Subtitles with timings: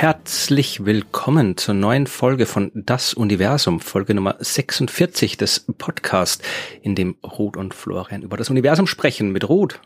[0.00, 6.42] Herzlich willkommen zur neuen Folge von Das Universum, Folge Nummer 46 des Podcasts,
[6.80, 9.78] in dem Ruth und Florian über das Universum sprechen mit Ruth.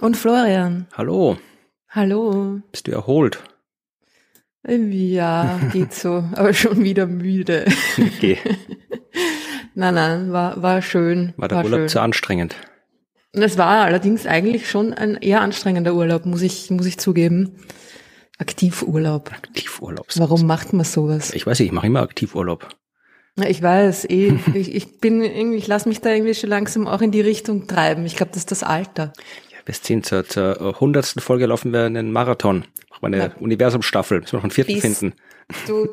[0.00, 0.88] Und Florian.
[0.94, 1.38] Hallo.
[1.88, 2.60] Hallo.
[2.72, 3.38] Bist du erholt?
[4.66, 7.66] Ja, geht so, aber schon wieder müde.
[7.96, 8.38] Okay.
[9.76, 11.34] nein, nein, war, war schön.
[11.36, 11.88] War der war Urlaub schön.
[11.88, 12.56] zu anstrengend?
[13.30, 17.60] Es war allerdings eigentlich schon ein eher anstrengender Urlaub, muss ich, muss ich zugeben.
[18.38, 19.30] Aktivurlaub.
[19.32, 20.06] Aktivurlaub.
[20.16, 21.32] Warum macht man sowas?
[21.32, 22.68] Ich weiß nicht, ich mache immer Aktivurlaub.
[23.38, 24.34] Ja, Ich weiß, eh.
[24.54, 27.66] Ich, ich bin irgendwie, ich lasse mich da irgendwie schon langsam auch in die Richtung
[27.66, 28.04] treiben.
[28.06, 29.12] Ich glaube, das ist das Alter.
[29.50, 32.64] Ja, bis 10 zur, zur hundertsten Folge laufen wir einen Marathon.
[32.90, 33.32] Machen wir eine Ja.
[33.40, 34.20] Universumstaffel.
[34.20, 35.14] Müssen wir noch einen vierten Bis- finden.
[35.66, 35.88] Du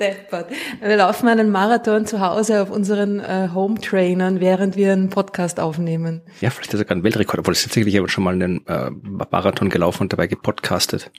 [0.00, 0.50] deppert.
[0.82, 6.20] Wir laufen einen Marathon zu Hause auf unseren äh, Home-Trainern, während wir einen Podcast aufnehmen.
[6.40, 8.90] Ja, vielleicht ist sogar ein Weltrekord, obwohl es tatsächlich aber schon mal einen äh,
[9.30, 11.10] Marathon gelaufen und dabei gepodcastet.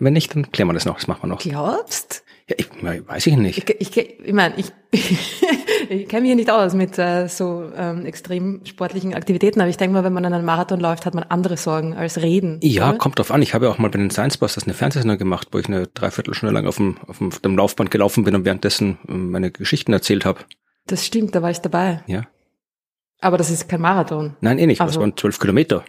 [0.00, 0.94] Wenn nicht, dann klären wir das noch.
[0.96, 1.40] Das machen wir noch.
[1.40, 2.24] Glaubst?
[2.48, 3.58] Ja, ich, weiß ich nicht.
[3.70, 4.72] Ich, ich, ich meine, ich,
[5.90, 9.76] ich kenne mich hier nicht aus mit äh, so ähm, extrem sportlichen Aktivitäten, aber ich
[9.76, 12.58] denke mal, wenn man einen Marathon läuft, hat man andere Sorgen als Reden.
[12.62, 12.98] Ja, oder?
[12.98, 13.42] kommt drauf an.
[13.42, 15.88] Ich habe ja auch mal bei den Science Busters eine Fernsehsendung gemacht, wo ich eine
[15.88, 19.50] Dreiviertelstunde lang auf dem, auf dem, auf dem Laufband gelaufen bin und währenddessen ähm, meine
[19.50, 20.40] Geschichten erzählt habe.
[20.86, 22.02] Das stimmt, da war ich dabei.
[22.06, 22.22] Ja.
[23.20, 24.36] Aber das ist kein Marathon.
[24.40, 24.80] Nein, eh nicht.
[24.80, 25.84] Ach Das waren zwölf Kilometer,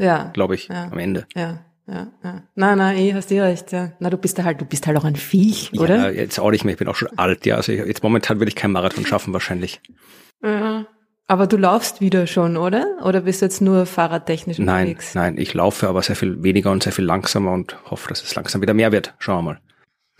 [0.00, 0.30] Ja.
[0.32, 0.84] glaube ich, Ja.
[0.90, 1.26] am Ende.
[1.36, 2.42] Ja, ja, ja.
[2.54, 3.92] Nein, nein, eh, hast du recht, ja.
[3.98, 6.12] Na, du bist ja halt, du bist halt auch ein Viech, Ja, oder?
[6.12, 6.72] jetzt auch nicht mehr.
[6.72, 7.46] Ich bin auch schon alt.
[7.46, 9.80] Ja, also ich, jetzt momentan würde ich keinen Marathon schaffen wahrscheinlich.
[10.42, 10.86] Ja.
[11.26, 12.86] Aber du laufst wieder schon, oder?
[13.04, 15.14] Oder bist du jetzt nur fahrradtechnisch Nein, unterwegs?
[15.14, 18.34] nein, ich laufe aber sehr viel weniger und sehr viel langsamer und hoffe, dass es
[18.34, 19.14] langsam wieder mehr wird.
[19.18, 19.60] Schauen wir mal.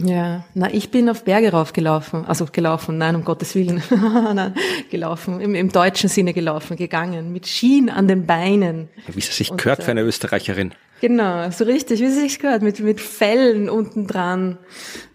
[0.01, 4.55] Ja, na, ich bin auf Berge raufgelaufen, also gelaufen, nein, um Gottes Willen, nein,
[4.91, 8.89] gelaufen, im, im deutschen Sinne gelaufen, gegangen, mit Skien an den Beinen.
[9.09, 10.73] Wie es sich Und, gehört äh, für eine Österreicherin.
[11.01, 14.59] Genau, so richtig, wie es sich gehört, mit, mit Fellen unten dran,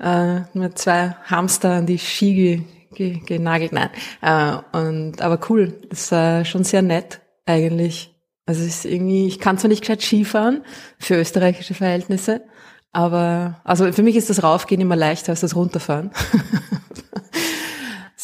[0.01, 3.89] äh, mit zwei Hamster an die Ski ge, genagelt, nein,
[4.21, 8.13] äh, und, aber cool, das war schon sehr nett, eigentlich.
[8.45, 10.65] Also es ist irgendwie, ich kann zwar nicht gescheit Skifahren,
[10.99, 12.41] für österreichische Verhältnisse,
[12.93, 16.11] aber, also für mich ist das Raufgehen immer leichter als das Runterfahren.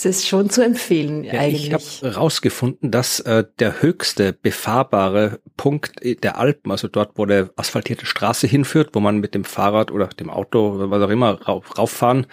[0.02, 1.68] Es ist schon zu empfehlen, Ja, eigentlich.
[1.68, 7.50] ich habe herausgefunden, dass äh, der höchste befahrbare Punkt der Alpen, also dort, wo eine
[7.58, 11.42] asphaltierte Straße hinführt, wo man mit dem Fahrrad oder dem Auto oder was auch immer
[11.42, 12.28] rauf, rauffahren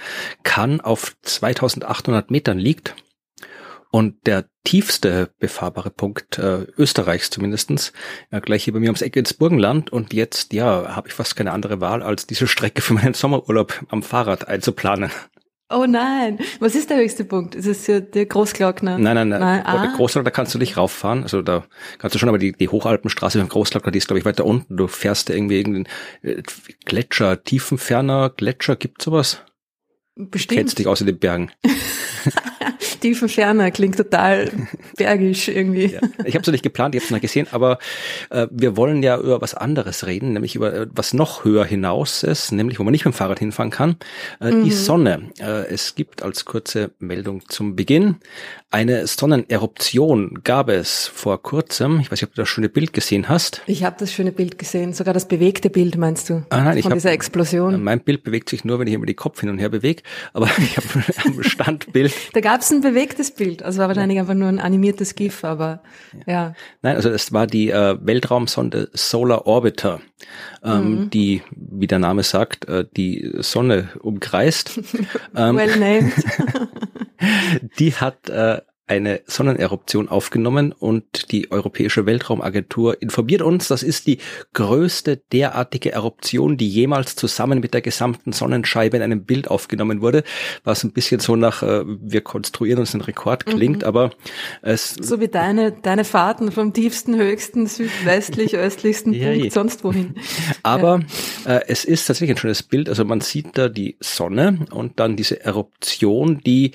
[0.45, 2.95] kann, auf 2800 Metern liegt.
[3.97, 7.95] Und der tiefste befahrbare Punkt äh, Österreichs zumindestens,
[8.31, 9.91] ja, gleich hier bei mir ums Eck ins Burgenland.
[9.91, 13.87] Und jetzt, ja, habe ich fast keine andere Wahl, als diese Strecke für meinen Sommerurlaub
[13.89, 15.11] am Fahrrad einzuplanen.
[15.71, 17.55] Oh nein, was ist der höchste Punkt?
[17.55, 18.99] Ist es ja der Großglockner?
[18.99, 19.41] Nein, nein, nein.
[19.41, 21.23] nein ah, Großglockner, da kannst du nicht rauffahren.
[21.23, 21.65] Also da
[21.97, 24.77] kannst du schon, aber die, die Hochalpenstraße beim Großglockner, die ist, glaube ich, weiter unten.
[24.77, 25.89] Du fährst da irgendwie irgendeinen
[26.21, 26.43] äh,
[26.85, 29.41] Gletscher, tiefenferner Gletscher, gibt sowas?
[30.17, 30.79] Kennst bestimmt.
[30.81, 31.51] dich aus in den Bergen.
[33.01, 34.51] Tiefenferner klingt total
[34.97, 35.87] bergisch irgendwie.
[35.87, 36.01] Ja.
[36.25, 37.79] Ich habe es nicht geplant, ich habe es noch gesehen, aber
[38.31, 42.23] äh, wir wollen ja über was anderes reden, nämlich über äh, was noch höher hinaus
[42.23, 43.97] ist, nämlich wo man nicht mit dem Fahrrad hinfahren kann,
[44.41, 45.31] äh, die Sonne.
[45.39, 48.17] Äh, es gibt als kurze Meldung zum Beginn
[48.77, 52.01] eine Sonneneruption gab es vor kurzem.
[52.01, 53.63] Ich weiß nicht, ob du das schöne Bild gesehen hast.
[53.67, 56.45] Ich habe das schöne Bild gesehen, sogar das bewegte Bild, meinst du?
[56.51, 57.83] Ah, nein, ich Von hab- dieser Explosion.
[57.83, 60.03] Mein Bild bewegt sich nur, wenn ich immer die Kopf hin und her bewege,
[60.33, 60.87] aber ich habe
[61.25, 65.15] am Standbild Da gab es ein bewegtes Bild, also war wahrscheinlich einfach nur ein animiertes
[65.15, 65.83] GIF, aber
[66.27, 66.55] ja.
[66.81, 70.01] Nein, also es war die äh, Weltraumsonde Solar Orbiter,
[70.65, 74.79] ähm, die, wie der Name sagt, äh, die Sonne umkreist.
[75.37, 76.15] ähm, Well named.
[77.79, 84.19] die hat äh, eine Sonneneruption aufgenommen und die Europäische Weltraumagentur informiert uns, das ist die
[84.53, 90.23] größte derartige Eruption, die jemals zusammen mit der gesamten Sonnenscheibe in einem Bild aufgenommen wurde,
[90.63, 94.11] was ein bisschen so nach äh, wir konstruieren uns einen Rekord klingt, aber
[94.63, 99.51] es So wie deine, deine Fahrten vom tiefsten, höchsten, südwestlich, östlichsten Ja, Punkt je.
[99.51, 100.15] sonst wohin.
[100.63, 101.01] Aber
[101.45, 102.89] äh, es ist tatsächlich ein schönes Bild.
[102.89, 106.73] Also man sieht da die Sonne und dann diese Eruption, die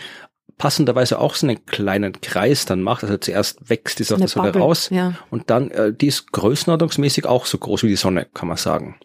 [0.61, 3.03] passenderweise auch so einen kleinen Kreis dann macht.
[3.03, 5.15] Also zuerst wächst die Sonne Bubble, raus ja.
[5.31, 8.95] und dann, äh, die ist größenordnungsmäßig auch so groß wie die Sonne, kann man sagen.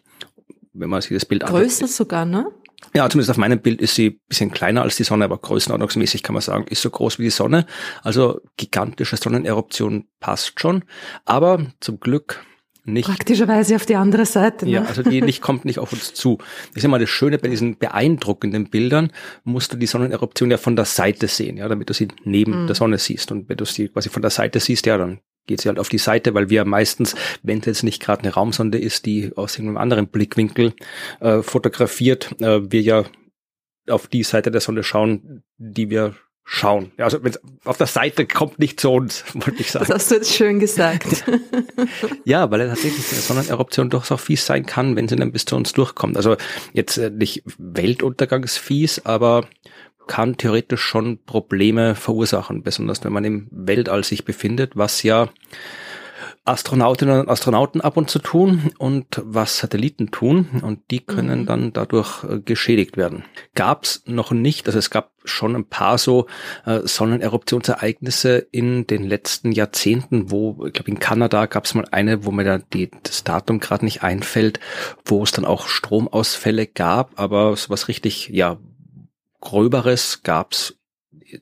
[0.73, 1.61] Wenn man sich das Bild anschaut.
[1.61, 2.51] Größer sogar, ne?
[2.93, 6.21] Ja, zumindest auf meinem Bild ist sie ein bisschen kleiner als die Sonne, aber größenordnungsmäßig
[6.21, 7.65] kann man sagen, ist so groß wie die Sonne.
[8.03, 10.83] Also gigantische Sonneneruption passt schon.
[11.25, 12.45] Aber zum Glück
[12.87, 13.07] nicht.
[13.07, 14.65] Praktischerweise auf die andere Seite.
[14.65, 14.71] Ne?
[14.71, 16.37] Ja, also die Licht kommt nicht auf uns zu.
[16.37, 19.11] Das ist immer das Schöne bei diesen beeindruckenden Bildern,
[19.43, 22.67] musst du die Sonneneruption ja von der Seite sehen, ja, damit du sie neben mhm.
[22.67, 23.31] der Sonne siehst.
[23.31, 25.89] Und wenn du sie quasi von der Seite siehst, ja, dann geht sie halt auf
[25.89, 29.55] die Seite, weil wir meistens, wenn es jetzt nicht gerade eine Raumsonde ist, die aus
[29.55, 30.73] irgendeinem anderen Blickwinkel
[31.19, 33.05] äh, fotografiert, äh, wir ja
[33.89, 36.15] auf die Seite der Sonne schauen, die wir
[36.49, 36.93] schauen.
[36.97, 37.33] Also wenn
[37.65, 39.85] auf der Seite kommt nicht zu uns, wollte ich sagen.
[39.85, 41.25] Das hast du jetzt schön gesagt.
[42.23, 45.43] ja, weil er tatsächlich eine Sonneneruption durchaus auch fies sein kann, wenn sie dann bis
[45.43, 46.15] zu uns durchkommt.
[46.15, 46.37] Also
[46.71, 49.45] jetzt äh, nicht Weltuntergangsfies, aber
[50.07, 55.27] kann theoretisch schon Probleme verursachen, besonders wenn man im Weltall sich befindet, was ja
[56.47, 61.45] Astronautinnen und Astronauten ab und zu tun und was Satelliten tun und die können mhm.
[61.45, 63.23] dann dadurch äh, geschädigt werden.
[63.55, 66.27] Gab's noch nicht, also es gab schon ein paar so
[66.65, 72.31] äh, Sonneneruptionsereignisse in den letzten Jahrzehnten, wo, ich glaube in Kanada gab's mal eine, wo
[72.31, 74.59] mir da die, das Datum gerade nicht einfällt,
[75.05, 78.57] wo es dann auch Stromausfälle gab, aber so was richtig, ja,
[79.41, 80.76] Gröberes gab's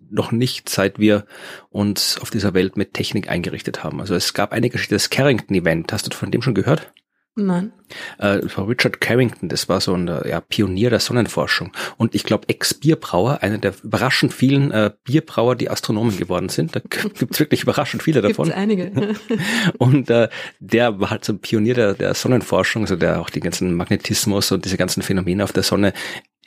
[0.09, 1.25] noch nicht, seit wir
[1.69, 4.01] uns auf dieser Welt mit Technik eingerichtet haben.
[4.01, 5.91] Also es gab eine Geschichte, das Carrington-Event.
[5.93, 6.91] Hast du von dem schon gehört?
[7.37, 7.73] Nein.
[8.17, 11.73] Äh, das war Richard Carrington, das war so ein äh, ja, Pionier der Sonnenforschung.
[11.97, 16.77] Und ich glaube, Ex-Bierbrauer, einer der überraschend vielen äh, Bierbrauer, die Astronomen geworden sind.
[16.77, 18.45] Da gibt's wirklich überraschend viele davon.
[18.45, 18.91] Gibt's einige.
[19.77, 20.29] und äh,
[20.59, 24.53] der war halt so ein Pionier der, der Sonnenforschung, also der auch die ganzen Magnetismus
[24.53, 25.91] und diese ganzen Phänomene auf der Sonne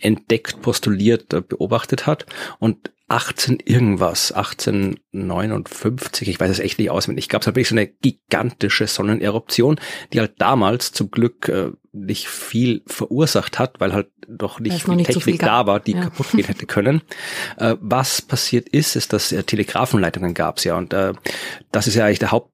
[0.00, 2.24] entdeckt, postuliert, äh, beobachtet hat.
[2.60, 7.74] Und 18 irgendwas, 1859, ich weiß es echt nicht auswendig, gab es halt wirklich so
[7.74, 9.80] eine gigantische Sonneneruption,
[10.12, 14.96] die halt damals zum Glück äh, nicht viel verursacht hat, weil halt doch nicht viel
[14.96, 16.02] nicht Technik so viel da war, die ja.
[16.02, 17.02] kaputt gehen hätte können.
[17.56, 21.12] Äh, was passiert ist, ist, dass äh, Telegrafenleitungen gab es ja und äh,
[21.72, 22.52] das ist ja eigentlich der Haupt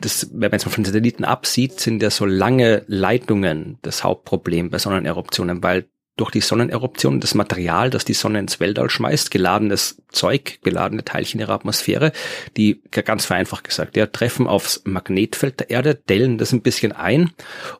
[0.00, 4.70] das, wenn man jetzt mal von Satelliten absieht, sind ja so lange Leitungen das Hauptproblem
[4.70, 5.86] bei Sonneneruptionen, weil
[6.16, 11.40] durch die Sonneneruption das Material, das die Sonne ins Weltall schmeißt, geladenes Zeug, geladene Teilchen
[11.40, 12.12] ihrer Atmosphäre,
[12.56, 17.30] die ganz vereinfacht gesagt, ja, treffen aufs Magnetfeld der Erde, dellen das ein bisschen ein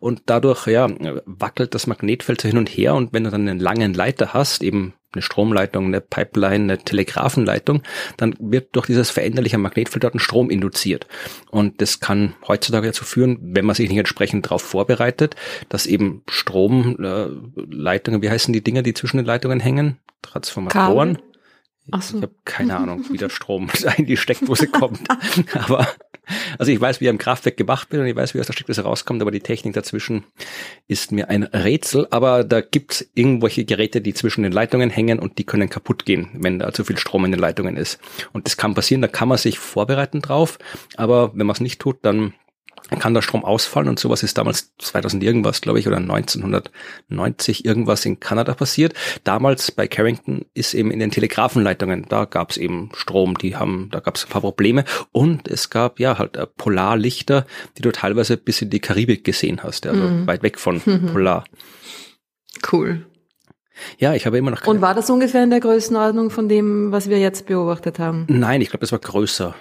[0.01, 0.89] und dadurch ja
[1.27, 4.63] wackelt das Magnetfeld so hin und her und wenn du dann einen langen Leiter hast,
[4.63, 7.83] eben eine Stromleitung, eine Pipeline, eine Telegrafenleitung,
[8.17, 11.07] dann wird durch dieses veränderliche Magnetfeld dort ein Strom induziert.
[11.51, 15.37] Und das kann heutzutage dazu führen, wenn man sich nicht entsprechend darauf vorbereitet,
[15.69, 19.99] dass eben Stromleitungen, wie heißen die Dinger, die zwischen den Leitungen hängen?
[20.23, 21.17] Transformatoren.
[21.17, 21.33] Kabel.
[21.91, 22.19] Ach so.
[22.19, 25.01] Ich habe keine Ahnung, wie der Strom in die Steckdose kommt.
[25.55, 25.89] Aber
[26.59, 28.53] also ich weiß, wie er im Kraftwerk gemacht wird und ich weiß, wie aus der
[28.53, 30.25] Steckdose rauskommt, aber die Technik dazwischen
[30.87, 32.07] ist mir ein Rätsel.
[32.11, 36.31] Aber da gibt's irgendwelche Geräte, die zwischen den Leitungen hängen und die können kaputt gehen,
[36.35, 37.99] wenn da zu viel Strom in den Leitungen ist.
[38.33, 40.59] Und das kann passieren, da kann man sich vorbereiten drauf.
[40.97, 42.35] Aber wenn man es nicht tut, dann
[42.91, 47.65] dann kann der Strom ausfallen und sowas ist damals 2000 irgendwas, glaube ich, oder 1990
[47.65, 48.95] irgendwas in Kanada passiert.
[49.25, 53.89] Damals bei Carrington ist eben in den Telegrafenleitungen, da gab es eben Strom, die haben,
[53.91, 57.47] da gab es ein paar Probleme und es gab ja halt äh, Polarlichter,
[57.79, 60.27] die du teilweise bis in die Karibik gesehen hast, also mhm.
[60.27, 61.07] weit weg von mhm.
[61.13, 61.45] Polar.
[62.71, 63.07] Cool.
[63.99, 64.67] Ja, ich habe immer noch.
[64.67, 68.27] Und war das ungefähr in der Größenordnung von dem, was wir jetzt beobachtet haben?
[68.29, 69.55] Nein, ich glaube, das war größer.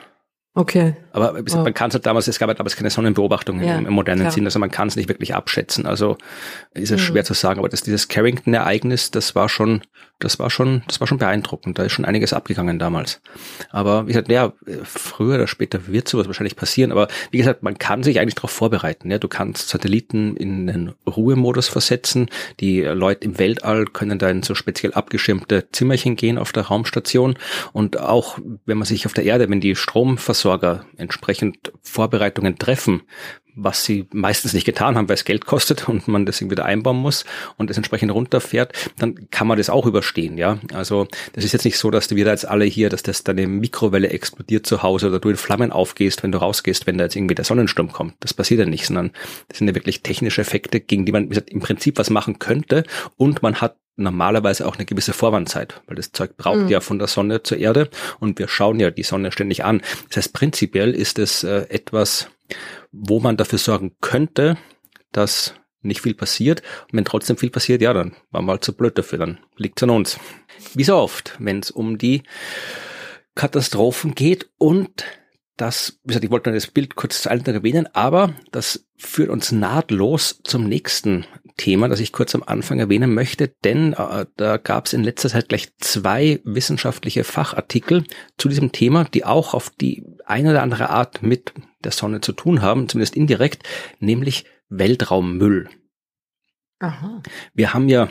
[0.53, 0.95] Okay.
[1.13, 1.71] Aber man oh.
[1.71, 4.31] kann es halt damals, es gab halt damals keine Sonnenbeobachtung ja, im, im, modernen klar.
[4.31, 5.85] Sinn, also man kann es nicht wirklich abschätzen.
[5.85, 6.17] Also
[6.73, 7.05] ist es mhm.
[7.05, 7.59] schwer zu sagen.
[7.59, 9.81] Aber das, dieses Carrington-Ereignis, das war schon,
[10.19, 11.79] das war schon, das war schon beeindruckend.
[11.79, 13.21] Da ist schon einiges abgegangen damals.
[13.69, 14.51] Aber wie gesagt, ja,
[14.83, 16.91] früher oder später wird sowas wahrscheinlich passieren.
[16.91, 19.09] Aber wie gesagt, man kann sich eigentlich darauf vorbereiten.
[19.09, 22.29] Ja, du kannst Satelliten in den Ruhemodus versetzen.
[22.59, 27.37] Die Leute im Weltall können da in so speziell abgeschirmte Zimmerchen gehen auf der Raumstation.
[27.71, 29.75] Und auch wenn man sich auf der Erde, wenn die
[30.41, 33.03] Stromversorger entsprechend Vorbereitungen treffen,
[33.53, 36.65] was sie meistens nicht getan haben, weil es Geld kostet und man das irgendwie wieder
[36.65, 37.25] einbauen muss
[37.57, 40.57] und das entsprechend runterfährt, dann kann man das auch überstehen, ja.
[40.73, 43.47] Also das ist jetzt nicht so, dass wir da jetzt alle hier, dass das deine
[43.47, 47.15] Mikrowelle explodiert zu Hause oder du in Flammen aufgehst, wenn du rausgehst, wenn da jetzt
[47.15, 48.15] irgendwie der Sonnensturm kommt.
[48.21, 49.11] Das passiert ja nicht, sondern
[49.49, 52.83] das sind ja wirklich technische Effekte, gegen die man gesagt, im Prinzip was machen könnte
[53.17, 56.67] und man hat normalerweise auch eine gewisse Vorwandzeit, weil das Zeug braucht mhm.
[56.69, 57.89] ja von der Sonne zur Erde
[58.19, 59.81] und wir schauen ja die Sonne ständig an.
[60.09, 62.27] Das heißt, prinzipiell ist es äh, etwas,
[62.91, 64.57] wo man dafür sorgen könnte,
[65.11, 66.61] dass nicht viel passiert.
[66.91, 69.83] Und wenn trotzdem viel passiert, ja, dann waren wir halt zu blöd dafür, dann liegt's
[69.83, 70.19] an uns.
[70.73, 72.23] Wie so oft, wenn es um die
[73.35, 75.05] Katastrophen geht und
[75.57, 79.51] das, wie gesagt, ich wollte das Bild kurz zu allen erwähnen, aber das führt uns
[79.51, 81.25] nahtlos zum nächsten
[81.57, 85.29] Thema, das ich kurz am Anfang erwähnen möchte, denn äh, da gab es in letzter
[85.29, 88.03] Zeit gleich zwei wissenschaftliche Fachartikel
[88.37, 91.53] zu diesem Thema, die auch auf die eine oder andere Art mit
[91.83, 93.63] der Sonne zu tun haben, zumindest indirekt,
[93.99, 95.69] nämlich Weltraummüll.
[96.79, 97.21] Aha.
[97.53, 98.09] Wir haben ja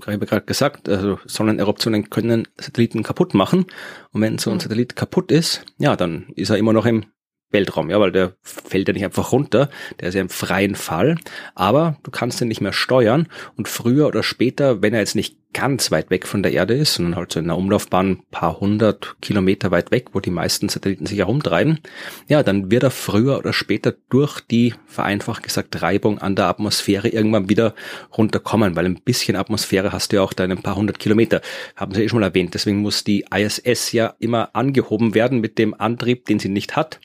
[0.00, 3.66] ich habe gerade gesagt, also Sonneneruptionen können Satelliten kaputt machen.
[4.12, 4.60] Und wenn so ein hm.
[4.60, 7.06] Satellit kaputt ist, ja, dann ist er immer noch im
[7.52, 11.16] Weltraum, ja, weil der fällt ja nicht einfach runter, der ist ja im freien Fall,
[11.54, 15.36] aber du kannst ihn nicht mehr steuern und früher oder später, wenn er jetzt nicht
[15.52, 18.60] ganz weit weg von der Erde ist, sondern halt so in einer Umlaufbahn ein paar
[18.60, 21.80] hundert Kilometer weit weg, wo die meisten Satelliten sich herumtreiben,
[22.28, 27.08] ja, dann wird er früher oder später durch die, vereinfacht gesagt, Reibung an der Atmosphäre
[27.08, 27.74] irgendwann wieder
[28.16, 31.40] runterkommen, weil ein bisschen Atmosphäre hast du ja auch da in ein paar hundert Kilometer.
[31.76, 32.54] Haben sie eh schon mal erwähnt.
[32.54, 37.00] Deswegen muss die ISS ja immer angehoben werden mit dem Antrieb, den sie nicht hat,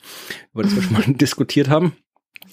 [0.53, 1.93] über das wir schon mal diskutiert haben.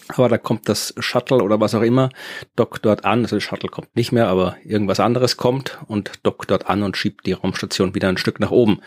[0.09, 2.11] Aber da kommt das Shuttle oder was auch immer,
[2.57, 6.51] dockt dort an, also das Shuttle kommt nicht mehr, aber irgendwas anderes kommt und dockt
[6.51, 8.81] dort an und schiebt die Raumstation wieder ein Stück nach oben.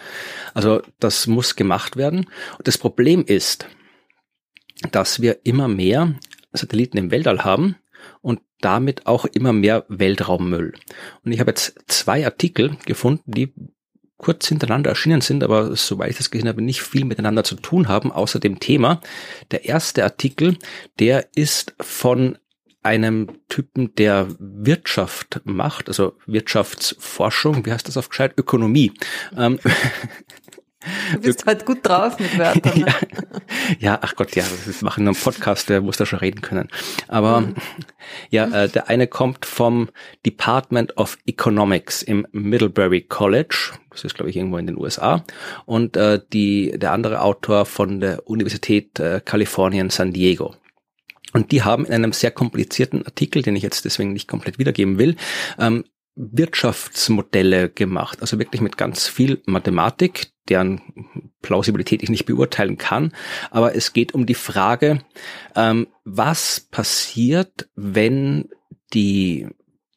[0.54, 2.28] Also das muss gemacht werden.
[2.58, 3.68] Und das Problem ist,
[4.92, 6.16] dass wir immer mehr
[6.54, 7.78] Satelliten im Weltall haben
[8.22, 10.74] und damit auch immer mehr Weltraummüll.
[11.24, 13.54] Und ich habe jetzt zwei Artikel gefunden, die
[14.18, 17.88] kurz hintereinander erschienen sind, aber soweit ich das gesehen habe, nicht viel miteinander zu tun
[17.88, 19.02] haben, außer dem Thema.
[19.52, 20.58] Der erste Artikel,
[21.00, 22.38] der ist von
[22.84, 28.34] einem Typen, der Wirtschaft macht, also Wirtschaftsforschung, wie heißt das auf gescheit?
[28.38, 28.94] Ökonomie.
[29.36, 29.60] Ähm,
[31.14, 32.80] Du bist halt gut drauf mit Wörtern.
[32.80, 32.86] Ne?
[33.80, 36.70] ja, ja, ach Gott, ja, wir machen einen Podcast, der muss da schon reden können.
[37.08, 37.56] Aber mhm.
[38.30, 39.90] ja, äh, der eine kommt vom
[40.26, 43.74] Department of Economics im Middlebury College.
[43.90, 45.24] Das ist, glaube ich, irgendwo in den USA.
[45.66, 50.56] Und äh, die, der andere Autor von der Universität äh, Kalifornien San Diego.
[51.34, 54.98] Und die haben in einem sehr komplizierten Artikel, den ich jetzt deswegen nicht komplett wiedergeben
[54.98, 55.16] will,
[55.60, 55.84] ähm,
[56.16, 60.82] Wirtschaftsmodelle gemacht, also wirklich mit ganz viel Mathematik, deren
[61.42, 63.12] Plausibilität ich nicht beurteilen kann.
[63.52, 65.00] Aber es geht um die Frage,
[65.56, 68.50] ähm, was passiert, wenn
[68.94, 69.48] die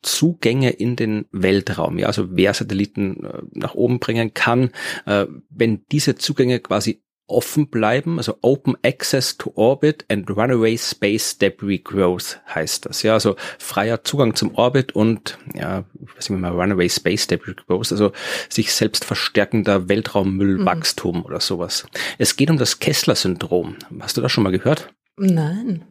[0.02, 4.70] Zugänge in den Weltraum, ja, also wer Satelliten äh, nach oben bringen kann,
[5.04, 11.38] äh, wenn diese Zugänge quasi offen bleiben, also Open Access to Orbit and Runaway Space
[11.38, 13.02] Debris Growth heißt das.
[13.02, 15.84] Ja, also freier Zugang zum Orbit und ja,
[16.16, 18.12] was ich mal Runaway Space Debris Growth, also
[18.48, 21.24] sich selbst verstärkender Weltraummüllwachstum mhm.
[21.24, 21.86] oder sowas.
[22.18, 23.76] Es geht um das Kessler-Syndrom.
[24.00, 24.92] Hast du das schon mal gehört?
[25.16, 25.84] Nein.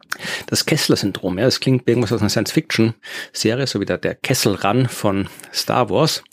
[0.46, 4.88] Das Kessler-Syndrom, ja, das klingt irgendwas aus einer Science-Fiction-Serie, so wie der, der Kessel Run
[4.88, 6.24] von Star Wars,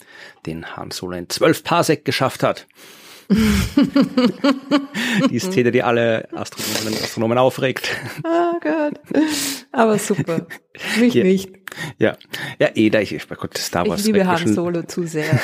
[0.48, 2.66] den Han Solo in zwölf Parsec geschafft hat.
[5.29, 7.89] die Szene, die alle Astronomen und Astronomen aufregt.
[8.24, 9.00] Oh Gott.
[9.72, 10.48] Aber super.
[11.00, 11.24] Mich ja.
[11.24, 11.51] nicht.
[12.00, 12.17] Ja,
[12.60, 14.01] ja, eh, da ich, bei Gott, Star Wars.
[14.01, 15.39] Ich liebe Han Solo zu sehr.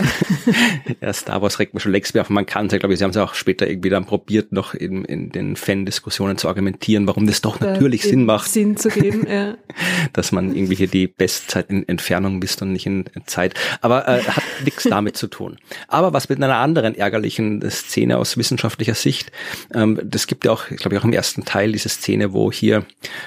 [1.02, 2.30] ja, Star Wars regt mir schon längst mehr auf.
[2.30, 4.74] Man kann es ja, glaube ich, sie haben es auch später irgendwie dann probiert, noch
[4.74, 8.50] in, in den Fan-Diskussionen zu argumentieren, warum das doch natürlich Sinn macht.
[8.50, 9.56] Sinn zu geben, ja.
[10.14, 13.56] Dass man irgendwie hier die Bestzeit in Entfernung misst und nicht in Zeit.
[13.82, 15.58] Aber äh, hat nichts damit zu tun.
[15.88, 19.32] Aber was mit einer anderen ärgerlichen Szene aus wissenschaftlicher Sicht,
[19.74, 22.52] ähm, das gibt ja auch, ich glaube ich, auch im ersten Teil diese Szene, wo
[22.52, 22.86] hier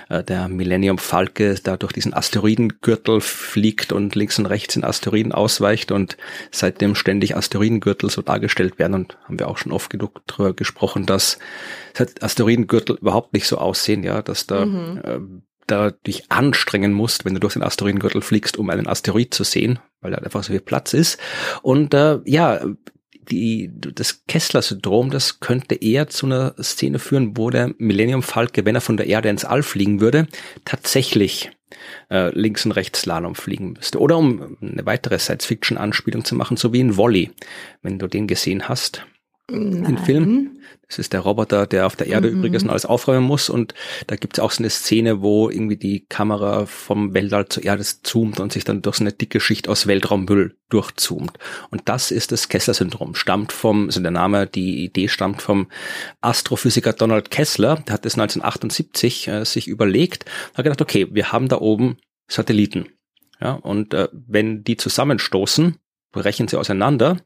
[0.08, 5.32] äh, der Millennium Falke da durch diesen Asteroidengürtel fliegt und links und rechts in Asteroiden
[5.32, 6.16] ausweicht und
[6.50, 11.06] seitdem ständig Asteroidengürtel so dargestellt werden und haben wir auch schon oft genug drüber gesprochen,
[11.06, 11.38] dass
[12.20, 15.00] Asteroidengürtel überhaupt nicht so aussehen, ja, dass da mhm.
[15.04, 15.18] äh,
[15.66, 19.78] da dich anstrengen musst, wenn du durch den Asteroidengürtel fliegst, um einen Asteroid zu sehen,
[20.00, 21.18] weil da einfach so viel Platz ist.
[21.62, 22.64] Und äh, ja,
[23.30, 28.75] die, das Kessler-Syndrom, das könnte eher zu einer Szene führen, wo der Millennium Falke, wenn
[28.75, 30.26] er von der Erde ins All fliegen würde,
[30.64, 31.50] tatsächlich
[32.11, 33.99] äh, links und rechts Slalom fliegen müsste.
[33.99, 37.30] Oder um eine weitere Science-Fiction-Anspielung zu machen, so wie in Wally,
[37.83, 39.04] wenn du den gesehen hast.
[39.48, 39.84] Nein.
[39.84, 40.58] Den Film.
[40.88, 42.38] Das ist der Roboter, der auf der Erde mhm.
[42.38, 43.48] übrigens alles aufräumen muss.
[43.48, 43.74] Und
[44.06, 47.84] da gibt es auch so eine Szene, wo irgendwie die Kamera vom Weltall zur Erde
[47.84, 51.38] zoomt und sich dann durch so eine dicke Schicht aus Weltraummüll durchzoomt.
[51.70, 53.14] Und das ist das Kessler-Syndrom.
[53.14, 55.68] Stammt vom, also der Name, die Idee stammt vom
[56.20, 57.76] Astrophysiker Donald Kessler.
[57.86, 60.24] Der hat das 1978 äh, sich überlegt,
[60.54, 61.98] hat gedacht, okay, wir haben da oben
[62.28, 62.86] Satelliten.
[63.40, 65.76] Ja, und äh, wenn die zusammenstoßen,
[66.16, 67.18] brechen sie auseinander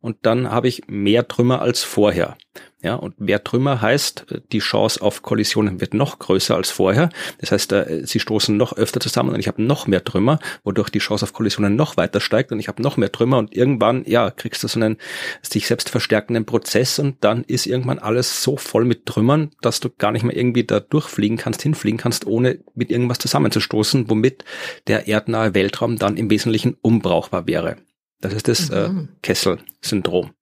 [0.00, 2.36] und dann habe ich mehr Trümmer als vorher.
[2.80, 7.08] Ja, und mehr Trümmer heißt, die Chance auf Kollisionen wird noch größer als vorher.
[7.38, 10.88] Das heißt, äh, sie stoßen noch öfter zusammen und ich habe noch mehr Trümmer, wodurch
[10.88, 14.04] die Chance auf Kollisionen noch weiter steigt und ich habe noch mehr Trümmer und irgendwann,
[14.06, 14.96] ja, kriegst du so einen
[15.42, 19.90] sich selbst verstärkenden Prozess und dann ist irgendwann alles so voll mit Trümmern, dass du
[19.90, 24.44] gar nicht mehr irgendwie da durchfliegen kannst, hinfliegen kannst, ohne mit irgendwas zusammenzustoßen, womit
[24.86, 27.76] der erdnahe Weltraum dann im Wesentlichen unbrauchbar wäre.
[28.20, 29.00] Das ist das äh, mhm.
[29.00, 30.32] äh, Kessel-Syndrom.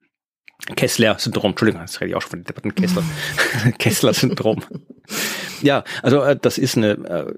[0.74, 3.02] Kessler-Syndrom, Entschuldigung, das rede ich auch schon von den Debatten Kessler.
[3.78, 4.64] Kessler-Syndrom.
[5.62, 7.34] Ja, also äh, das ist eine äh,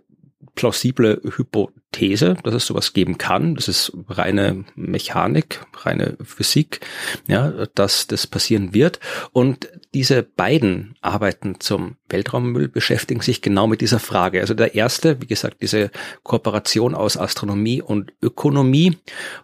[0.55, 3.57] plausible Hypothese, dass es sowas geben kann.
[3.57, 6.81] Das ist reine Mechanik, reine Physik,
[7.27, 9.01] ja, dass das passieren wird.
[9.33, 14.41] Und diese beiden Arbeiten zum Weltraummüll beschäftigen sich genau mit dieser Frage.
[14.41, 15.91] Also der erste, wie gesagt, diese
[16.23, 18.97] Kooperation aus Astronomie und Ökonomie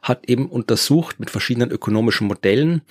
[0.03, 2.83] hat eben untersucht mit verschiedenen ökonomischen Modellen,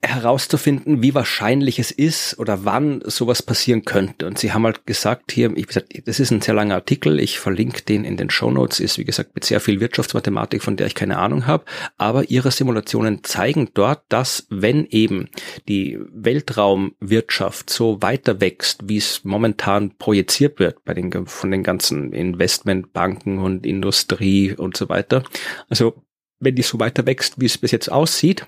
[0.00, 4.28] herauszufinden, wie wahrscheinlich es ist oder wann sowas passieren könnte.
[4.28, 7.40] Und sie haben halt gesagt hier, ich gesagt, das ist ein sehr langer Artikel, ich
[7.40, 10.86] verlinke den in den Show Notes, ist wie gesagt mit sehr viel Wirtschaftsmathematik, von der
[10.86, 11.64] ich keine Ahnung habe,
[11.96, 15.30] aber ihre Simulationen zeigen dort, dass wenn eben
[15.66, 22.12] die Weltraumwirtschaft so weiter wächst, wie es momentan projiziert wird bei den von den ganzen
[22.12, 25.24] Investmentbanken und Industrie und so weiter,
[25.68, 26.04] also
[26.38, 28.46] wenn die so weiter wächst, wie es bis jetzt aussieht,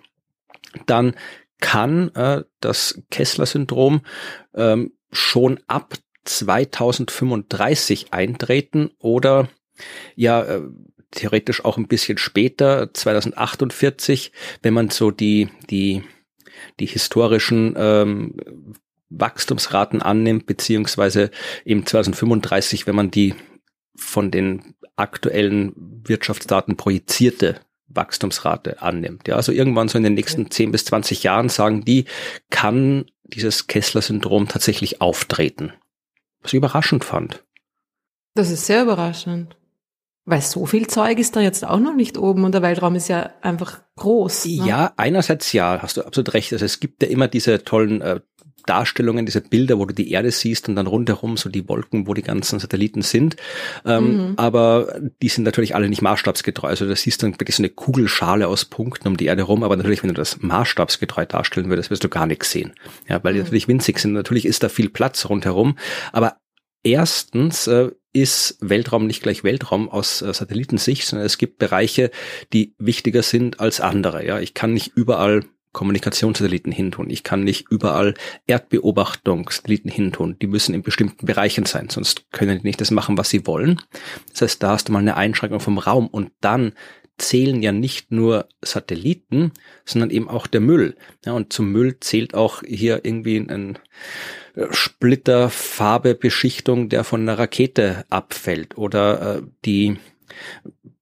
[0.87, 1.15] dann
[1.61, 4.01] kann äh, das Kessler-Syndrom
[4.55, 9.49] ähm, schon ab 2035 eintreten oder
[10.15, 10.63] ja äh,
[11.11, 16.03] theoretisch auch ein bisschen später 2048, wenn man so die die
[16.79, 18.37] die historischen ähm,
[19.09, 21.31] Wachstumsraten annimmt, beziehungsweise
[21.65, 23.35] im 2035, wenn man die
[23.97, 27.61] von den aktuellen Wirtschaftsdaten projizierte
[27.91, 29.29] Wachstumsrate annimmt.
[29.29, 32.07] Ja, also irgendwann so in den nächsten 10 bis 20 Jahren sagen die,
[32.51, 35.73] kann dieses Kessler-Syndrom tatsächlich auftreten.
[36.43, 37.45] Was ich überraschend fand.
[38.35, 39.57] Das ist sehr überraschend.
[40.25, 43.09] Weil so viel Zeug ist da jetzt auch noch nicht oben und der Weltraum ist
[43.09, 44.47] ja einfach groß.
[44.47, 44.67] Ne?
[44.67, 46.53] Ja, einerseits ja, hast du absolut recht.
[46.53, 48.21] Also es gibt ja immer diese tollen äh,
[48.71, 52.15] Darstellungen, diese Bilder, wo du die Erde siehst und dann rundherum so die Wolken, wo
[52.15, 53.35] die ganzen Satelliten sind.
[53.85, 54.35] Ähm, mhm.
[54.37, 56.69] Aber die sind natürlich alle nicht maßstabsgetreu.
[56.69, 59.65] Also da siehst du dann wirklich so eine Kugelschale aus Punkten um die Erde rum.
[59.65, 62.73] Aber natürlich, wenn du das maßstabsgetreu darstellen würdest, wirst du gar nichts sehen.
[63.09, 63.47] Ja, weil die mhm.
[63.47, 64.13] natürlich winzig sind.
[64.13, 65.77] Natürlich ist da viel Platz rundherum.
[66.13, 66.37] Aber
[66.85, 72.11] erstens äh, ist Weltraum nicht gleich Weltraum aus äh, Satellitensicht, sondern es gibt Bereiche,
[72.53, 74.25] die wichtiger sind als andere.
[74.25, 77.11] Ja, ich kann nicht überall Kommunikationssatelliten hintun.
[77.11, 78.15] Ich kann nicht überall
[78.47, 80.37] Erdbeobachtungssatelliten hintun.
[80.41, 83.81] Die müssen in bestimmten Bereichen sein, sonst können die nicht das machen, was sie wollen.
[84.31, 86.73] Das heißt, da hast du mal eine Einschränkung vom Raum und dann
[87.19, 89.53] zählen ja nicht nur Satelliten,
[89.85, 90.97] sondern eben auch der Müll.
[91.25, 93.79] Ja, und zum Müll zählt auch hier irgendwie ein
[94.71, 99.99] Splitter, Farbe, Beschichtung, der von einer Rakete abfällt oder äh, die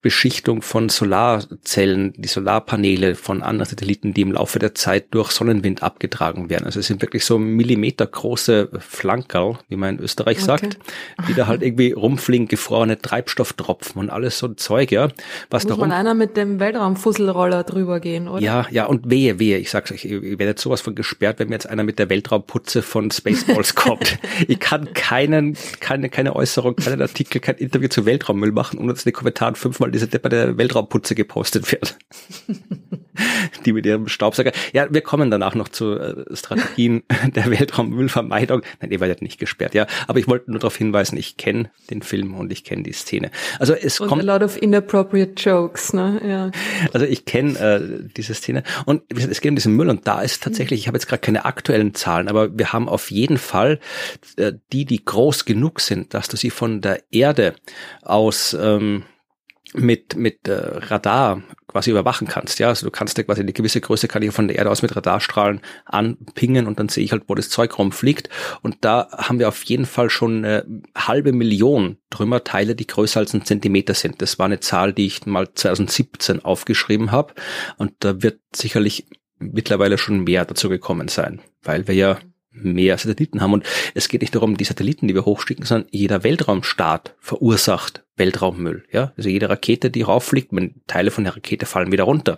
[0.01, 5.83] Beschichtung von Solarzellen, die Solarpaneele von anderen Satelliten, die im Laufe der Zeit durch Sonnenwind
[5.83, 6.63] abgetragen werden.
[6.63, 10.45] Also es sind wirklich so millimetergroße Flankerl, wie man in Österreich okay.
[10.45, 10.79] sagt,
[11.27, 15.09] die da halt irgendwie rumfliegen, gefrorene Treibstofftropfen und alles so ein Zeug, ja.
[15.49, 18.41] Was Muss da man einer mit dem Weltraumfusselroller drüber gehen, oder?
[18.41, 21.49] Ja, ja, und wehe, wehe, ich sag's euch, ich werde jetzt sowas von gesperrt, wenn
[21.49, 24.17] mir jetzt einer mit der Weltraumputze von Spaceballs kommt.
[24.47, 29.03] ich kann keinen, keine, keine Äußerung, keinen Artikel, kein Interview zu Weltraummüll machen, ohne dass
[29.03, 31.97] in den Kommentaren fünfmal weil diese Deppe der Weltraumputze gepostet wird.
[33.65, 34.51] die mit ihrem Staubsauger.
[34.71, 37.03] Ja, wir kommen danach noch zu äh, Strategien
[37.35, 38.61] der Weltraummüllvermeidung.
[38.79, 39.87] Nein, ihr werdet nicht gesperrt, ja.
[40.07, 43.31] Aber ich wollte nur darauf hinweisen, ich kenne den Film und ich kenne die Szene.
[43.57, 44.21] Also es und kommt.
[44.21, 46.21] A lot of inappropriate jokes, ne?
[46.25, 46.51] Ja.
[46.93, 50.43] Also ich kenne äh, diese Szene und es geht um diesen Müll und da ist
[50.43, 53.79] tatsächlich, ich habe jetzt gerade keine aktuellen Zahlen, aber wir haben auf jeden Fall
[54.37, 57.55] äh, die, die groß genug sind, dass du sie von der Erde
[58.03, 59.03] aus ähm,
[59.73, 62.59] mit, mit äh, Radar quasi überwachen kannst.
[62.59, 64.81] Ja, also du kannst ja quasi eine gewisse Größe kann ich von der Erde aus
[64.81, 68.29] mit Radarstrahlen anpingen und dann sehe ich halt, wo das Zeug rumfliegt.
[68.61, 73.33] Und da haben wir auf jeden Fall schon eine halbe Million Trümmerteile, die größer als
[73.33, 74.21] ein Zentimeter sind.
[74.21, 77.33] Das war eine Zahl, die ich mal 2017 aufgeschrieben habe.
[77.77, 79.05] Und da wird sicherlich
[79.37, 82.19] mittlerweile schon mehr dazu gekommen sein, weil wir ja
[82.51, 83.53] mehr Satelliten haben.
[83.53, 88.83] Und es geht nicht darum, die Satelliten, die wir hochschicken, sondern jeder Weltraumstaat verursacht Weltraummüll.
[88.91, 90.51] Ja, also jede Rakete, die rauffliegt,
[90.85, 92.37] Teile von der Rakete fallen wieder runter.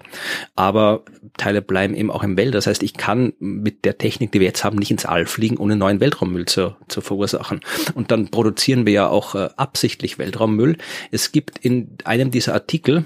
[0.55, 1.03] Aber
[1.37, 2.53] Teile bleiben eben auch im Welt.
[2.55, 5.57] Das heißt, ich kann mit der Technik, die wir jetzt haben, nicht ins All fliegen,
[5.57, 7.59] ohne neuen Weltraummüll zu, zu verursachen.
[7.95, 10.77] Und dann produzieren wir ja auch äh, absichtlich Weltraummüll.
[11.09, 13.05] Es gibt in einem dieser Artikel,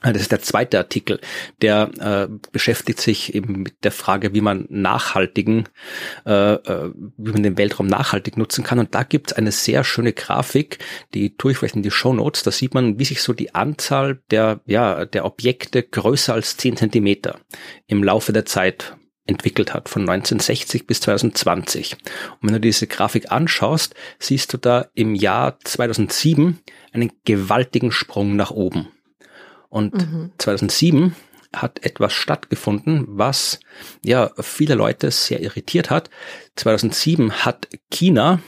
[0.00, 1.20] das ist der zweite Artikel,
[1.60, 5.68] der äh, beschäftigt sich eben mit der Frage, wie man nachhaltigen,
[6.24, 8.78] äh, äh, wie man den Weltraum nachhaltig nutzen kann.
[8.78, 10.78] Und da gibt es eine sehr schöne Grafik,
[11.14, 12.42] die tue ich vielleicht in die Show Notes.
[12.44, 16.76] Da sieht man, wie sich so die Anzahl der, ja, der Objekte größer als zehn
[16.76, 17.40] Zentimeter
[17.86, 21.94] im Laufe der Zeit entwickelt hat, von 1960 bis 2020.
[22.40, 26.58] Und wenn du diese Grafik anschaust, siehst du da im Jahr 2007
[26.92, 28.88] einen gewaltigen Sprung nach oben.
[29.68, 30.32] Und mhm.
[30.38, 31.14] 2007
[31.52, 33.60] hat etwas stattgefunden, was
[34.04, 36.10] ja viele Leute sehr irritiert hat.
[36.56, 38.40] 2007 hat China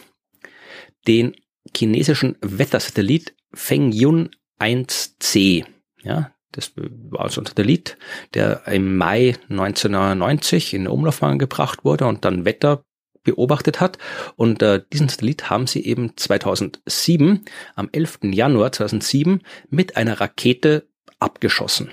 [1.06, 1.34] den
[1.76, 5.64] chinesischen Wettersatellit Feng Yun 1C.
[6.02, 7.96] Ja, das war so ein Satellit,
[8.34, 12.84] der im Mai 1990 in Umlaufbahn gebracht wurde und dann Wetter
[13.22, 13.98] beobachtet hat.
[14.36, 17.44] Und äh, diesen Satellit haben sie eben 2007,
[17.76, 18.20] am 11.
[18.24, 20.88] Januar 2007, mit einer Rakete
[21.20, 21.90] abgeschossen.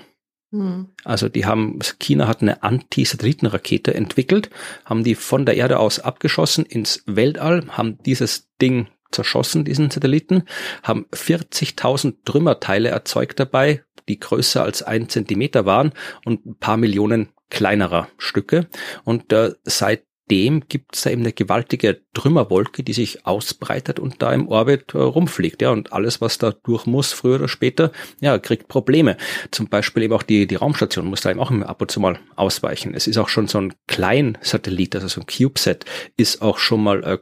[0.50, 0.88] Mhm.
[1.04, 4.50] Also die haben, China hat eine Anti-Satellitenrakete entwickelt,
[4.84, 10.44] haben die von der Erde aus abgeschossen ins Weltall, haben dieses Ding zerschossen, diesen Satelliten,
[10.82, 15.92] haben 40.000 Trümmerteile erzeugt dabei, die größer als ein Zentimeter waren
[16.24, 18.68] und ein paar Millionen kleinerer Stücke.
[19.04, 24.22] Und äh, seit dem gibt es da eben eine gewaltige Trümmerwolke, die sich ausbreitet und
[24.22, 25.62] da im Orbit äh, rumfliegt.
[25.62, 29.16] Ja, und alles, was da durch muss, früher oder später, ja, kriegt Probleme.
[29.50, 32.18] Zum Beispiel eben auch die, die Raumstation muss da eben auch ab und zu mal
[32.36, 32.94] ausweichen.
[32.94, 35.84] Es ist auch schon so ein Kleinsatellit, also so ein CubeSat,
[36.16, 37.18] ist auch schon mal äh,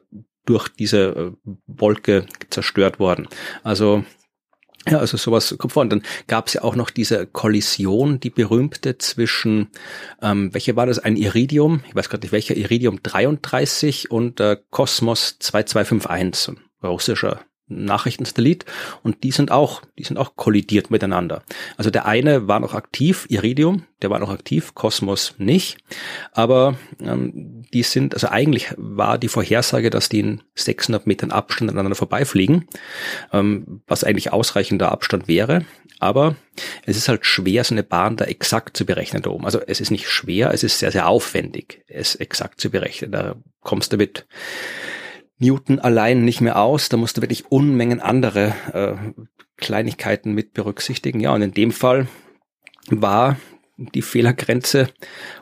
[0.47, 3.29] durch diese äh, Wolke zerstört worden.
[3.63, 4.05] Also
[4.89, 5.83] ja, also sowas kommt vor.
[5.83, 9.69] Und dann gab es ja auch noch diese Kollision, die berühmte zwischen,
[10.23, 10.99] ähm, welche war das?
[10.99, 17.41] Ein Iridium, ich weiß gerade nicht welcher, Iridium 33 und äh, Cosmos 2251, ein russischer
[17.69, 18.65] Nachrichtensatellit
[19.03, 21.43] und die sind auch, die sind auch kollidiert miteinander.
[21.77, 25.79] Also der eine war noch aktiv, Iridium, der war noch aktiv, Kosmos nicht,
[26.33, 31.71] aber ähm, die sind, also eigentlich war die Vorhersage, dass die in 600 Metern Abstand
[31.71, 32.69] aneinander vorbeifliegen,
[33.33, 35.65] ähm, was eigentlich ausreichender Abstand wäre,
[35.99, 36.37] aber
[36.85, 39.45] es ist halt schwer, so eine Bahn da exakt zu berechnen da oben.
[39.45, 43.13] Also es ist nicht schwer, es ist sehr, sehr aufwendig, es exakt zu berechnen.
[43.13, 44.27] Da kommst du mit
[45.39, 46.89] Newton allein nicht mehr aus.
[46.89, 48.95] Da musst du wirklich Unmengen andere äh,
[49.57, 51.21] Kleinigkeiten mit berücksichtigen.
[51.21, 52.09] Ja, und in dem Fall
[52.89, 53.37] war
[53.79, 54.89] die Fehlergrenze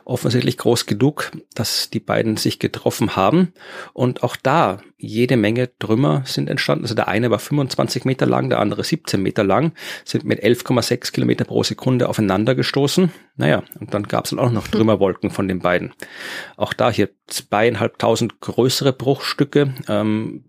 [0.03, 3.53] offensichtlich groß genug, dass die beiden sich getroffen haben.
[3.93, 6.83] Und auch da jede Menge Trümmer sind entstanden.
[6.83, 11.13] Also der eine war 25 Meter lang, der andere 17 Meter lang, sind mit 11,6
[11.13, 13.11] Kilometer pro Sekunde aufeinander gestoßen.
[13.37, 15.93] Naja, und dann gab es dann auch noch Trümmerwolken von den beiden.
[16.57, 20.45] Auch da hier zweieinhalbtausend größere Bruchstücke, ähm,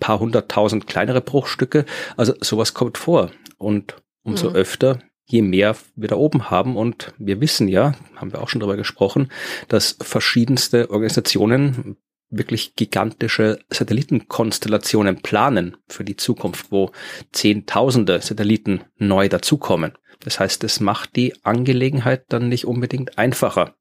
[0.00, 1.84] paar hunderttausend kleinere Bruchstücke.
[2.16, 3.30] Also sowas kommt vor.
[3.58, 4.56] Und umso mhm.
[4.56, 6.76] öfter je mehr wir da oben haben.
[6.76, 9.30] Und wir wissen ja, haben wir auch schon darüber gesprochen,
[9.68, 11.96] dass verschiedenste Organisationen
[12.32, 16.90] wirklich gigantische Satellitenkonstellationen planen für die Zukunft, wo
[17.30, 19.92] Zehntausende Satelliten neu dazukommen.
[20.20, 23.74] Das heißt, es macht die Angelegenheit dann nicht unbedingt einfacher.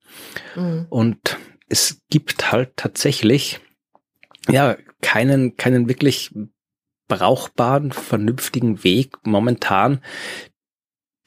[0.56, 0.86] Mhm.
[0.90, 1.38] Und
[1.70, 3.60] es gibt halt tatsächlich,
[4.50, 6.32] ja, keinen, keinen wirklich
[7.08, 10.02] brauchbaren, vernünftigen Weg momentan,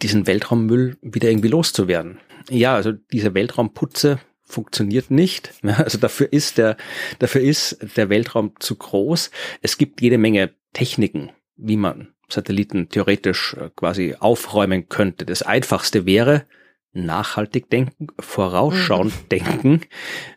[0.03, 2.19] diesen Weltraummüll wieder irgendwie loszuwerden.
[2.51, 5.53] Ja, also diese Weltraumputze funktioniert nicht.
[5.63, 6.77] Also dafür ist der,
[7.19, 9.31] dafür ist der Weltraum zu groß.
[9.63, 15.25] Es gibt jede Menge Techniken, wie man Satelliten theoretisch äh, quasi aufräumen könnte.
[15.25, 16.47] Das einfachste wäre
[16.93, 19.29] nachhaltig denken, vorausschauend mhm.
[19.29, 19.81] denken,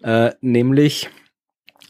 [0.03, 1.09] äh, nämlich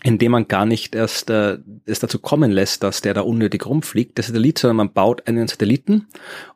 [0.04, 4.18] indem man gar nicht erst äh, es dazu kommen lässt, dass der da unnötig rumfliegt,
[4.18, 6.08] der Satellit, sondern man baut einen Satelliten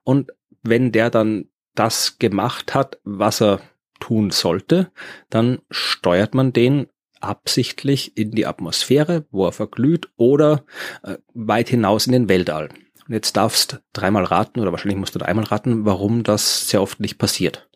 [0.04, 0.32] und
[0.64, 1.46] wenn der dann
[1.76, 3.62] das gemacht hat, was er
[4.00, 4.92] tun sollte,
[5.30, 6.88] dann steuert man den
[7.20, 10.66] absichtlich in die Atmosphäre, wo er verglüht, oder
[11.04, 12.70] äh, weit hinaus in den Weltall.
[13.08, 17.00] Und jetzt darfst dreimal raten, oder wahrscheinlich musst du dreimal raten, warum das sehr oft
[17.00, 17.70] nicht passiert.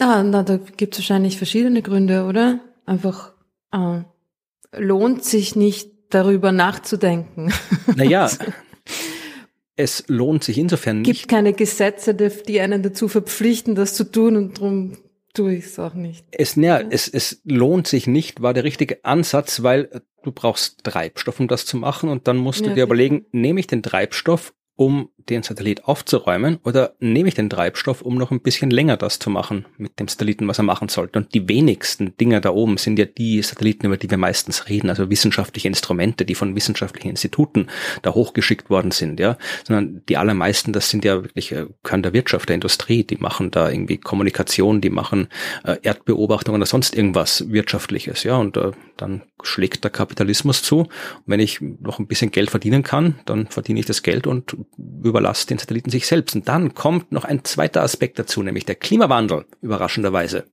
[0.00, 2.60] Ah, na, da gibt es wahrscheinlich verschiedene Gründe, oder?
[2.86, 3.32] Einfach
[3.72, 4.02] äh,
[4.76, 7.52] lohnt sich nicht darüber nachzudenken.
[7.96, 8.30] Naja,
[9.78, 11.10] es lohnt sich insofern nicht.
[11.10, 14.98] Es gibt keine Gesetze, die einen dazu verpflichten, das zu tun und darum
[15.34, 16.26] tue ich es auch nicht.
[16.32, 21.38] Es, ja, es, es lohnt sich nicht, war der richtige Ansatz, weil du brauchst Treibstoff,
[21.38, 24.52] um das zu machen und dann musst du ja, dir überlegen, nehme ich den Treibstoff
[24.74, 29.18] um den Satellit aufzuräumen oder nehme ich den Treibstoff, um noch ein bisschen länger das
[29.18, 31.18] zu machen mit dem Satelliten, was er machen sollte.
[31.18, 34.90] Und die wenigsten Dinge da oben sind ja die Satelliten, über die wir meistens reden,
[34.90, 37.68] also wissenschaftliche Instrumente, die von wissenschaftlichen Instituten
[38.02, 42.12] da hochgeschickt worden sind, ja, sondern die allermeisten, das sind ja wirklich äh, können der
[42.12, 45.28] Wirtschaft, der Industrie, die machen da irgendwie Kommunikation, die machen
[45.64, 50.80] äh, Erdbeobachtungen oder sonst irgendwas Wirtschaftliches, ja, und äh, dann schlägt der Kapitalismus zu.
[50.80, 50.88] Und
[51.26, 54.56] wenn ich noch ein bisschen Geld verdienen kann, dann verdiene ich das Geld und
[55.18, 56.34] überlasse den Satelliten sich selbst.
[56.34, 60.44] Und dann kommt noch ein zweiter Aspekt dazu, nämlich der Klimawandel, überraschenderweise.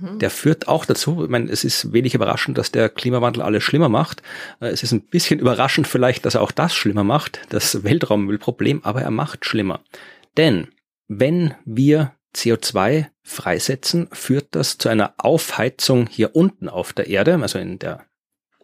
[0.00, 0.18] Mhm.
[0.18, 3.88] Der führt auch dazu, ich meine, es ist wenig überraschend, dass der Klimawandel alles schlimmer
[3.88, 4.22] macht.
[4.60, 8.84] Äh, es ist ein bisschen überraschend vielleicht, dass er auch das schlimmer macht, das Weltraummüllproblem,
[8.84, 9.80] aber er macht schlimmer.
[10.36, 10.68] Denn
[11.08, 17.58] wenn wir CO2 freisetzen, führt das zu einer Aufheizung hier unten auf der Erde, also
[17.58, 18.04] in der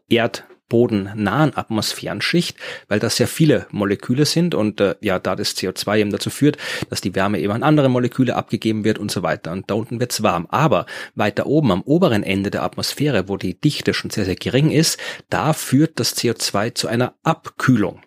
[0.08, 2.56] Erd bodennahen Atmosphärenschicht,
[2.88, 6.56] weil das sehr viele Moleküle sind und äh, ja, da das CO2 eben dazu führt,
[6.88, 9.52] dass die Wärme eben an andere Moleküle abgegeben wird und so weiter.
[9.52, 10.46] Und da unten wird's warm.
[10.48, 14.70] Aber weiter oben am oberen Ende der Atmosphäre, wo die Dichte schon sehr, sehr gering
[14.70, 18.00] ist, da führt das CO2 zu einer Abkühlung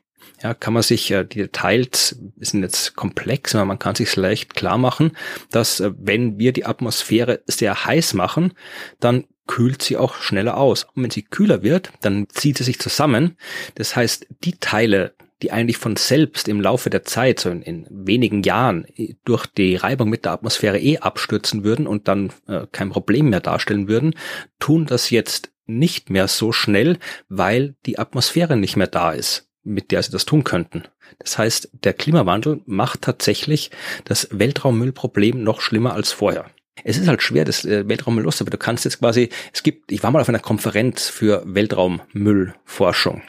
[0.44, 4.54] ja, kann man sich, äh, die Details sind jetzt komplex, aber man kann sich leicht
[4.56, 5.14] klar machen,
[5.52, 8.54] dass äh, wenn wir die Atmosphäre sehr heiß machen,
[9.00, 10.86] dann kühlt sie auch schneller aus.
[10.96, 13.38] Und wenn sie kühler wird, dann zieht sie sich zusammen.
[13.76, 17.88] Das heißt, die Teile, die eigentlich von selbst im Laufe der Zeit, so in, in
[17.90, 18.86] wenigen Jahren,
[19.26, 23.42] durch die Reibung mit der Atmosphäre eh abstürzen würden und dann äh, kein Problem mehr
[23.42, 24.16] darstellen würden,
[24.60, 26.98] tun das jetzt nicht mehr so schnell,
[27.30, 30.84] weil die Atmosphäre nicht mehr da ist mit der sie das tun könnten.
[31.20, 33.72] Das heißt, der Klimawandel macht tatsächlich
[34.06, 36.46] das Weltraummüllproblem noch schlimmer als vorher.
[36.84, 39.92] Es ist halt schwer, das äh, Weltraummüll los, aber du kannst jetzt quasi, es gibt,
[39.92, 43.22] ich war mal auf einer Konferenz für Weltraummüllforschung.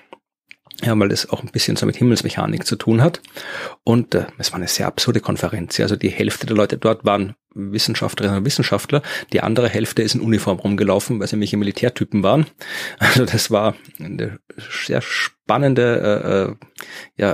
[0.83, 3.21] Ja, weil das auch ein bisschen so mit Himmelsmechanik zu tun hat.
[3.85, 5.79] Und äh, es war eine sehr absurde Konferenz.
[5.79, 9.03] Also die Hälfte der Leute dort waren Wissenschaftlerinnen und Wissenschaftler.
[9.33, 12.47] Die andere Hälfte ist in Uniform rumgelaufen, weil sie welche Militärtypen waren.
[12.99, 14.41] Also das war eine
[14.83, 16.57] sehr spannende,
[17.17, 17.31] äh, äh ja,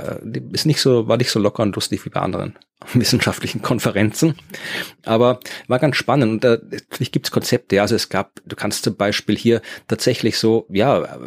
[0.51, 2.57] ist nicht so, war nicht so locker und lustig wie bei anderen
[2.93, 4.35] wissenschaftlichen Konferenzen.
[5.05, 6.31] Aber war ganz spannend.
[6.31, 7.81] Und äh, natürlich gibt's Konzepte.
[7.81, 11.19] Also es gab, du kannst zum Beispiel hier tatsächlich so, ja,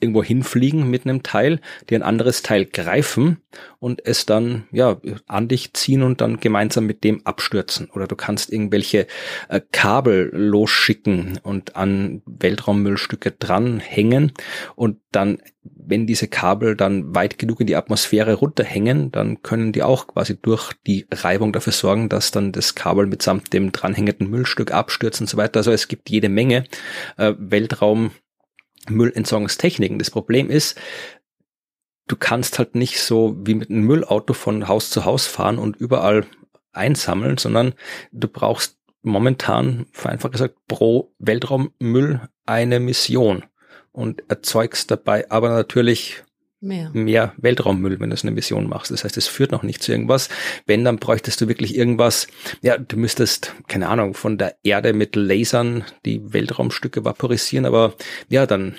[0.00, 3.38] irgendwo hinfliegen mit einem Teil, die ein anderes Teil greifen
[3.78, 7.90] und es dann ja an dich ziehen und dann gemeinsam mit dem abstürzen.
[7.90, 9.06] Oder du kannst irgendwelche
[9.48, 14.32] äh, Kabel losschicken und an Weltraummüllstücke dranhängen
[14.74, 19.82] und dann, wenn diese Kabel dann weit genug in die Atmosphäre runterhängen, dann können die
[19.82, 24.72] auch quasi durch die Reibung dafür sorgen, dass dann das Kabel mitsamt dem dranhängenden Müllstück
[24.72, 25.58] abstürzt und so weiter.
[25.58, 26.64] Also es gibt jede Menge
[27.16, 28.12] äh, Weltraum
[28.88, 29.98] Müllentsorgungstechniken.
[29.98, 30.78] Das Problem ist,
[32.06, 35.76] du kannst halt nicht so wie mit einem Müllauto von Haus zu Haus fahren und
[35.76, 36.26] überall
[36.72, 37.74] einsammeln, sondern
[38.12, 43.44] du brauchst momentan, vereinfacht gesagt, pro Weltraummüll eine Mission
[43.92, 46.22] und erzeugst dabei aber natürlich
[46.60, 46.90] mehr.
[46.92, 48.90] mehr Weltraummüll, wenn du eine Mission machst.
[48.90, 50.28] Das heißt, es führt noch nicht zu irgendwas.
[50.66, 52.28] Wenn, dann bräuchtest du wirklich irgendwas,
[52.62, 57.94] ja, du müsstest, keine Ahnung, von der Erde mit Lasern die Weltraumstücke vaporisieren, aber
[58.28, 58.76] ja, dann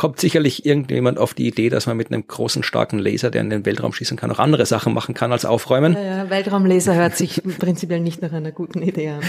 [0.00, 3.50] kommt sicherlich irgendjemand auf die Idee, dass man mit einem großen, starken Laser, der in
[3.50, 5.92] den Weltraum schießen kann, auch andere Sachen machen kann als aufräumen.
[5.92, 9.20] Ja, ja, Weltraumlaser hört sich prinzipiell nicht nach einer guten Idee an.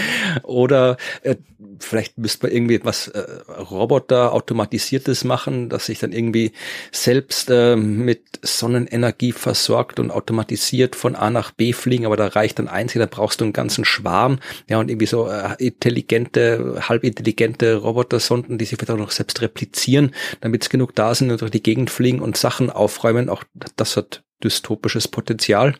[0.44, 1.36] Oder äh,
[1.78, 6.52] vielleicht müsste man irgendwie etwas äh, Roboter automatisiertes machen, dass sich dann irgendwie
[6.90, 12.58] selbst äh, mit Sonnenenergie versorgt und automatisiert von A nach B fliegen, aber da reicht
[12.58, 14.38] dann eins, da brauchst du einen ganzen Schwarm,
[14.70, 20.12] ja, und irgendwie so äh, intelligente, halbintelligente Robotersonden, die sich vielleicht auch noch selbst replizieren,
[20.40, 23.44] damit jetzt genug da sind und durch die Gegend fliegen und Sachen aufräumen, auch
[23.76, 25.74] das hat dystopisches Potenzial.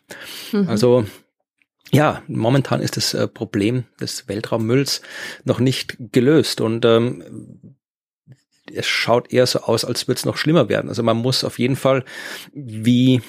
[0.53, 0.69] Mhm.
[0.69, 1.05] Also
[1.93, 5.03] ja, momentan ist das äh, Problem des Weltraummülls
[5.45, 7.77] noch nicht gelöst und ähm,
[8.73, 10.89] es schaut eher so aus, als würde es noch schlimmer werden.
[10.89, 12.05] Also man muss auf jeden Fall,
[12.55, 13.21] wie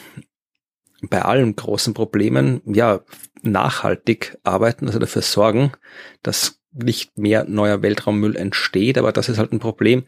[1.10, 3.02] bei allen großen Problemen, ja,
[3.42, 5.74] nachhaltig arbeiten, also dafür sorgen,
[6.22, 10.04] dass nicht mehr neuer Weltraummüll entsteht, aber das ist halt ein Problem.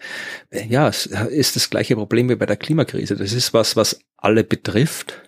[0.67, 3.15] Ja, es ist das gleiche Problem wie bei der Klimakrise.
[3.15, 5.21] Das ist was, was alle betrifft.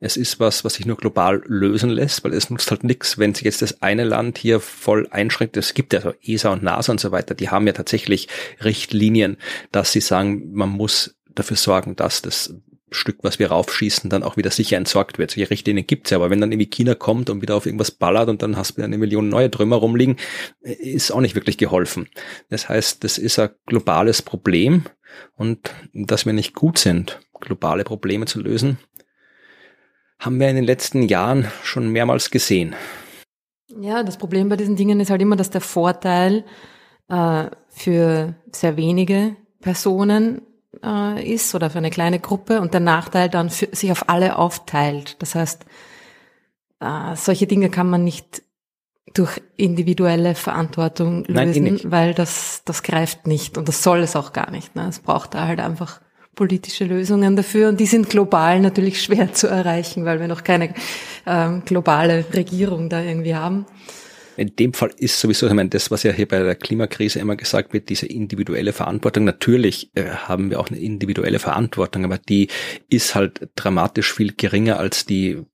[0.00, 3.34] Es ist was, was sich nur global lösen lässt, weil es nutzt halt nichts, wenn
[3.34, 5.56] sich jetzt das eine Land hier voll einschränkt.
[5.56, 8.28] Es gibt ja so ESA und NASA und so weiter, die haben ja tatsächlich
[8.62, 9.38] Richtlinien,
[9.72, 12.54] dass sie sagen, man muss dafür sorgen, dass das
[12.90, 15.30] Stück, was wir raufschießen, dann auch wieder sicher entsorgt wird.
[15.30, 18.28] Solche Richtlinien gibt's ja, aber wenn dann irgendwie China kommt und wieder auf irgendwas ballert
[18.28, 20.16] und dann hast du wieder eine Million neue Trümmer rumliegen,
[20.60, 22.08] ist auch nicht wirklich geholfen.
[22.50, 24.84] Das heißt, das ist ein globales Problem
[25.36, 28.78] und dass wir nicht gut sind, globale Probleme zu lösen,
[30.18, 32.74] haben wir in den letzten Jahren schon mehrmals gesehen.
[33.80, 36.44] Ja, das Problem bei diesen Dingen ist halt immer, dass der Vorteil
[37.08, 40.42] äh, für sehr wenige Personen
[40.82, 44.36] äh, ist oder für eine kleine Gruppe und der Nachteil dann für, sich auf alle
[44.36, 45.16] aufteilt.
[45.20, 45.64] Das heißt,
[46.80, 48.42] äh, solche Dinge kann man nicht
[49.12, 54.16] durch individuelle Verantwortung lösen, Nein, eh weil das, das greift nicht und das soll es
[54.16, 54.74] auch gar nicht.
[54.74, 54.88] Ne?
[54.88, 56.00] Es braucht da halt einfach
[56.34, 60.74] politische Lösungen dafür und die sind global natürlich schwer zu erreichen, weil wir noch keine
[61.26, 63.66] ähm, globale Regierung da irgendwie haben.
[64.36, 67.36] In dem Fall ist sowieso, ich meine, das, was ja hier bei der Klimakrise immer
[67.36, 69.24] gesagt wird, diese individuelle Verantwortung.
[69.24, 72.48] Natürlich äh, haben wir auch eine individuelle Verantwortung, aber die
[72.88, 75.44] ist halt dramatisch viel geringer als die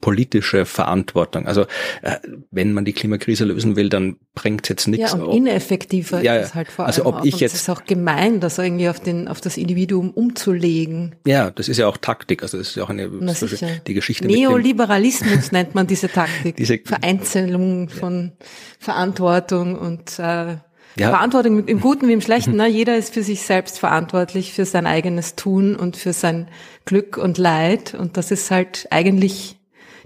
[0.00, 1.46] politische Verantwortung.
[1.46, 1.62] Also
[2.02, 2.16] äh,
[2.50, 5.12] wenn man die Klimakrise lösen will, dann bringt es jetzt nichts.
[5.12, 7.68] Ja, und ineffektiver ja, ist es halt vor also allem ob ich jetzt- es ist
[7.70, 11.16] auch gemein, das irgendwie auf den auf das Individuum umzulegen.
[11.26, 12.42] Ja, das ist ja auch Taktik.
[12.42, 13.68] Also das ist ja auch eine Na sicher.
[13.86, 16.56] die Geschichte Neoliberalismus nennt man diese Taktik.
[16.56, 18.32] Diese- Vereinzelung von
[18.78, 20.56] Verantwortung und äh,
[20.96, 21.10] Ja.
[21.10, 22.56] Verantwortung im Guten wie im Schlechten.
[22.56, 22.68] Ne?
[22.68, 26.48] Jeder ist für sich selbst verantwortlich, für sein eigenes Tun und für sein
[26.84, 27.94] Glück und Leid.
[27.94, 29.58] Und das ist halt eigentlich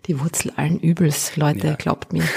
[0.06, 1.74] die Wurzel allen Übels, Leute, Ja.
[1.74, 2.22] glaubt mir.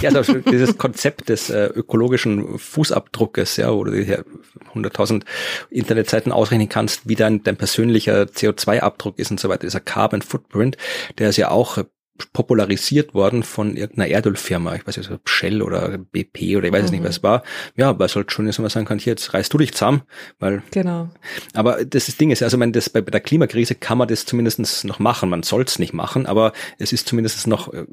[0.00, 4.24] Ja, also dieses Konzept des äh, ökologischen Fußabdruckes, ja, wo du dir
[4.74, 5.24] 100.000
[5.68, 10.78] Internetseiten ausrechnen kannst, wie dein, dein persönlicher CO2-Abdruck ist und so weiter, dieser Carbon Footprint,
[11.18, 11.76] der ist ja auch
[12.32, 16.84] popularisiert worden von irgendeiner Erdölfirma, ich weiß nicht, ob Shell oder BP oder ich weiß
[16.84, 17.42] es nicht, was es war.
[17.76, 19.72] Ja, weil es halt schon ist, wenn man sagen kann, hier, jetzt reißt du dich
[19.72, 20.02] zusammen,
[20.38, 21.08] weil Genau.
[21.54, 24.08] aber das ist Ding ist, also ich meine, das bei, bei der Klimakrise kann man
[24.08, 25.28] das zumindestens noch machen.
[25.28, 27.86] Man soll es nicht machen, aber es ist zumindest noch, äh,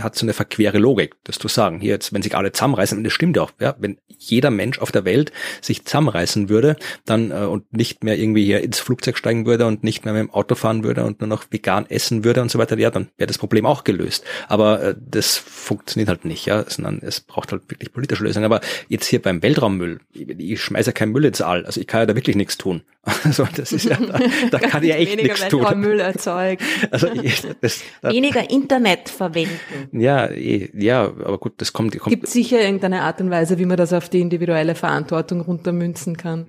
[0.00, 1.80] hat so eine verquere Logik, das zu sagen.
[1.80, 4.92] Hier jetzt, wenn sich alle zusammenreißen, und das stimmt auch, ja, wenn jeder Mensch auf
[4.92, 9.46] der Welt sich zusammenreißen würde, dann äh, und nicht mehr irgendwie hier ins Flugzeug steigen
[9.46, 12.42] würde und nicht mehr mit dem Auto fahren würde und nur noch vegan essen würde
[12.42, 14.24] und so weiter, ja, dann wäre das Problem auch gelöst.
[14.48, 18.44] Aber äh, das funktioniert halt nicht, ja, sondern es braucht halt wirklich politische Lösungen.
[18.44, 21.86] Aber jetzt hier beim Weltraummüll, ich, ich schmeiße ja keinen Müll ins All, also ich
[21.86, 22.82] kann ja da wirklich nichts tun.
[23.24, 24.20] Also das ist ja, da,
[24.50, 25.60] da kann ich ja echt Weniger nichts tun.
[25.60, 26.64] Weltraummüll erzeugen.
[26.90, 29.58] Also ich, das, da, Weniger Internet verwenden.
[29.92, 33.66] ja, eh, ja, aber gut, das kommt, kommt Gibt sicher irgendeine Art und Weise, wie
[33.66, 36.46] man das auf die individuelle Verantwortung runtermünzen kann.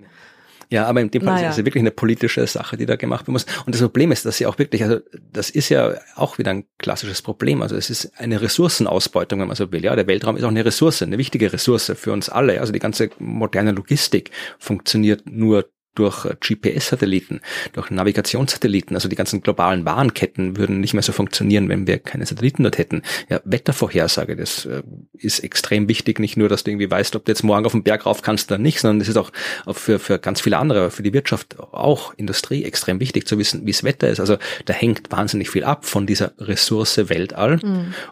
[0.72, 1.48] Ja, aber in dem Fall Naja.
[1.50, 3.46] ist es ja wirklich eine politische Sache, die da gemacht werden muss.
[3.66, 5.00] Und das Problem ist, dass sie auch wirklich, also
[5.32, 7.62] das ist ja auch wieder ein klassisches Problem.
[7.62, 9.84] Also es ist eine Ressourcenausbeutung, wenn man so will.
[9.84, 12.62] Ja, der Weltraum ist auch eine Ressource, eine wichtige Ressource für uns alle.
[12.62, 17.42] Also die ganze moderne Logistik funktioniert nur durch äh, GPS-Satelliten,
[17.74, 22.26] durch Navigationssatelliten, also die ganzen globalen Warenketten würden nicht mehr so funktionieren, wenn wir keine
[22.26, 23.02] Satelliten dort hätten.
[23.30, 27.32] Ja, Wettervorhersage, das äh, ist extrem wichtig, nicht nur, dass du irgendwie weißt, ob du
[27.32, 29.32] jetzt morgen auf den Berg rauf kannst oder nicht, sondern das ist auch
[29.72, 33.72] für, für ganz viele andere, für die Wirtschaft auch, Industrie extrem wichtig zu wissen, wie
[33.72, 34.20] das Wetter ist.
[34.20, 37.60] Also da hängt wahnsinnig viel ab von dieser Ressource Weltall.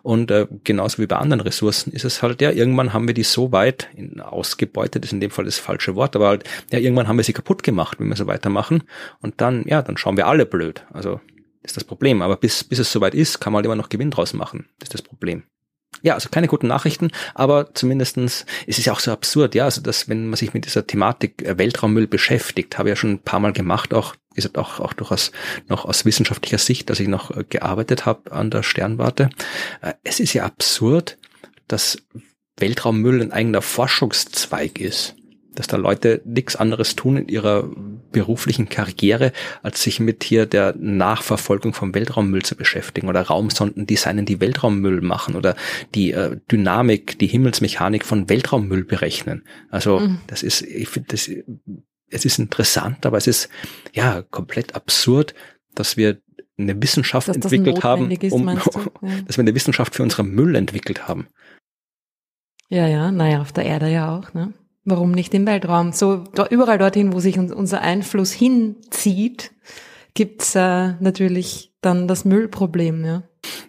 [0.02, 3.24] Und äh, genauso wie bei anderen Ressourcen ist es halt, ja, irgendwann haben wir die
[3.24, 3.90] so weit
[4.20, 7.34] ausgebeutet, ist in dem Fall das falsche Wort, aber halt, ja, irgendwann haben wir sie
[7.34, 8.84] kaputt gemacht, wenn wir so weitermachen.
[9.22, 10.86] Und dann, ja, dann schauen wir alle blöd.
[10.92, 11.20] Also
[11.64, 12.22] ist das Problem.
[12.22, 14.68] Aber bis, bis es soweit ist, kann man halt immer noch Gewinn draus machen.
[14.80, 15.44] Das ist das Problem.
[16.02, 19.82] Ja, also keine guten Nachrichten, aber zumindestens, es ist ja auch so absurd, ja, also
[19.82, 23.20] dass, wenn man sich mit dieser Thematik äh, Weltraummüll beschäftigt, habe ich ja schon ein
[23.20, 25.32] paar Mal gemacht, auch, gesagt, auch, auch durchaus
[25.68, 29.30] noch aus wissenschaftlicher Sicht, dass ich noch äh, gearbeitet habe an der Sternwarte.
[29.82, 31.18] Äh, Es ist ja absurd,
[31.68, 31.98] dass
[32.58, 35.16] Weltraummüll ein eigener Forschungszweig ist
[35.56, 37.70] dass da Leute nichts anderes tun in ihrer
[38.12, 39.32] beruflichen Karriere,
[39.62, 45.02] als sich mit hier der Nachverfolgung vom Weltraummüll zu beschäftigen oder Raumsonden designen, die Weltraummüll
[45.02, 45.56] machen oder
[45.96, 49.44] die äh, Dynamik, die Himmelsmechanik von Weltraummüll berechnen.
[49.70, 51.30] Also das ist, ich finde, das,
[52.10, 53.50] es ist interessant, aber es ist
[53.94, 55.34] ja komplett absurd,
[55.76, 56.22] dass wir
[56.58, 58.48] eine Wissenschaft entwickelt haben, ist, um?
[59.02, 59.22] Ja.
[59.26, 61.28] dass wir eine Wissenschaft für unseren Müll entwickelt haben.
[62.70, 64.54] Ja, ja, naja, auf der Erde ja auch, ne?
[64.90, 65.92] Warum nicht im Weltraum?
[65.92, 69.52] So überall dorthin, wo sich uns, unser Einfluss hinzieht,
[70.14, 73.24] gibt's äh, natürlich dann das Müllproblem, ja.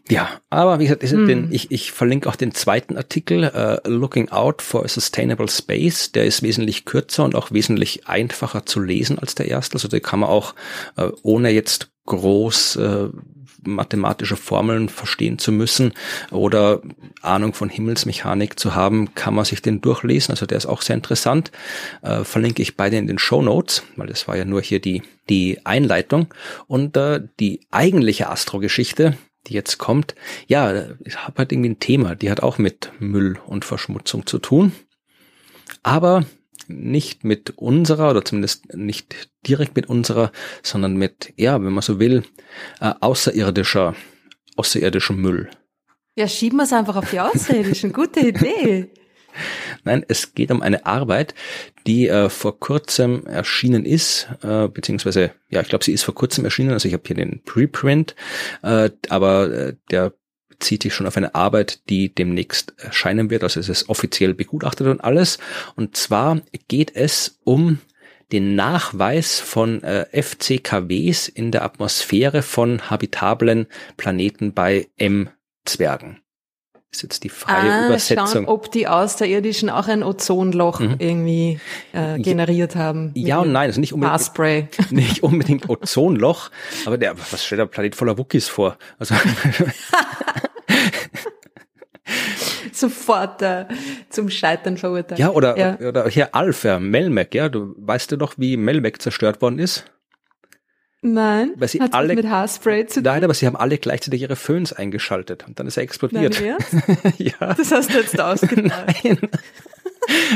[0.09, 1.27] Ja, aber wie gesagt, Hm.
[1.27, 6.11] den, ich, ich verlinke auch den zweiten Artikel, äh, Looking Out for a Sustainable Space.
[6.11, 9.75] Der ist wesentlich kürzer und auch wesentlich einfacher zu lesen als der erste.
[9.75, 10.55] Also den kann man auch
[10.97, 13.09] äh, ohne jetzt groß äh,
[13.65, 15.93] mathematische Formeln verstehen zu müssen
[16.31, 16.81] oder
[17.23, 20.33] Ahnung von Himmelsmechanik zu haben, kann man sich den durchlesen.
[20.33, 21.51] Also der ist auch sehr interessant.
[22.03, 25.03] Äh, verlinke ich beide in den Show Notes, weil das war ja nur hier die,
[25.29, 26.33] die Einleitung.
[26.67, 30.15] Und äh, die eigentliche Astrogeschichte, die jetzt kommt,
[30.47, 34.39] ja, ich habe halt irgendwie ein Thema, die hat auch mit Müll und Verschmutzung zu
[34.39, 34.73] tun.
[35.83, 36.25] Aber
[36.71, 41.99] nicht mit unserer oder zumindest nicht direkt mit unserer, sondern mit, ja, wenn man so
[41.99, 42.25] will,
[42.81, 43.95] äh, außerirdischer,
[44.57, 45.51] außerirdischem Müll.
[46.17, 47.93] Ja, schieben wir es einfach auf die Außerirdischen.
[47.93, 48.91] Gute Idee.
[49.85, 51.35] Nein, es geht um eine Arbeit,
[51.87, 56.45] die äh, vor kurzem erschienen ist, äh, beziehungsweise, ja, ich glaube, sie ist vor kurzem
[56.45, 58.15] erschienen, also ich habe hier den Preprint,
[58.63, 60.13] äh, aber äh, der
[60.61, 64.87] bezieht sich schon auf eine Arbeit, die demnächst erscheinen wird, also es ist offiziell begutachtet
[64.87, 65.39] und alles.
[65.75, 67.79] Und zwar geht es um
[68.31, 76.21] den Nachweis von äh, FCKWs in der Atmosphäre von habitablen Planeten bei M-Zwergen.
[76.93, 78.27] ist jetzt die freie ah, Übersetzung.
[78.29, 80.97] Schauen, ob die Außerirdischen auch ein Ozonloch mhm.
[80.99, 81.59] irgendwie
[81.93, 83.11] äh, generiert haben.
[83.15, 84.13] Ja und nein, also nicht unbedingt.
[84.13, 84.69] Haarspray.
[84.91, 86.51] Nicht unbedingt Ozonloch,
[86.85, 88.77] aber der, was stellt der Planet voller Wookies vor?
[88.99, 89.17] Also
[92.73, 93.67] Sofort äh,
[94.09, 95.19] zum Scheitern verurteilt.
[95.19, 95.79] Ja, oder, ja.
[95.79, 99.85] oder hier Alpha, Melmac, ja, du weißt du doch, wie Melmac zerstört worden ist?
[101.03, 103.05] Nein, weil sie alle, mit Haarspray zu tun?
[103.05, 106.41] Nein, aber sie haben alle gleichzeitig ihre Föhns eingeschaltet und dann ist er explodiert.
[106.43, 107.55] Nein, ja.
[107.55, 108.87] Das hast du jetzt ausgedacht.
[109.05, 109.19] Nein.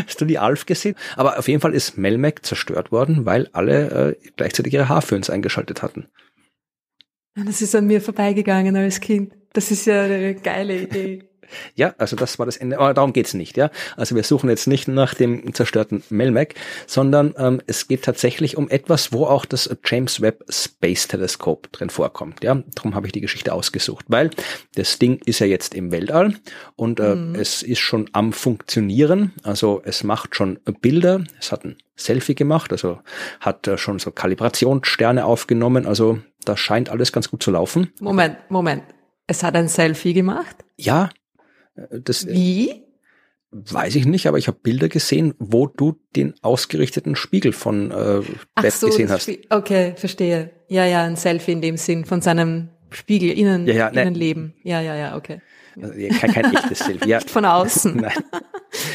[0.07, 0.95] Hast du die Alf gesehen?
[1.17, 5.83] Aber auf jeden Fall ist Melmac zerstört worden, weil alle äh, gleichzeitig ihre Haarföhns eingeschaltet
[5.83, 6.09] hatten.
[7.35, 9.35] Das ist an mir vorbeigegangen als Kind.
[9.53, 11.29] Das ist ja eine geile Idee.
[11.75, 12.79] Ja, also das war das Ende.
[12.79, 13.71] Aber darum geht's nicht, ja.
[13.97, 16.55] Also wir suchen jetzt nicht nach dem zerstörten Melmac,
[16.87, 21.91] sondern ähm, es geht tatsächlich um etwas, wo auch das James Webb Space Telescope drin
[21.91, 22.43] vorkommt.
[22.45, 24.31] Ja, darum habe ich die Geschichte ausgesucht, weil
[24.75, 26.35] das Ding ist ja jetzt im Weltall
[26.77, 27.35] und äh, mhm.
[27.35, 29.33] es ist schon am funktionieren.
[29.43, 31.25] Also es macht schon Bilder.
[31.41, 33.01] Es hat ein Selfie gemacht, also
[33.41, 35.87] hat äh, schon so Kalibrationssterne aufgenommen.
[35.87, 37.93] Also da scheint alles ganz gut zu laufen.
[38.01, 38.83] Moment, Moment.
[39.27, 40.57] Es hat ein Selfie gemacht?
[40.77, 41.09] Ja,
[41.91, 42.83] das, Wie?
[43.51, 48.21] Weiß ich nicht, aber ich habe Bilder gesehen, wo du den ausgerichteten Spiegel von äh,
[48.57, 49.31] Ach so, gesehen hast.
[49.49, 50.51] Okay, verstehe.
[50.69, 54.03] Ja, ja, ein Selfie in dem Sinn von seinem Spiegel innen, ja, ja, ne.
[54.03, 54.55] Innenleben.
[54.65, 55.41] Ja, ja, ja, okay.
[55.81, 57.05] Kein, kein echtes Selfie.
[57.15, 57.21] Ja.
[57.21, 57.97] Von außen.
[58.01, 58.13] Nein.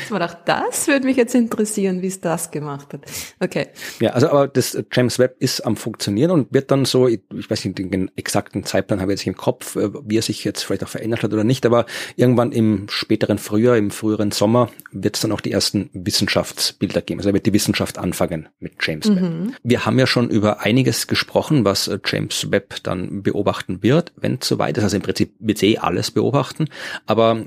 [0.09, 3.01] Man dachte, das würde mich jetzt interessieren, wie es das gemacht hat.
[3.39, 3.67] Okay.
[3.99, 7.65] Ja, also aber das James Webb ist am funktionieren und wird dann so, ich weiß
[7.65, 10.63] nicht, den exakten Zeitplan habe ich jetzt nicht im Kopf, äh, wie er sich jetzt
[10.63, 15.15] vielleicht auch verändert hat oder nicht, aber irgendwann im späteren Frühjahr, im früheren Sommer wird
[15.15, 17.19] es dann auch die ersten Wissenschaftsbilder geben.
[17.19, 19.21] Also wird die Wissenschaft anfangen mit James Webb.
[19.21, 19.55] Mhm.
[19.63, 24.37] Wir haben ja schon über einiges gesprochen, was äh, James Webb dann beobachten wird, wenn
[24.41, 24.83] es soweit ist.
[24.83, 26.68] Also im Prinzip wird eh alles beobachten,
[27.05, 27.45] aber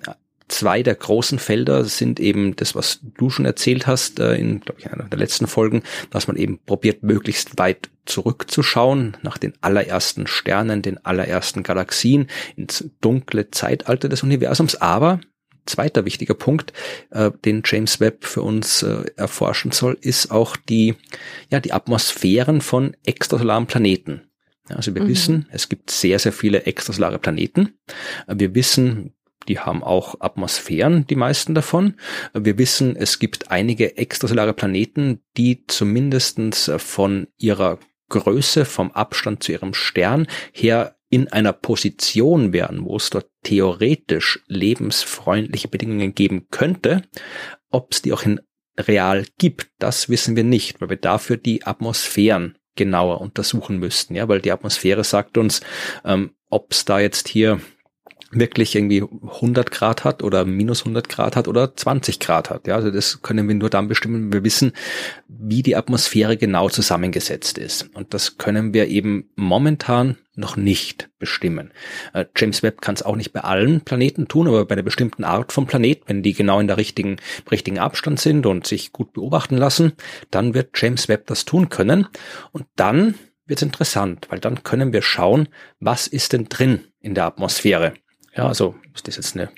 [0.52, 4.80] zwei der großen Felder sind eben das, was du schon erzählt hast äh, in, glaube
[4.80, 10.26] ich, einer der letzten Folgen, dass man eben probiert, möglichst weit zurückzuschauen nach den allerersten
[10.26, 14.76] Sternen, den allerersten Galaxien, ins dunkle Zeitalter des Universums.
[14.76, 15.20] Aber
[15.66, 16.72] zweiter wichtiger Punkt,
[17.10, 20.96] äh, den James Webb für uns äh, erforschen soll, ist auch die,
[21.50, 24.22] ja, die Atmosphären von extrasolaren Planeten.
[24.74, 25.08] Also wir mhm.
[25.08, 27.74] wissen, es gibt sehr, sehr viele extrasolare Planeten.
[28.26, 29.12] Wir wissen,
[29.48, 31.94] die haben auch Atmosphären, die meisten davon.
[32.32, 39.52] Wir wissen, es gibt einige extrasolare Planeten, die zumindestens von ihrer Größe, vom Abstand zu
[39.52, 47.02] ihrem Stern her in einer Position wären, wo es dort theoretisch lebensfreundliche Bedingungen geben könnte.
[47.70, 48.40] Ob es die auch in
[48.78, 54.28] real gibt, das wissen wir nicht, weil wir dafür die Atmosphären genauer untersuchen müssten, ja,
[54.28, 55.60] weil die Atmosphäre sagt uns,
[56.04, 57.60] ähm, ob es da jetzt hier
[58.32, 62.66] wirklich irgendwie 100 Grad hat oder minus 100 Grad hat oder 20 Grad hat.
[62.66, 64.72] Ja, also das können wir nur dann bestimmen, wenn wir wissen,
[65.28, 67.90] wie die Atmosphäre genau zusammengesetzt ist.
[67.94, 71.72] Und das können wir eben momentan noch nicht bestimmen.
[72.14, 75.24] Äh, James Webb kann es auch nicht bei allen Planeten tun, aber bei einer bestimmten
[75.24, 77.16] Art von Planet, wenn die genau in der richtigen,
[77.50, 79.92] richtigen Abstand sind und sich gut beobachten lassen,
[80.30, 82.06] dann wird James Webb das tun können.
[82.52, 83.14] Und dann
[83.44, 85.48] wird es interessant, weil dann können wir schauen,
[85.80, 87.92] was ist denn drin in der Atmosphäre.
[88.34, 89.50] Ja, also ist das jetzt eine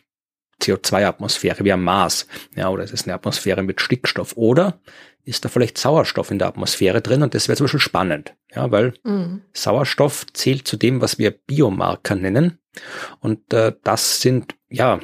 [0.61, 2.27] CO2-Atmosphäre wie am Mars?
[2.57, 4.37] Ja, oder ist es eine Atmosphäre mit Stickstoff?
[4.37, 4.81] Oder
[5.25, 7.23] ist da vielleicht Sauerstoff in der Atmosphäre drin?
[7.23, 8.35] Und das wäre zum Beispiel spannend.
[8.55, 9.43] Ja, weil mhm.
[9.53, 12.59] Sauerstoff zählt zu dem, was wir Biomarker nennen.
[13.21, 15.01] Und äh, das sind, ja,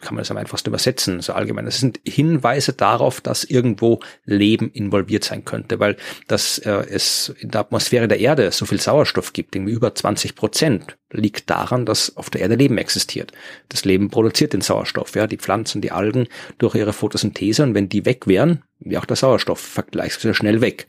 [0.00, 1.66] kann man das am einfachsten übersetzen, so allgemein.
[1.66, 5.96] Das sind Hinweise darauf, dass irgendwo Leben involviert sein könnte, weil
[6.26, 10.34] dass äh, es in der Atmosphäre der Erde so viel Sauerstoff gibt, irgendwie über 20
[10.34, 13.32] Prozent, liegt daran, dass auf der Erde Leben existiert.
[13.68, 16.28] Das Leben produziert den Sauerstoff, ja, die Pflanzen, die Algen
[16.58, 20.88] durch ihre Photosynthese und wenn die weg wären, wäre auch der Sauerstoff vergleichsweise schnell weg.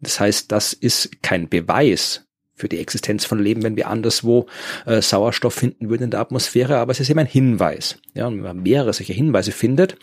[0.00, 2.26] Das heißt, das ist kein Beweis
[2.60, 4.46] für die Existenz von Leben, wenn wir anderswo
[4.86, 7.98] äh, Sauerstoff finden würden in der Atmosphäre, aber es ist eben ein Hinweis.
[8.14, 9.96] Ja, und wenn man mehrere solche Hinweise findet,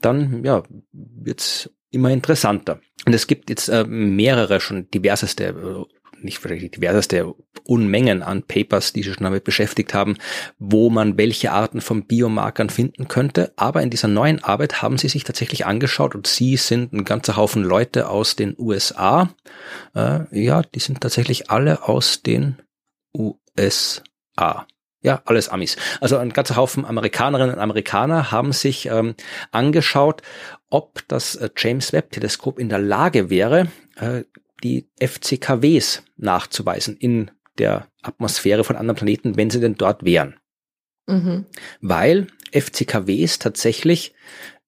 [0.00, 0.62] dann ja,
[0.92, 2.80] wird's immer interessanter.
[3.06, 7.34] Und es gibt jetzt äh, mehrere schon diverseste äh, nicht vielleicht diverseste
[7.64, 10.16] Unmengen an Papers, die sich schon damit beschäftigt haben,
[10.58, 13.52] wo man welche Arten von Biomarkern finden könnte.
[13.56, 17.36] Aber in dieser neuen Arbeit haben sie sich tatsächlich angeschaut und sie sind ein ganzer
[17.36, 19.34] Haufen Leute aus den USA.
[19.94, 22.56] Äh, ja, die sind tatsächlich alle aus den
[23.16, 24.66] USA.
[25.04, 25.76] Ja, alles Amis.
[26.00, 29.14] Also ein ganzer Haufen Amerikanerinnen und Amerikaner haben sich ähm,
[29.52, 30.22] angeschaut,
[30.70, 34.24] ob das äh, James Webb Teleskop in der Lage wäre, äh,
[34.64, 40.36] die FCKWs nachzuweisen in der Atmosphäre von anderen Planeten, wenn sie denn dort wären.
[41.06, 41.46] Mhm.
[41.80, 44.14] Weil FCKWs tatsächlich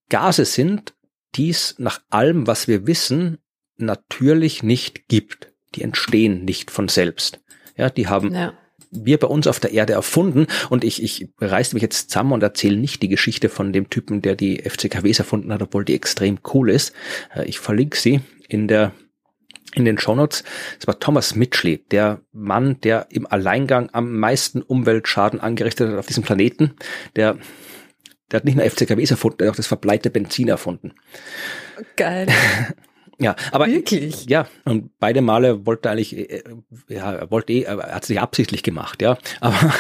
[0.09, 0.95] Gase sind,
[1.35, 3.39] die es nach allem, was wir wissen,
[3.77, 5.53] natürlich nicht gibt.
[5.75, 7.41] Die entstehen nicht von selbst.
[7.77, 8.55] Ja, die haben ja.
[8.91, 12.43] wir bei uns auf der Erde erfunden und ich, ich reiße mich jetzt zusammen und
[12.43, 16.39] erzähle nicht die Geschichte von dem Typen, der die FCKWs erfunden hat, obwohl die extrem
[16.55, 16.95] cool ist.
[17.35, 18.93] Äh, ich verlinke sie in der
[19.77, 20.43] in den Shownotes.
[20.81, 26.07] Es war Thomas Mitchley, der Mann, der im Alleingang am meisten Umweltschaden angerichtet hat auf
[26.07, 26.75] diesem Planeten.
[27.15, 27.37] Der,
[28.31, 30.95] der hat nicht nur FCKWs erfunden, der hat auch das verbleite Benzin erfunden.
[31.97, 32.27] Geil.
[33.19, 34.27] Ja, aber wirklich.
[34.27, 36.43] Ja, und beide Male wollte er eigentlich, äh,
[36.89, 39.73] ja, er wollte eh, er hat sich absichtlich gemacht, ja, aber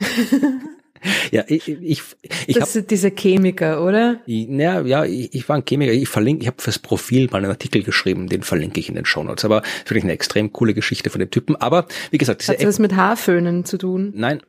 [1.30, 2.02] ja, ich, ich,
[2.46, 4.20] ich Das sind diese Chemiker, oder?
[4.26, 5.92] Ja, ja, ich, ich war ein Chemiker.
[5.92, 9.04] Ich verlinke, ich habe fürs Profil mal einen Artikel geschrieben, den verlinke ich in den
[9.04, 9.44] Show Notes.
[9.44, 11.56] Aber wirklich eine extrem coole Geschichte von dem Typen.
[11.56, 14.12] Aber wie gesagt, diese hat das mit Haarföhnen zu tun?
[14.14, 14.42] Nein.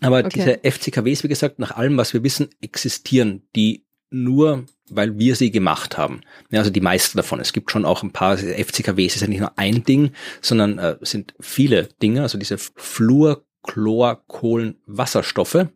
[0.00, 0.30] Aber okay.
[0.34, 5.50] diese FCKWs, wie gesagt, nach allem, was wir wissen, existieren die nur, weil wir sie
[5.50, 6.20] gemacht haben.
[6.50, 7.40] Ja, also die meisten davon.
[7.40, 10.96] Es gibt schon auch ein paar FCKWs, ist ja nicht nur ein Ding, sondern äh,
[11.00, 12.22] sind viele Dinge.
[12.22, 15.66] Also diese Fluor Chlor, Kohlen, Wasserstoffe.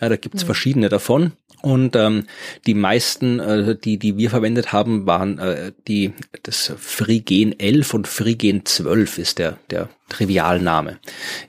[0.00, 0.46] Ja, da gibt's mhm.
[0.46, 1.32] verschiedene davon.
[1.62, 2.26] Und ähm,
[2.66, 8.06] die meisten, äh, die, die wir verwendet haben, waren äh, die das Phrygen 11 und
[8.06, 11.00] Phrygen 12 ist der, der Trivialname.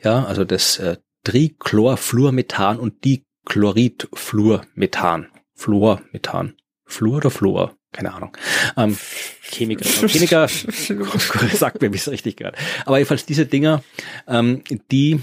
[0.03, 5.27] Ja, also das äh, Trichlorfluormethan und Dichloridfluormethan.
[5.55, 6.53] Fluormethan.
[6.85, 7.75] Fluor oder Fluor?
[7.91, 8.31] Keine Ahnung.
[8.77, 8.97] Ähm,
[9.41, 9.83] Chemiker.
[10.07, 10.47] Chemiker
[11.53, 12.55] sagt mir, wie es richtig gehört.
[12.85, 13.83] Aber jedenfalls diese Dinger,
[14.27, 15.19] ähm, die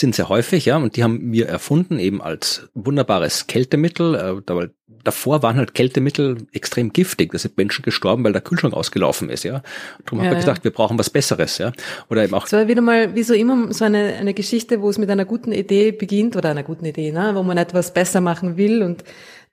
[0.00, 4.14] sind sehr häufig, ja, und die haben wir erfunden eben als wunderbares Kältemittel.
[4.14, 4.68] Äh,
[5.04, 7.32] davor waren halt Kältemittel extrem giftig.
[7.32, 9.62] Da sind Menschen gestorben, weil der Kühlschrank ausgelaufen ist, ja.
[10.04, 10.40] Darum ja, haben wir ja.
[10.40, 11.72] gedacht, wir brauchen was Besseres, ja.
[12.10, 12.46] Oder eben auch.
[12.46, 15.24] Es war wieder mal, wie so immer, so eine, eine Geschichte, wo es mit einer
[15.24, 19.02] guten Idee beginnt oder einer guten Idee, ne, wo man etwas besser machen will und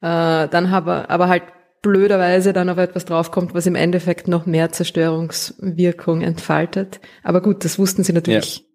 [0.02, 1.44] äh, dann aber, aber halt
[1.82, 7.02] blöderweise dann auf etwas draufkommt, was im Endeffekt noch mehr Zerstörungswirkung entfaltet.
[7.24, 8.58] Aber gut, das wussten sie natürlich.
[8.58, 8.71] Ja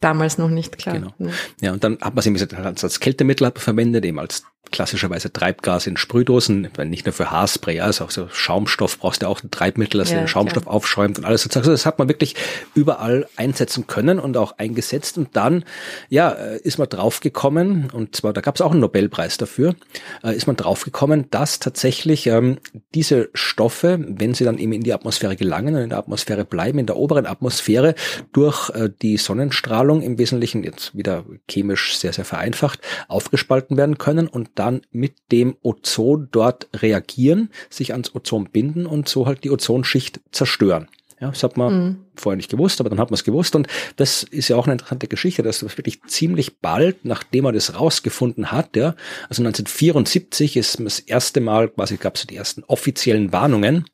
[0.00, 0.96] damals noch nicht klar.
[0.96, 1.32] Genau.
[1.60, 5.96] Ja, und dann hat man es eben als Kältemittel verwendet, eben als klassischerweise Treibgas in
[5.96, 10.10] Sprühdosen, nicht nur für Haarspray, also auch so Schaumstoff brauchst du auch ein Treibmittel, das
[10.10, 10.74] ja, den Schaumstoff klar.
[10.74, 11.62] aufschäumt und alles sozusagen.
[11.62, 12.34] Also das hat man wirklich
[12.74, 15.18] überall einsetzen können und auch eingesetzt.
[15.18, 15.64] Und dann,
[16.08, 19.74] ja, äh, ist man draufgekommen, und zwar, da gab es auch einen Nobelpreis dafür,
[20.22, 22.58] äh, ist man draufgekommen, dass tatsächlich ähm,
[22.94, 26.78] diese Stoffe, wenn sie dann eben in die Atmosphäre gelangen und in der Atmosphäre bleiben,
[26.78, 27.94] in der oberen Atmosphäre
[28.32, 34.28] durch äh, die Sonnenstrahlung im Wesentlichen, jetzt wieder chemisch sehr, sehr vereinfacht, aufgespalten werden können
[34.28, 39.50] und dann mit dem Ozon dort reagieren, sich ans Ozon binden und so halt die
[39.50, 40.88] Ozonschicht zerstören.
[41.20, 41.96] Ja, das hat man mhm.
[42.14, 43.66] vorher nicht gewusst, aber dann hat man es gewusst und
[43.96, 47.74] das ist ja auch eine interessante Geschichte, dass das wirklich ziemlich bald, nachdem man das
[47.74, 48.94] rausgefunden hat, ja,
[49.28, 53.86] also 1974 ist das erste Mal, quasi gab es die ersten offiziellen Warnungen,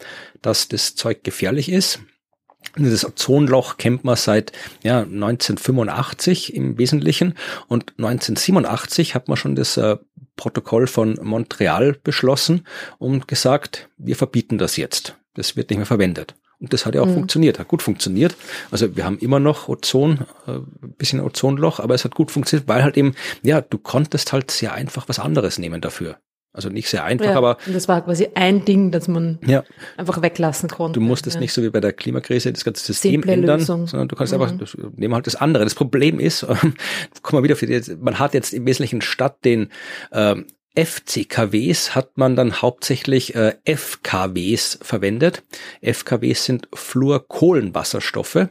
[0.42, 2.00] dass das Zeug gefährlich ist.
[2.76, 4.52] Das Ozonloch kennt man seit
[4.82, 7.34] ja, 1985 im Wesentlichen
[7.68, 9.96] und 1987 hat man schon das äh,
[10.36, 12.66] Protokoll von Montreal beschlossen
[12.98, 15.16] und gesagt, wir verbieten das jetzt.
[15.34, 16.34] Das wird nicht mehr verwendet.
[16.60, 17.14] Und das hat ja auch mhm.
[17.14, 18.36] funktioniert, hat gut funktioniert.
[18.70, 20.58] Also wir haben immer noch Ozon, äh,
[20.96, 24.72] bisschen Ozonloch, aber es hat gut funktioniert, weil halt eben, ja, du konntest halt sehr
[24.72, 26.16] einfach was anderes nehmen dafür.
[26.54, 27.58] Also nicht sehr einfach, ja, aber.
[27.66, 29.64] Und das war quasi ein Ding, das man ja.
[29.96, 31.00] einfach weglassen konnte.
[31.00, 31.40] Du musstest ja.
[31.40, 33.88] nicht so wie bei der Klimakrise das ganze System Simple ändern, Lösung.
[33.88, 34.40] sondern du kannst mhm.
[34.40, 35.64] einfach, nehmen halt das andere.
[35.64, 36.46] Das Problem ist,
[37.22, 39.70] guck mal wieder, für die, man hat jetzt im Wesentlichen statt den
[40.12, 40.46] ähm,
[40.76, 45.42] FCKWs hat man dann hauptsächlich äh, FKWs verwendet.
[45.82, 48.48] FKWs sind Fluorkohlenwasserstoffe.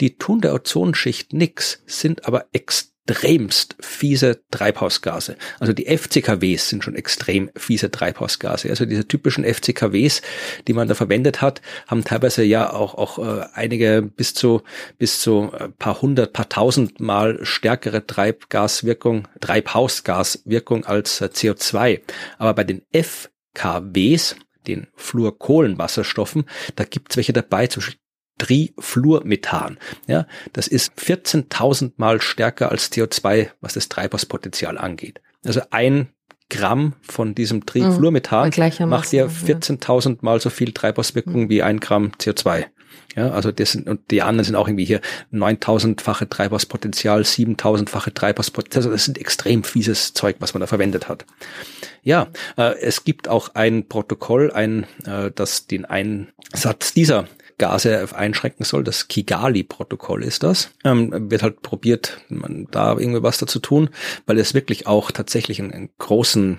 [0.00, 5.36] Die tun der Ozonschicht nix, sind aber extrem extremst fiese Treibhausgase.
[5.58, 8.70] Also die FCKWs sind schon extrem fiese Treibhausgase.
[8.70, 10.22] Also diese typischen FCKWs,
[10.68, 14.62] die man da verwendet hat, haben teilweise ja auch, auch äh, einige bis zu,
[14.98, 22.00] bis zu äh, paar hundert, paar tausend Mal stärkere Treibgaswirkung, Treibhausgaswirkung als äh, CO2.
[22.38, 24.36] Aber bei den FKWs,
[24.66, 26.44] den Fluorkohlenwasserstoffen,
[26.76, 28.00] da gibt's welche dabei, zum Beispiel
[28.40, 29.78] Trifluormethan.
[30.06, 35.20] Ja, das ist 14.000 mal stärker als CO2, was das Treibhauspotenzial angeht.
[35.44, 36.08] Also ein
[36.48, 41.48] Gramm von diesem Trifluormethan mhm, macht ja 14.000 mal so viel Treibhauswirkung mhm.
[41.50, 42.64] wie ein Gramm CO2.
[43.14, 45.00] Ja, also das sind, und die anderen sind auch irgendwie hier
[45.32, 48.80] 9000-fache Treibhauspotenzial, 7000-fache Treibhauspotenzial.
[48.80, 51.26] Also das sind extrem fieses Zeug, was man da verwendet hat.
[52.02, 57.26] Ja, äh, es gibt auch ein Protokoll, ein, äh, das den Einsatz dieser
[57.60, 58.82] Gase einschränken soll.
[58.82, 60.70] Das Kigali-Protokoll ist das.
[60.82, 63.90] Ähm, wird halt probiert, man, da irgendwie was dazu tun,
[64.26, 66.58] weil es wirklich auch tatsächlich einen, einen großen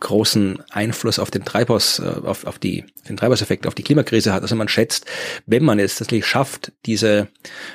[0.00, 4.42] großen Einfluss auf den Treibhaus, äh, auf, auf die, den Treibhauseffekt, auf die Klimakrise hat.
[4.42, 5.06] Also man schätzt,
[5.46, 7.28] wenn man es tatsächlich schafft, diese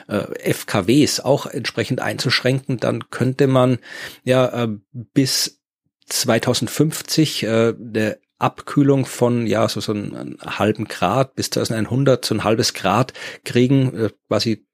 [0.08, 3.80] äh, FKWs auch entsprechend einzuschränken, dann könnte man
[4.26, 5.62] ja äh, bis
[6.08, 12.44] 2050 äh, eine Abkühlung von ja so so einem halben Grad bis 2100 so ein
[12.44, 13.14] halbes Grad
[13.44, 14.66] kriegen, äh, quasi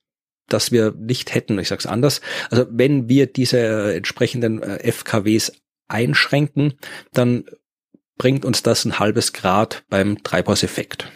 [0.47, 2.21] dass wir nicht hätten, ich sage es anders.
[2.51, 5.53] Also wenn wir diese äh, entsprechenden äh, FKWs
[5.87, 6.75] einschränken,
[7.13, 7.45] dann
[8.17, 11.11] bringt uns das ein halbes Grad beim Treibhauseffekt.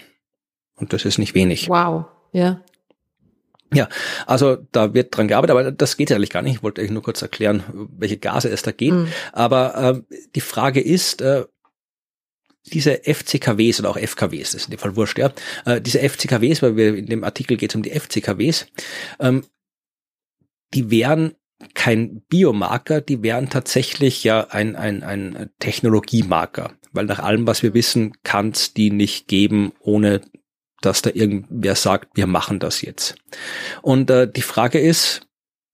[0.75, 1.69] Und das ist nicht wenig.
[1.69, 2.61] Wow, ja.
[3.71, 3.87] Ja,
[4.25, 6.55] also da wird dran gearbeitet, aber das geht eigentlich gar nicht.
[6.55, 7.63] Ich wollte euch nur kurz erklären,
[7.97, 8.93] welche Gase es da geht.
[8.93, 9.07] Mhm.
[9.31, 9.75] Aber
[10.09, 11.45] äh, die Frage ist, äh,
[12.65, 15.31] diese FCKWs oder auch FKWs, das ist in dem Fall wurscht, ja,
[15.65, 18.67] äh, diese FCKWs, weil wir in dem Artikel geht es um die FCKWs,
[19.19, 19.45] ähm,
[20.73, 21.35] die wären
[21.73, 26.73] kein Biomarker, die wären tatsächlich ja ein, ein, ein Technologiemarker.
[26.91, 30.21] Weil nach allem, was wir wissen, kann es die nicht geben, ohne
[30.81, 33.15] dass da irgendwer sagt, wir machen das jetzt.
[33.81, 35.27] Und äh, die Frage ist,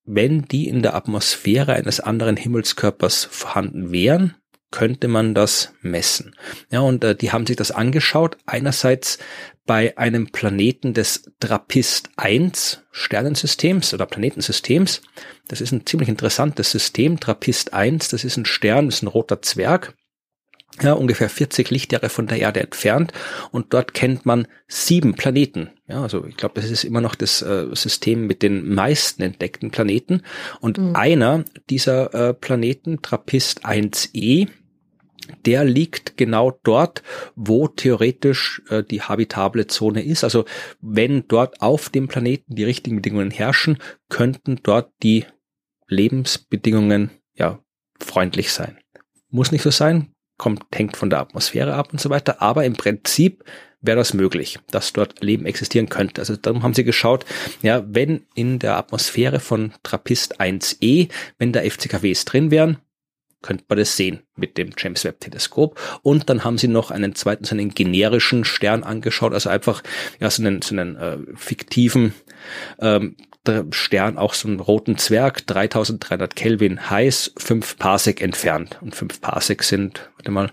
[0.04, 4.36] wenn die in der Atmosphäre eines anderen Himmelskörpers vorhanden wären,
[4.72, 6.36] könnte man das messen.
[6.70, 8.38] Ja, und äh, die haben sich das angeschaut.
[8.46, 9.20] Einerseits
[9.66, 15.02] bei einem Planeten des Trappist 1 Sternensystems oder Planetensystems.
[15.48, 17.20] Das ist ein ziemlich interessantes System.
[17.20, 19.96] Trappist 1, das ist ein Stern, das ist ein roter Zwerg.
[20.82, 23.14] Ja, ungefähr 40 Lichtjahre von der Erde entfernt
[23.52, 25.70] und dort kennt man sieben Planeten.
[25.88, 29.72] Ja, also ich glaube, das ist immer noch das äh, System mit den meisten entdeckten
[29.72, 30.22] Planeten
[30.60, 30.96] und mhm.
[30.96, 34.50] einer dieser äh, Planeten, Trappist 1e,
[35.46, 37.04] der liegt genau dort,
[37.36, 40.24] wo theoretisch äh, die habitable Zone ist.
[40.24, 40.46] Also
[40.82, 43.78] wenn dort auf dem Planeten die richtigen Bedingungen herrschen,
[44.10, 45.26] könnten dort die
[45.88, 47.60] Lebensbedingungen ja
[48.00, 48.78] freundlich sein.
[49.30, 52.74] Muss nicht so sein, kommt, hängt von der Atmosphäre ab und so weiter, aber im
[52.74, 53.44] Prinzip
[53.82, 56.22] wäre das möglich, dass dort Leben existieren könnte.
[56.22, 57.26] Also darum haben sie geschaut,
[57.62, 62.78] ja, wenn in der Atmosphäre von Trappist 1e, wenn da FCKWs drin wären,
[63.42, 65.80] könnte man das sehen mit dem James Webb Teleskop.
[66.02, 69.84] Und dann haben sie noch einen zweiten, so einen generischen Stern angeschaut, also einfach
[70.20, 72.16] ja so einen, so einen äh, fiktiven
[72.80, 73.16] ähm,
[73.72, 78.78] Stern, auch so einen roten Zwerg, 3300 Kelvin heiß, 5 Parsec entfernt.
[78.82, 80.52] Und 5 Parsec sind, warte mal,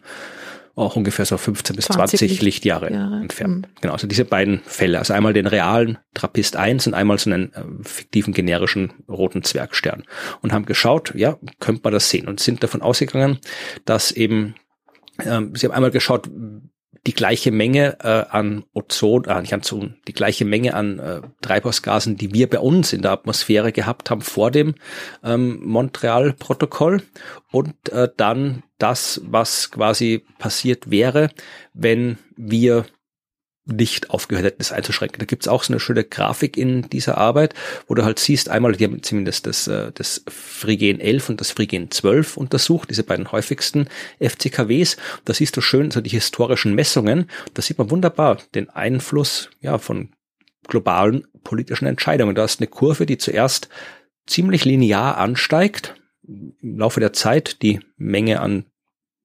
[0.75, 3.21] auch ungefähr so 15 bis 20, 20 Lichtjahre Jahre.
[3.21, 3.67] entfernt.
[3.69, 3.73] Mhm.
[3.81, 4.99] Genau, also diese beiden Fälle.
[4.99, 10.05] Also einmal den realen Trappist 1 und einmal so einen äh, fiktiven generischen roten Zwergstern.
[10.41, 13.39] Und haben geschaut, ja, könnte man das sehen und sind davon ausgegangen,
[13.85, 14.55] dass eben,
[15.25, 16.31] ähm, sie haben einmal geschaut,
[17.07, 22.17] die gleiche Menge äh, an Ozon, äh, nicht Ozon, die gleiche Menge an äh, Treibhausgasen,
[22.17, 24.75] die wir bei uns in der Atmosphäre gehabt haben vor dem
[25.25, 27.03] ähm, Montreal-Protokoll.
[27.51, 31.31] Und äh, dann das, was quasi passiert wäre,
[31.75, 32.87] wenn wir
[33.65, 35.21] nicht aufgehört hätten, das einzuschränken.
[35.21, 37.55] Da gibt's auch so eine schöne Grafik in dieser Arbeit,
[37.87, 41.53] wo du halt siehst, einmal, die haben zumindest das, äh, das Phrygen 11 und das
[41.53, 43.87] Phrygen 12 untersucht, diese beiden häufigsten
[44.21, 44.97] FCKWs.
[45.25, 47.31] Da siehst du schön so die historischen Messungen.
[47.55, 50.11] Da sieht man wunderbar den Einfluss ja, von
[50.67, 52.35] globalen politischen Entscheidungen.
[52.35, 53.69] Da ist eine Kurve, die zuerst
[54.27, 55.95] ziemlich linear ansteigt,
[56.27, 58.65] im Laufe der Zeit die Menge an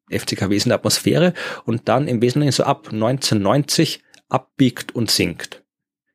[0.10, 1.34] FCKWs in der Atmosphäre
[1.66, 5.63] und dann im Wesentlichen so ab 1990 abbiegt und sinkt.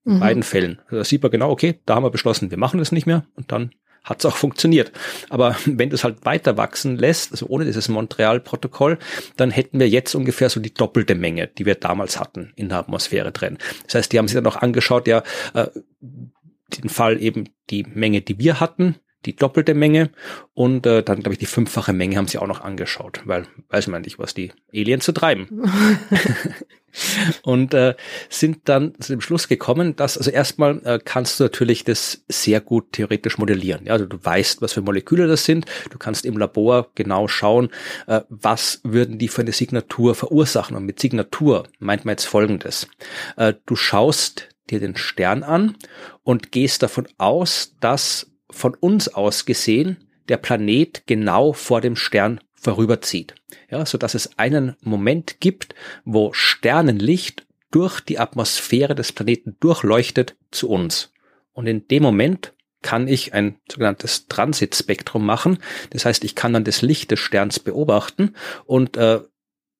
[0.04, 0.20] In mhm.
[0.20, 0.80] beiden Fällen.
[0.86, 3.24] Also da sieht man genau, okay, da haben wir beschlossen, wir machen das nicht mehr
[3.36, 3.72] und dann
[4.04, 4.92] hat es auch funktioniert.
[5.28, 8.98] Aber wenn das halt weiter wachsen lässt, also ohne dieses Montreal-Protokoll,
[9.36, 12.78] dann hätten wir jetzt ungefähr so die doppelte Menge, die wir damals hatten in der
[12.78, 13.58] Atmosphäre drin.
[13.84, 15.22] Das heißt, die haben sich dann auch angeschaut, ja,
[15.54, 15.68] äh,
[16.00, 18.96] den Fall eben die Menge, die wir hatten,
[19.26, 20.10] die doppelte Menge
[20.54, 23.86] und äh, dann, glaube ich, die fünffache Menge haben sie auch noch angeschaut, weil weiß
[23.86, 25.48] man nicht, was die Aliens zu treiben.
[27.42, 27.94] und äh,
[28.28, 32.60] sind dann zu dem Schluss gekommen, dass, also erstmal äh, kannst du natürlich das sehr
[32.60, 33.86] gut theoretisch modellieren.
[33.86, 37.70] Ja, also du weißt, was für Moleküle das sind, du kannst im Labor genau schauen,
[38.06, 40.76] äh, was würden die für eine Signatur verursachen.
[40.76, 42.88] Und mit Signatur meint man jetzt folgendes.
[43.36, 45.76] Äh, du schaust dir den Stern an
[46.22, 52.40] und gehst davon aus, dass von uns aus gesehen der Planet genau vor dem Stern
[52.62, 53.34] vorüberzieht.
[53.70, 60.36] Ja, so dass es einen Moment gibt, wo Sternenlicht durch die Atmosphäre des Planeten durchleuchtet
[60.50, 61.12] zu uns.
[61.52, 65.58] Und in dem Moment kann ich ein sogenanntes Transitspektrum machen.
[65.90, 68.34] Das heißt, ich kann dann das Licht des Sterns beobachten
[68.64, 69.20] und äh,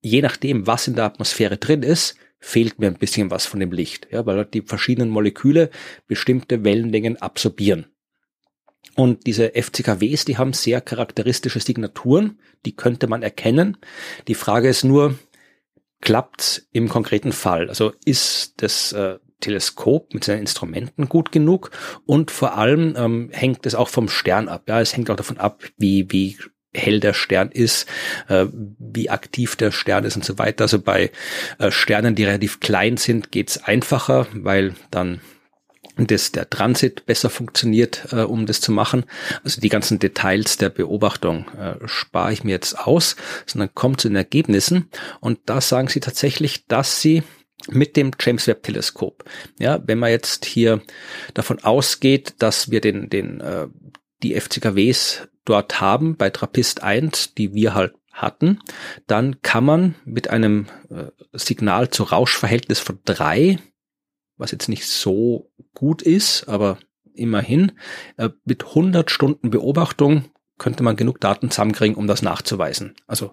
[0.01, 3.71] je nachdem, was in der Atmosphäre drin ist, fehlt mir ein bisschen was von dem
[3.71, 5.71] Licht, ja, weil die verschiedenen Moleküle
[6.09, 7.87] bestimmte Wellenlängen absorbieren.
[8.95, 13.79] Und diese FCKWs, die haben sehr charakteristische Signaturen, die könnte man erkennen.
[14.29, 15.19] Die Frage ist nur,
[16.01, 17.69] klappt's im konkreten Fall?
[17.69, 21.71] Also ist das äh, Teleskop mit seinen Instrumenten gut genug?
[22.05, 24.65] Und vor allem ähm, hängt es auch vom Stern ab.
[24.69, 26.37] Ja, es hängt auch davon ab, wie, wie
[26.75, 27.87] hell der Stern ist,
[28.29, 30.65] äh, wie aktiv der Stern ist und so weiter.
[30.65, 31.11] Also bei
[31.59, 35.21] äh, Sternen, die relativ klein sind, geht's einfacher, weil dann
[35.97, 39.05] dass der Transit besser funktioniert, äh, um das zu machen.
[39.45, 43.17] Also die ganzen Details der Beobachtung äh, spare ich mir jetzt aus,
[43.47, 44.89] sondern komme zu den Ergebnissen.
[45.21, 47.23] Und da sagen sie tatsächlich, dass sie
[47.69, 49.25] mit dem James Webb Teleskop,
[49.59, 50.81] ja, wenn man jetzt hier
[51.35, 53.69] davon ausgeht, dass wir den, den, äh,
[54.23, 58.59] die FCKWs dort haben bei Trappist 1, die wir halt hatten,
[59.07, 63.59] dann kann man mit einem äh, Signal zu Rauschverhältnis von drei
[64.43, 66.79] was jetzt nicht so gut ist, aber
[67.15, 67.73] immerhin,
[68.17, 70.25] äh, mit 100 Stunden Beobachtung
[70.59, 72.95] könnte man genug Daten zusammenkriegen, um das nachzuweisen.
[73.07, 73.33] Also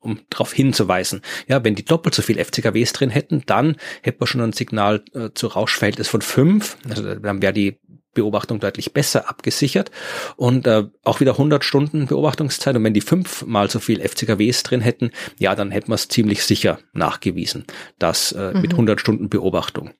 [0.00, 1.22] um darauf hinzuweisen.
[1.48, 5.04] Ja, wenn die doppelt so viel FCKWs drin hätten, dann hätte man schon ein Signal
[5.12, 6.76] äh, zu Rauschverhältnis von fünf.
[6.88, 7.80] Also dann wäre die
[8.18, 9.90] Beobachtung deutlich besser abgesichert
[10.36, 12.76] und äh, auch wieder 100 Stunden Beobachtungszeit.
[12.76, 16.44] Und wenn die fünfmal so viel FCKWs drin hätten, ja, dann hätten wir es ziemlich
[16.44, 17.64] sicher nachgewiesen,
[17.98, 18.60] dass äh, mhm.
[18.60, 19.90] mit 100 Stunden Beobachtung.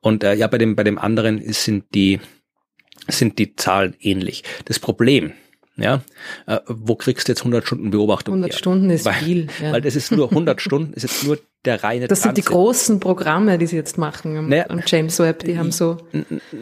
[0.00, 2.20] Und äh, ja, bei dem bei dem anderen sind die
[3.08, 4.44] sind die Zahlen ähnlich.
[4.66, 5.32] Das Problem,
[5.76, 6.02] ja,
[6.46, 8.34] äh, wo kriegst du jetzt 100 Stunden Beobachtung?
[8.34, 8.58] 100 her?
[8.58, 9.46] Stunden ist weil, viel.
[9.62, 9.72] Ja.
[9.72, 13.00] Weil das ist nur 100 Stunden, ist jetzt nur der reine Das sind die großen
[13.00, 15.98] Programme, die sie jetzt machen am, naja, am James Webb, die haben so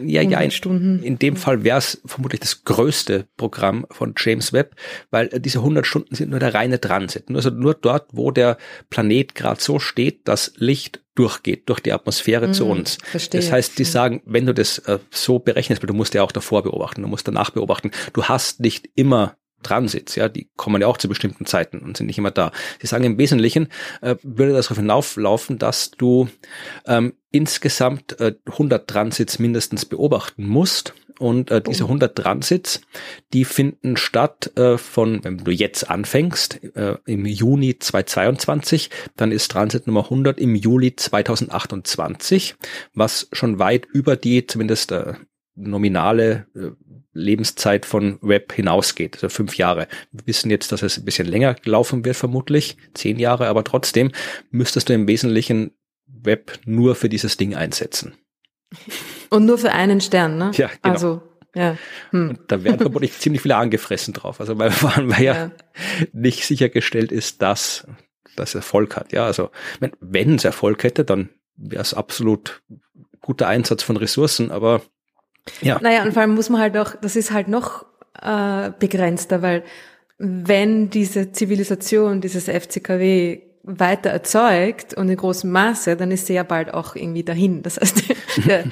[0.03, 1.03] ja, ja, Stunden.
[1.03, 4.75] In dem Fall wäre es vermutlich das größte Programm von James Webb,
[5.11, 7.25] weil diese 100 Stunden sind nur der reine Transit.
[7.33, 8.59] Also nur dort, wo der
[8.91, 12.99] Planet gerade so steht, dass Licht durchgeht, durch die Atmosphäre mhm, zu uns.
[13.03, 13.41] Verstehe.
[13.41, 16.33] Das heißt, die sagen, wenn du das äh, so berechnest, weil du musst ja auch
[16.33, 20.89] davor beobachten, du musst danach beobachten, du hast nicht immer Transits, ja, die kommen ja
[20.89, 22.53] auch zu bestimmten Zeiten und sind nicht immer da.
[22.81, 23.69] Sie sagen im Wesentlichen
[24.01, 26.29] äh, würde das darauf hinauflaufen, dass du
[26.87, 32.81] ähm, insgesamt äh, 100 Transits mindestens beobachten musst und äh, diese 100 Transits,
[33.33, 39.51] die finden statt äh, von, wenn du jetzt anfängst, äh, im Juni 2022, dann ist
[39.51, 42.57] Transit Nummer 100 im Juli 2028,
[42.95, 45.15] was schon weit über die zumindest äh,
[45.59, 46.71] nominale äh,
[47.13, 49.89] Lebenszeit von Web hinausgeht, also fünf Jahre.
[50.13, 54.13] Wir wissen jetzt, dass es ein bisschen länger laufen wird, vermutlich, zehn Jahre, aber trotzdem
[54.51, 55.73] müsstest du im Wesentlichen
[56.07, 58.15] Web nur für dieses Ding einsetzen.
[59.31, 60.51] Und nur für einen Stern, ne?
[60.55, 60.95] Ja, genau.
[60.95, 61.23] Also,
[61.55, 61.77] ja.
[62.11, 62.31] Hm.
[62.31, 64.41] Und da werden vermutlich ziemlich viele angefressen drauf.
[64.41, 65.51] Also weil, weil ja, ja
[66.13, 67.87] nicht sichergestellt ist, dass
[68.37, 69.13] das Erfolg hat.
[69.13, 69.51] Ja, also
[69.81, 72.63] wenn, wenn es Erfolg hätte, dann wäre es absolut
[73.21, 74.83] guter Einsatz von Ressourcen, aber
[75.61, 75.79] ja.
[75.81, 77.87] Naja, und vor allem muss man halt auch, das ist halt noch
[78.21, 79.65] äh, begrenzter, weil
[80.19, 86.43] wenn diese Zivilisation, dieses FCKW weiter erzeugt und in großem Maße, dann ist sie ja
[86.43, 87.63] bald auch irgendwie dahin.
[87.63, 88.03] Das heißt,
[88.47, 88.65] der,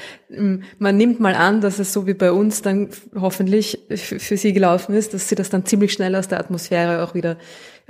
[0.78, 4.94] man nimmt mal an, dass es so wie bei uns dann hoffentlich für sie gelaufen
[4.94, 7.36] ist, dass sie das dann ziemlich schnell aus der Atmosphäre auch wieder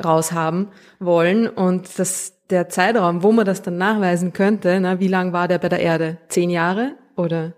[0.03, 0.69] raushaben
[0.99, 5.49] wollen und dass der Zeitraum, wo man das dann nachweisen könnte, na, wie lang war
[5.49, 6.19] der bei der Erde?
[6.29, 7.55] Zehn Jahre oder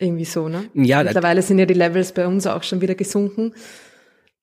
[0.00, 0.64] irgendwie so, ne?
[0.74, 3.52] Ja, Mittlerweile sind ja die Levels bei uns auch schon wieder gesunken.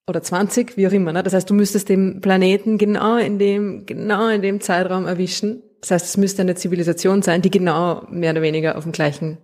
[0.07, 1.23] Oder 20, wie auch immer, ne?
[1.23, 5.63] Das heißt, du müsstest den Planeten genau in dem, genau in dem Zeitraum erwischen.
[5.81, 9.37] Das heißt, es müsste eine Zivilisation sein, die genau mehr oder weniger auf dem gleichen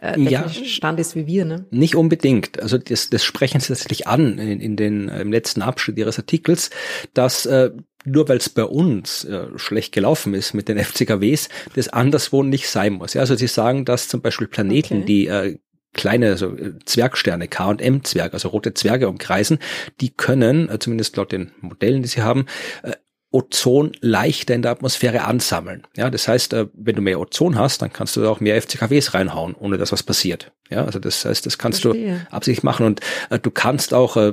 [0.00, 1.66] äh, ja, Stand ist wie wir, ne?
[1.70, 2.60] Nicht unbedingt.
[2.60, 6.70] Also das, das sprechen sie tatsächlich an in, in den im letzten Abschnitt ihres Artikels,
[7.14, 7.70] dass äh,
[8.04, 12.68] nur weil es bei uns äh, schlecht gelaufen ist mit den FCKWs, das anderswo nicht
[12.68, 13.14] sein muss.
[13.14, 15.06] Ja, also sie sagen, dass zum Beispiel Planeten, okay.
[15.06, 15.58] die äh,
[15.94, 19.58] kleine also Zwergsterne, K und M-Zwerg, also rote Zwerge umkreisen,
[20.00, 22.46] die können, äh, zumindest laut den Modellen, die sie haben,
[22.82, 22.92] äh,
[23.34, 25.82] Ozon leichter in der Atmosphäre ansammeln.
[25.96, 29.12] Ja, das heißt, äh, wenn du mehr Ozon hast, dann kannst du auch mehr FCKWs
[29.12, 30.52] reinhauen, ohne dass was passiert.
[30.70, 32.26] Ja, also das heißt, das kannst Verstehe.
[32.30, 34.32] du absichtlich machen und äh, du kannst auch, äh,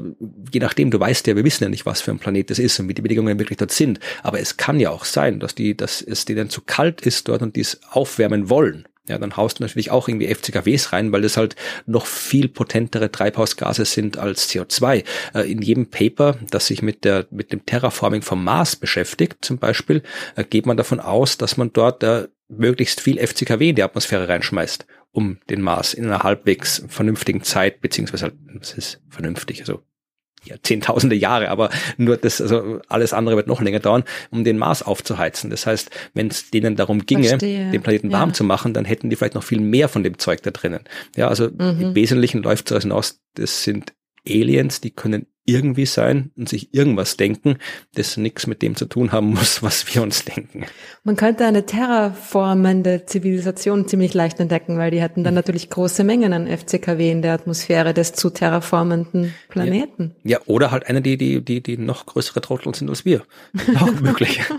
[0.54, 2.80] je nachdem, du weißt ja, wir wissen ja nicht, was für ein Planet das ist
[2.80, 4.00] und wie die Bedingungen wirklich dort sind.
[4.22, 7.42] Aber es kann ja auch sein, dass die, dass es denen zu kalt ist dort
[7.42, 11.22] und die es aufwärmen wollen ja, dann haust du natürlich auch irgendwie FCKWs rein, weil
[11.22, 15.04] das halt noch viel potentere Treibhausgase sind als CO2.
[15.34, 19.58] Äh, in jedem Paper, das sich mit der, mit dem Terraforming vom Mars beschäftigt, zum
[19.58, 20.04] Beispiel,
[20.36, 24.28] äh, geht man davon aus, dass man dort äh, möglichst viel FCKW in die Atmosphäre
[24.28, 29.82] reinschmeißt, um den Mars in einer halbwegs vernünftigen Zeit, beziehungsweise halt, was ist vernünftig, also
[30.44, 34.58] ja, zehntausende Jahre, aber nur das, also alles andere wird noch länger dauern, um den
[34.58, 35.50] Mars aufzuheizen.
[35.50, 37.70] Das heißt, wenn es denen darum ginge, Verstehe.
[37.72, 38.34] den Planeten warm ja.
[38.34, 40.82] zu machen, dann hätten die vielleicht noch viel mehr von dem Zeug da drinnen.
[41.16, 41.82] Ja, also mhm.
[41.82, 43.94] im Wesentlichen läuft es hinaus, das sind
[44.28, 47.58] Aliens, die können irgendwie sein und sich irgendwas denken,
[47.96, 50.66] das nichts mit dem zu tun haben muss, was wir uns denken.
[51.04, 56.34] Man könnte eine terraformende Zivilisation ziemlich leicht entdecken, weil die hätten dann natürlich große Mengen
[56.34, 60.16] an FCKW in der Atmosphäre des zu terraformenden Planeten.
[60.24, 63.24] Ja, ja oder halt eine, die, die, die, die noch größere Trottel sind als wir.
[63.80, 64.42] Auch möglich.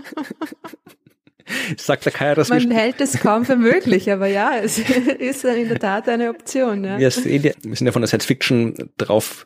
[1.77, 4.79] Sagt der dass Man hält es kaum für möglich, aber ja, es
[5.19, 6.83] ist in der Tat eine Option.
[6.83, 6.99] Ja.
[6.99, 9.45] Wir, sind ja von der Science Fiction drauf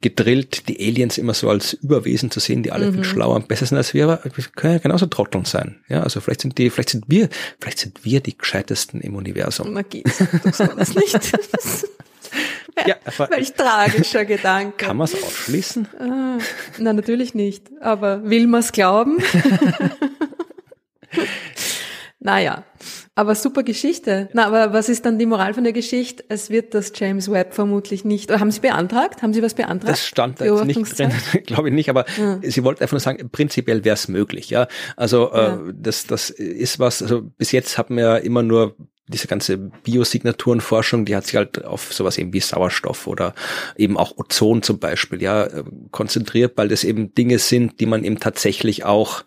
[0.00, 2.94] gedrillt, die Aliens immer so als Überwesen zu sehen, die alle mhm.
[2.94, 5.80] viel schlauer und besser sind als wir, aber wir können ja genauso Trotteln sein.
[5.88, 7.28] Ja, also vielleicht sind die, vielleicht sind wir,
[7.60, 9.72] vielleicht sind wir die gescheitesten im Universum.
[9.72, 10.04] Magie,
[10.52, 11.20] sagt das nicht.
[12.86, 12.96] Ja,
[13.30, 14.86] Welch tragischer Gedanke.
[14.86, 15.88] Kann man es ausschließen?
[15.98, 16.38] Ah,
[16.78, 17.64] na, natürlich nicht.
[17.80, 19.18] Aber will man es glauben?
[22.22, 22.64] naja,
[23.14, 24.28] aber super Geschichte.
[24.34, 26.22] Na, aber was ist dann die Moral von der Geschichte?
[26.28, 28.30] Es wird das James Webb vermutlich nicht.
[28.30, 29.22] Oder haben Sie beantragt?
[29.22, 29.92] Haben Sie was beantragt?
[29.92, 31.10] Das stand da jetzt nicht drin,
[31.46, 32.38] glaube ich nicht, aber ja.
[32.42, 34.68] Sie wollten einfach nur sagen, prinzipiell wäre es möglich, ja.
[34.96, 35.60] Also äh, ja.
[35.72, 38.76] das, das ist was, also bis jetzt haben wir immer nur
[39.10, 43.34] diese ganze Biosignaturenforschung, die hat sich halt auf sowas eben wie Sauerstoff oder
[43.76, 48.04] eben auch Ozon zum Beispiel, ja, äh, konzentriert, weil das eben Dinge sind, die man
[48.04, 49.24] eben tatsächlich auch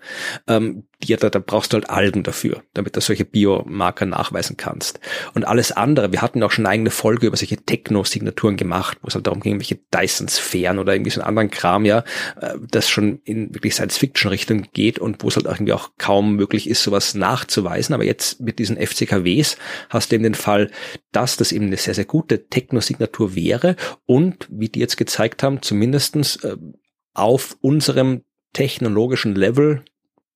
[0.48, 5.00] ähm, ja, da, da brauchst du halt Algen dafür, damit du solche Biomarker nachweisen kannst.
[5.34, 9.08] Und alles andere, wir hatten auch schon eine eigene Folge über solche Techno-Signaturen gemacht, wo
[9.08, 12.04] es halt darum ging, welche Dyson-Sphären oder irgendwie so einen anderen Kram, ja,
[12.40, 16.70] äh, das schon in wirklich Science-Fiction-Richtung geht und wo es halt irgendwie auch kaum möglich
[16.70, 17.94] ist, sowas nachzuweisen.
[17.94, 19.58] Aber jetzt mit diesen FCKWs
[19.90, 20.72] hast du eben den Fall,
[21.12, 25.62] dass das eben eine sehr, sehr gute Techno-Signatur wäre und, wie die jetzt gezeigt haben,
[25.62, 26.58] zumindestens äh,
[27.14, 29.84] auf unserem technologischen Level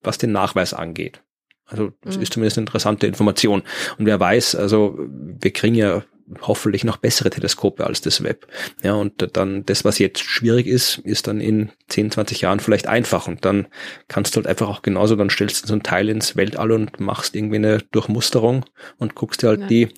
[0.07, 1.21] was den Nachweis angeht.
[1.65, 2.23] Also das mhm.
[2.23, 3.63] ist zumindest eine interessante Information.
[3.97, 6.03] Und wer weiß, also wir kriegen ja
[6.41, 8.47] hoffentlich noch bessere Teleskope als das Web.
[8.83, 12.87] Ja, und dann das, was jetzt schwierig ist, ist dann in 10, 20 Jahren vielleicht
[12.87, 13.27] einfach.
[13.27, 13.67] Und dann
[14.07, 16.99] kannst du halt einfach auch genauso, dann stellst du so ein Teil ins Weltall und
[16.99, 18.65] machst irgendwie eine Durchmusterung
[18.97, 19.67] und guckst dir halt ja.
[19.67, 19.89] die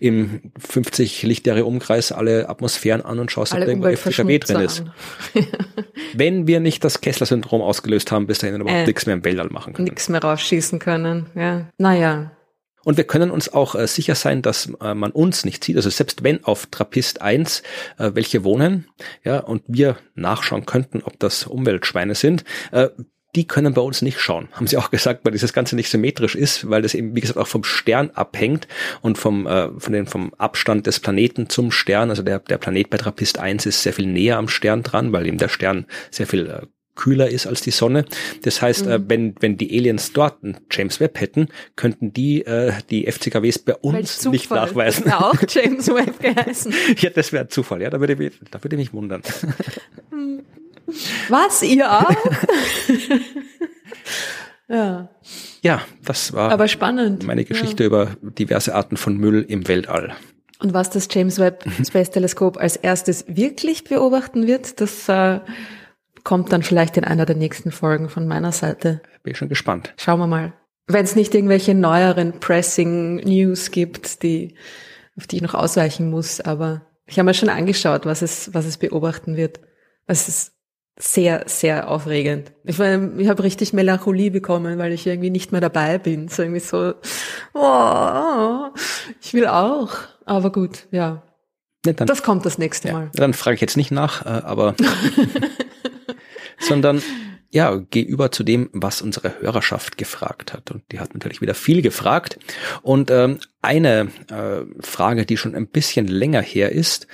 [0.00, 4.84] im 50 Lichtjahre Umkreis alle Atmosphären an und schaust, ob da irgendwo FCKW drin ist.
[6.14, 9.48] Wenn wir nicht das Kessler-Syndrom ausgelöst haben, bis dahin überhaupt äh, nichts mehr im Weltall
[9.48, 9.88] machen können.
[9.88, 11.68] Nichts mehr rausschießen können, ja.
[11.78, 12.30] Naja.
[12.84, 15.76] Und wir können uns auch äh, sicher sein, dass äh, man uns nicht sieht.
[15.76, 17.62] Also selbst wenn auf Trappist 1
[17.98, 18.88] äh, welche wohnen,
[19.24, 22.88] ja, und wir nachschauen könnten, ob das Umweltschweine sind, äh,
[23.34, 24.48] die können bei uns nicht schauen.
[24.52, 27.38] Haben sie auch gesagt, weil dieses Ganze nicht symmetrisch ist, weil das eben, wie gesagt,
[27.38, 28.68] auch vom Stern abhängt
[29.00, 32.10] und vom, äh, von den, vom Abstand des Planeten zum Stern.
[32.10, 35.26] Also der, der Planet bei Trappist 1 ist sehr viel näher am Stern dran, weil
[35.26, 38.04] eben der Stern sehr viel äh, kühler ist als die Sonne.
[38.42, 39.04] Das heißt, äh, mhm.
[39.08, 43.74] wenn, wenn die Aliens dort einen James Webb hätten, könnten die äh, die FCKWs bei
[43.76, 45.06] uns nicht nachweisen.
[45.06, 46.74] Ja, auch James Webb geheißen.
[46.98, 49.22] ja, das wäre Zufall, ja, da würde, ich, da würde ich mich wundern.
[51.28, 52.10] Was, ihr auch?
[54.68, 55.08] ja.
[55.62, 57.24] Ja, das war Aber spannend.
[57.24, 57.86] meine Geschichte ja.
[57.86, 60.14] über diverse Arten von Müll im Weltall.
[60.58, 65.40] Und was das James Webb Space Teleskop als erstes wirklich beobachten wird, das äh,
[66.24, 69.00] kommt dann vielleicht in einer der nächsten Folgen von meiner Seite.
[69.22, 69.94] Bin schon gespannt.
[69.96, 70.52] Schauen wir mal.
[70.86, 74.56] Wenn es nicht irgendwelche neueren Pressing News gibt, die,
[75.16, 78.66] auf die ich noch ausweichen muss, aber ich habe mir schon angeschaut, was es, was
[78.66, 79.60] es beobachten wird.
[80.06, 80.52] Es ist
[80.98, 82.52] sehr, sehr aufregend.
[82.64, 86.28] Ich, meine, ich habe richtig Melancholie bekommen, weil ich irgendwie nicht mehr dabei bin.
[86.28, 86.94] So irgendwie so,
[87.54, 88.68] oh,
[89.20, 89.90] ich will auch.
[90.24, 91.22] Aber gut, ja.
[91.84, 93.10] ja dann, das kommt das nächste ja, Mal.
[93.14, 94.74] Dann frage ich jetzt nicht nach, äh, aber
[96.62, 97.02] sondern
[97.52, 100.70] ja, geh über zu dem, was unsere Hörerschaft gefragt hat.
[100.70, 102.38] Und die hat natürlich wieder viel gefragt.
[102.80, 107.06] Und ähm, eine äh, Frage, die schon ein bisschen länger her ist,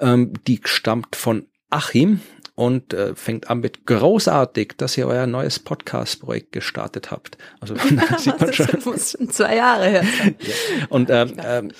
[0.00, 2.20] ähm, die stammt von Achim
[2.56, 7.38] und äh, fängt an mit großartig, dass ihr euer neues Podcast-Projekt gestartet habt.
[7.60, 7.76] Also
[8.18, 8.66] sieht man schon.
[8.66, 10.86] Das muss schon zwei Jahre her ja.
[10.88, 11.70] Und ähm, ähm,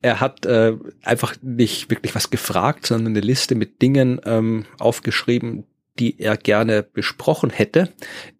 [0.00, 5.66] er hat äh, einfach nicht wirklich was gefragt, sondern eine Liste mit Dingen ähm, aufgeschrieben,
[5.98, 7.90] die er gerne besprochen hätte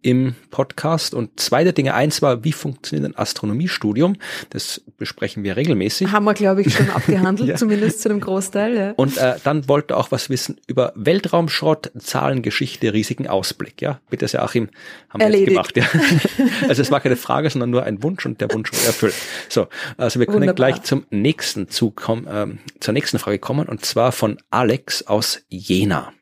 [0.02, 1.14] im Podcast.
[1.14, 1.94] Und zwei der Dinge.
[1.94, 4.16] Eins war, wie funktioniert ein Astronomiestudium?
[4.50, 6.10] Das besprechen wir regelmäßig.
[6.10, 7.56] Haben wir, glaube ich, schon abgehandelt, ja.
[7.56, 8.76] zumindest zu einem Großteil.
[8.76, 8.90] Ja.
[8.92, 13.80] Und äh, dann wollte er auch was wissen über Weltraumschrott, Zahlengeschichte, Risiken, Ausblick.
[13.80, 14.68] Ja, bitte sehr, Achim,
[15.08, 15.52] haben Erledigt.
[15.52, 16.28] wir jetzt gemacht.
[16.38, 16.68] Ja.
[16.68, 19.14] also es war keine Frage, sondern nur ein Wunsch und der Wunsch wurde erfüllt.
[19.48, 20.54] So, also wir können Wunderbar.
[20.54, 25.40] gleich zum nächsten Zug kommen, ähm, zur nächsten Frage kommen und zwar von Alex aus
[25.48, 26.12] Jena.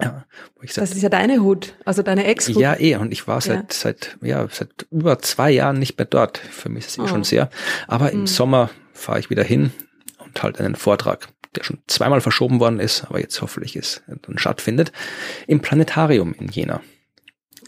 [0.00, 0.24] Ja,
[0.60, 2.56] das ist ja deine Hut, also deine Ex-Hut.
[2.56, 2.96] Ja, eh.
[2.96, 3.64] Und ich war seit, ja.
[3.70, 6.38] seit, ja, seit über zwei Jahren nicht mehr dort.
[6.38, 7.06] Für mich ist es eh oh.
[7.06, 7.48] schon sehr.
[7.86, 8.26] Aber im hm.
[8.26, 9.72] Sommer fahre ich wieder hin
[10.18, 14.38] und halt einen Vortrag, der schon zweimal verschoben worden ist, aber jetzt hoffentlich ist, dann
[14.38, 14.90] stattfindet,
[15.46, 16.80] im Planetarium in Jena.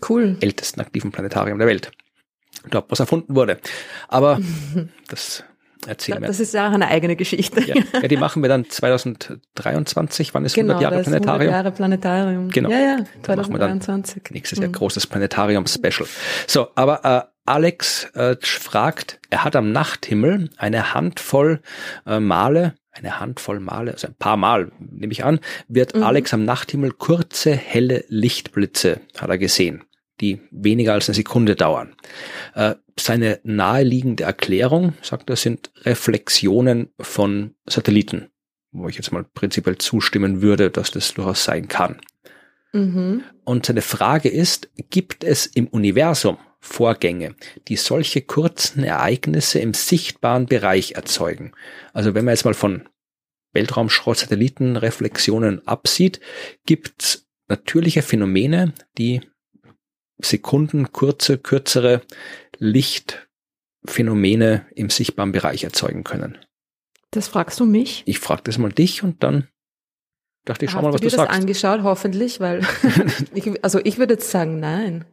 [0.09, 0.37] Cool.
[0.41, 1.93] Ältesten aktiven Planetarium der Welt.
[2.70, 3.59] Dort, was erfunden wurde.
[4.09, 4.41] Aber
[5.09, 5.45] das
[5.87, 6.27] Erzähl mir.
[6.27, 7.62] Das ist ja auch eine eigene Geschichte.
[7.62, 10.35] Ja, ja die machen wir dann 2023.
[10.35, 11.41] Wann ist genau, 100 Jahre Planetarium?
[11.41, 12.49] 100 Jahre Planetarium.
[12.51, 12.70] Genau.
[12.70, 14.22] Ja, ja, 2023.
[14.31, 14.72] Nächstes Jahr mhm.
[14.72, 16.09] großes Planetarium-Special.
[16.47, 21.61] So, aber äh, Alex äh, fragt, er hat am Nachthimmel eine Handvoll
[22.07, 26.03] äh, Male, eine Handvoll Male, also ein paar Mal, nehme ich an, wird mhm.
[26.03, 29.85] Alex am Nachthimmel kurze, helle Lichtblitze, hat er gesehen
[30.21, 31.95] die weniger als eine Sekunde dauern.
[32.55, 38.31] Äh, seine naheliegende Erklärung, sagt er, sind Reflexionen von Satelliten,
[38.73, 42.01] wo ich jetzt mal prinzipiell zustimmen würde, dass das durchaus sein kann.
[42.73, 43.23] Mhm.
[43.45, 47.37] Und seine Frage ist, gibt es im Universum Vorgänge,
[47.69, 51.53] die solche kurzen Ereignisse im sichtbaren Bereich erzeugen?
[51.93, 52.89] Also wenn man jetzt mal von
[53.53, 56.21] Weltraumschrott, Satellitenreflexionen absieht,
[56.67, 59.21] gibt es natürliche Phänomene, die
[60.19, 62.03] Sekunden kurze, kürzere
[62.59, 66.39] Lichtphänomene im sichtbaren Bereich erzeugen können.
[67.11, 68.03] Das fragst du mich?
[68.07, 69.49] Ich frage das mal dich und dann
[70.45, 71.31] dachte ich, schau mal, was du, du sagst.
[71.31, 72.67] das angeschaut, hoffentlich, weil
[73.35, 75.05] ich, also ich würde jetzt sagen, nein.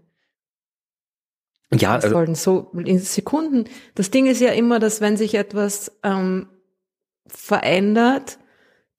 [1.74, 3.66] Ja, also, so in Sekunden.
[3.96, 6.48] Das Ding ist ja immer, dass wenn sich etwas ähm,
[7.26, 8.38] verändert,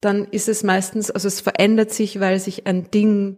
[0.01, 3.37] dann ist es meistens, also es verändert sich, weil sich ein Ding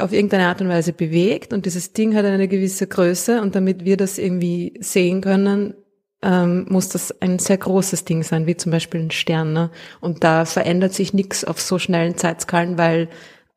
[0.00, 3.84] auf irgendeine Art und Weise bewegt und dieses Ding hat eine gewisse Größe und damit
[3.84, 5.74] wir das irgendwie sehen können,
[6.22, 9.52] ähm, muss das ein sehr großes Ding sein, wie zum Beispiel ein Stern.
[9.52, 9.70] Ne?
[10.00, 13.08] Und da verändert sich nichts auf so schnellen Zeitskalen, weil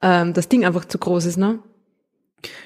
[0.02, 1.38] ähm, das Ding einfach zu groß ist.
[1.38, 1.60] Ne?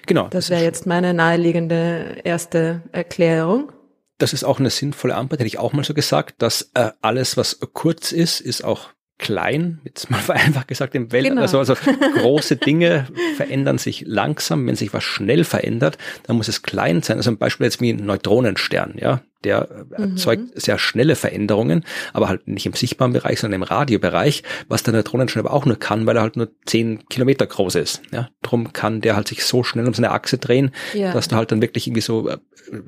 [0.06, 0.28] Genau.
[0.30, 3.72] Das wäre jetzt meine naheliegende erste Erklärung.
[4.18, 7.36] Das ist auch eine sinnvolle Antwort, hätte ich auch mal so gesagt, dass äh, alles,
[7.36, 11.28] was kurz ist, ist auch klein, jetzt mal vereinfacht gesagt, im Welt.
[11.28, 11.42] Genau.
[11.42, 11.76] Also, also
[12.18, 14.68] große Dinge verändern sich langsam.
[14.68, 17.18] Wenn sich was schnell verändert, dann muss es klein sein.
[17.18, 20.12] Also ein Beispiel jetzt wie ein Neutronenstern, ja der mhm.
[20.12, 24.94] erzeugt sehr schnelle Veränderungen, aber halt nicht im sichtbaren Bereich, sondern im Radiobereich, was der
[24.94, 28.02] Neutronenstern aber auch nur kann, weil er halt nur zehn Kilometer groß ist.
[28.12, 31.14] Ja, drum kann der halt sich so schnell um seine Achse drehen, ja.
[31.14, 32.38] dass du halt dann wirklich irgendwie so äh,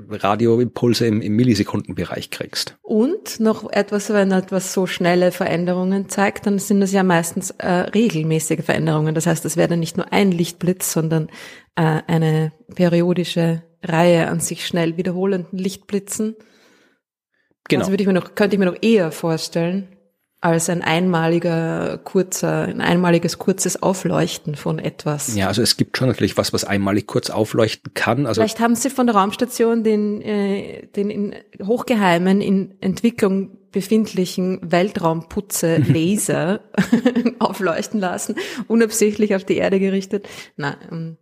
[0.10, 2.76] Radioimpulse im, im Millisekundenbereich kriegst.
[2.82, 7.68] Und noch etwas, wenn etwas so schnelle Veränderungen zeigt, dann sind das ja meistens äh,
[7.70, 9.14] regelmäßige Veränderungen.
[9.14, 11.30] Das heißt, es wäre dann nicht nur ein Lichtblitz, sondern
[11.76, 16.36] äh, eine periodische Reihe an sich schnell wiederholenden Lichtblitzen.
[17.70, 17.82] Genau.
[17.82, 19.98] Also würde ich mir noch, könnte ich mir noch eher vorstellen,
[20.40, 25.36] als ein einmaliger kurzer, ein einmaliges kurzes Aufleuchten von etwas.
[25.36, 28.28] Ja, also es gibt schon natürlich was, was einmalig kurz aufleuchten kann.
[28.28, 34.60] Also Vielleicht haben Sie von der Raumstation den, äh, den in hochgeheimen, in Entwicklung befindlichen
[34.64, 36.62] Weltraumputze-Laser
[37.40, 38.36] aufleuchten lassen,
[38.68, 40.28] unabsichtlich auf die Erde gerichtet.
[40.56, 41.18] Nein,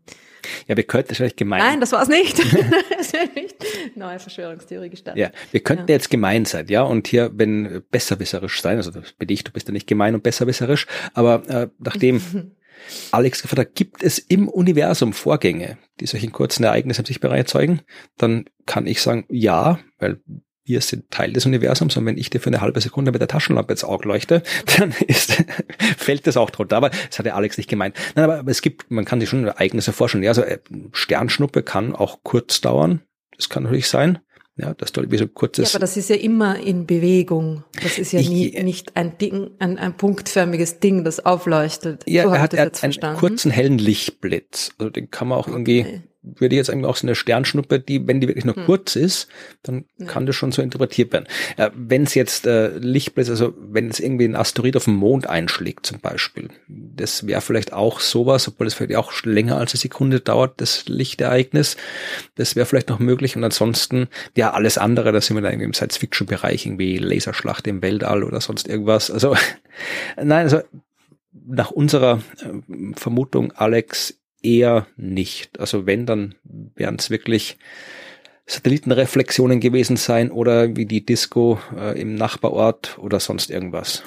[0.67, 1.59] ja, wir könnten das vielleicht gemein.
[1.59, 2.39] Nein, das war es nicht.
[2.97, 3.55] das wäre nicht.
[3.95, 5.21] Neue Verschwörungstheorie gestartet.
[5.21, 5.95] Ja, wir könnten ja.
[5.95, 9.67] jetzt gemein sein, ja, und hier, wenn besserwisserisch sein, also das bin ich, du bist
[9.67, 12.21] ja nicht gemein und besserwisserisch, aber äh, nachdem
[13.11, 17.81] Alex gefragt hat, gibt es im Universum Vorgänge, die solchen kurzen Ereignissen sich bereits erzeugen,
[18.17, 20.19] dann kann ich sagen, ja, weil
[20.65, 23.27] wir sind Teil des Universums und wenn ich dir für eine halbe Sekunde mit der
[23.27, 24.41] Taschenlampe ins Auge leuchte,
[24.77, 25.43] dann ist,
[25.97, 26.77] fällt das auch drunter.
[26.77, 27.95] Aber das hat der Alex nicht gemeint.
[28.15, 30.23] Nein, aber es gibt, man kann sich schon Ereignisse vorstellen.
[30.23, 30.59] Ja, also äh,
[30.91, 33.01] Sternschnuppe kann auch kurz dauern.
[33.37, 34.19] Das kann natürlich sein.
[34.57, 35.73] Ja, das ist wie so kurzes.
[35.73, 37.65] Ja, aber das ist ja immer in Bewegung.
[37.83, 42.03] Das ist ja nie, ich, nicht ein Ding, ein, ein punktförmiges Ding, das aufleuchtet.
[42.07, 44.71] Ja, so er hat, er hat einen kurzen hellen Lichtblitz.
[44.77, 46.01] Also den kann man auch irgendwie
[46.37, 48.65] würde jetzt eigentlich auch so eine Sternschnuppe, die, wenn die wirklich nur hm.
[48.65, 49.27] kurz ist,
[49.63, 50.07] dann ja.
[50.07, 51.27] kann das schon so interpretiert werden.
[51.57, 55.27] Äh, wenn es jetzt äh, Lichtblitz, also wenn es irgendwie ein Asteroid auf dem Mond
[55.27, 59.79] einschlägt zum Beispiel, das wäre vielleicht auch sowas, obwohl es vielleicht auch länger als eine
[59.79, 61.77] Sekunde dauert, das Lichtereignis,
[62.35, 65.65] das wäre vielleicht noch möglich und ansonsten, ja, alles andere, da sind wir dann irgendwie
[65.65, 69.11] im Science-Fiction-Bereich, irgendwie Laserschlacht im Weltall oder sonst irgendwas.
[69.11, 69.35] Also,
[70.17, 70.61] nein, also
[71.47, 75.59] nach unserer äh, Vermutung, Alex, eher nicht.
[75.59, 77.57] Also wenn, dann wären es wirklich
[78.45, 84.03] Satellitenreflexionen gewesen sein oder wie die Disco äh, im Nachbarort oder sonst irgendwas.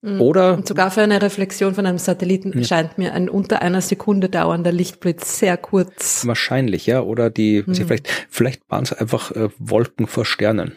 [0.00, 0.20] Mhm.
[0.20, 2.64] Oder und sogar für eine Reflexion von einem Satelliten ja.
[2.64, 6.26] scheint mir ein unter einer Sekunde dauernder Lichtblitz sehr kurz.
[6.26, 7.02] Wahrscheinlich, ja.
[7.02, 7.74] Oder die, mhm.
[7.74, 10.72] vielleicht, vielleicht waren es einfach äh, Wolken vor Sternen.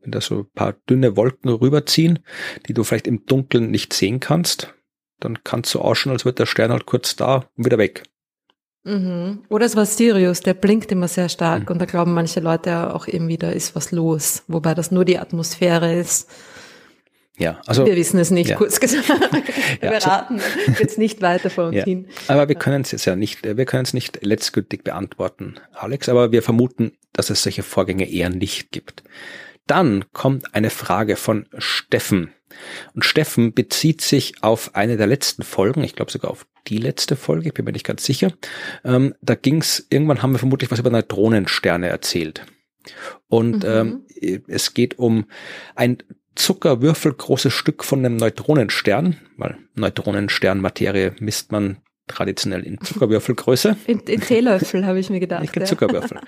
[0.00, 2.20] Wenn da so ein paar dünne Wolken rüberziehen,
[2.66, 4.74] die du vielleicht im Dunkeln nicht sehen kannst,
[5.20, 8.04] dann kann es so ausschauen, als wird der Stern halt kurz da und wieder weg.
[8.88, 9.40] Mhm.
[9.50, 11.72] Oder es war Sirius, der blinkt immer sehr stark mhm.
[11.72, 15.18] und da glauben manche Leute auch irgendwie, da ist was los, wobei das nur die
[15.18, 16.30] Atmosphäre ist.
[17.36, 17.86] Ja, also.
[17.86, 18.56] Wir wissen es nicht, ja.
[18.56, 19.08] kurz gesagt.
[19.80, 20.40] wir ja, raten
[20.78, 21.84] jetzt nicht weiter vor uns ja.
[21.84, 22.08] hin.
[22.26, 26.32] Aber wir können es jetzt ja nicht, wir können es nicht letztgültig beantworten, Alex, aber
[26.32, 29.04] wir vermuten, dass es solche Vorgänge eher nicht gibt.
[29.66, 32.32] Dann kommt eine Frage von Steffen.
[32.94, 37.16] Und Steffen bezieht sich auf eine der letzten Folgen, ich glaube sogar auf die letzte
[37.16, 38.32] Folge, bin mir nicht ganz sicher.
[38.84, 42.46] Ähm, da ging es, irgendwann haben wir vermutlich was über Neutronensterne erzählt.
[43.28, 44.04] Und mhm.
[44.20, 45.26] ähm, es geht um
[45.74, 45.98] ein
[46.34, 51.78] Zuckerwürfel großes Stück von einem Neutronenstern, weil Neutronensternmaterie misst man
[52.08, 53.76] traditionell in Zuckerwürfelgröße.
[53.86, 55.42] In, in Teelöffel habe ich mir gedacht.
[55.42, 55.66] Nicht in.
[55.66, 56.18] Zuckerwürfel.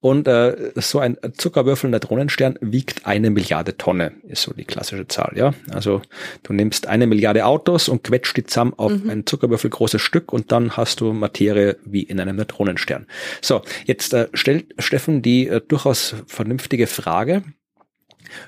[0.00, 5.32] Und äh, so ein Zuckerwürfel Neutronenstern wiegt eine Milliarde Tonne, ist so die klassische Zahl.
[5.36, 6.02] Ja, also
[6.42, 9.10] du nimmst eine Milliarde Autos und quetscht die zusammen auf mhm.
[9.10, 13.06] ein Zuckerwürfel großes Stück und dann hast du Materie wie in einem Neutronenstern.
[13.40, 17.42] So, jetzt äh, stellt Steffen die äh, durchaus vernünftige Frage.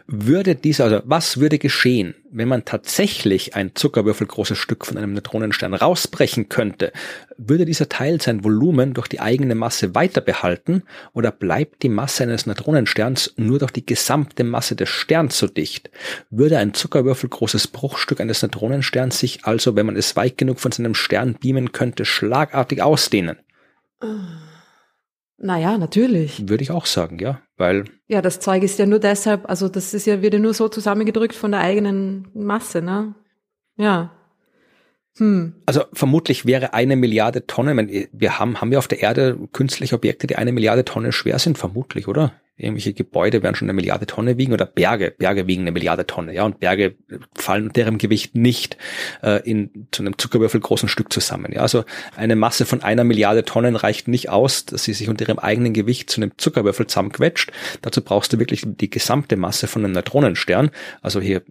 [0.06, 5.74] Würde dieser, also was würde geschehen, wenn man tatsächlich ein zuckerwürfelgroßes Stück von einem Neutronenstern
[5.74, 6.92] rausbrechen könnte?
[7.36, 12.24] Würde dieser Teil sein Volumen durch die eigene Masse weiter behalten oder bleibt die Masse
[12.24, 15.90] eines Neutronensterns nur durch die gesamte Masse des Sterns so dicht?
[16.30, 20.94] Würde ein zuckerwürfelgroßes Bruchstück eines Neutronensterns sich also, wenn man es weit genug von seinem
[20.94, 23.36] Stern beamen könnte, schlagartig ausdehnen?
[25.38, 26.48] Naja, natürlich.
[26.48, 27.84] Würde ich auch sagen, ja, weil.
[28.08, 31.34] Ja, das Zeug ist ja nur deshalb, also das ist ja wieder nur so zusammengedrückt
[31.34, 33.14] von der eigenen Masse, ne?
[33.76, 34.12] Ja.
[35.16, 35.54] Hm.
[35.64, 40.26] Also vermutlich wäre eine Milliarde Tonnen, wir haben, haben wir auf der Erde künstliche Objekte,
[40.26, 42.32] die eine Milliarde Tonnen schwer sind, vermutlich, oder?
[42.58, 46.34] Irgendwelche Gebäude werden schon eine Milliarde Tonne wiegen oder Berge, Berge wiegen eine Milliarde Tonne,
[46.34, 46.96] ja, und Berge
[47.34, 48.76] fallen ihrem Gewicht nicht
[49.22, 51.84] äh, in zu einem Zuckerwürfel großen Stück zusammen, ja, also
[52.16, 55.72] eine Masse von einer Milliarde Tonnen reicht nicht aus, dass sie sich unter ihrem eigenen
[55.72, 57.52] Gewicht zu einem Zuckerwürfel zusammenquetscht.
[57.82, 61.42] Dazu brauchst du wirklich die gesamte Masse von einem Neutronenstern, also hier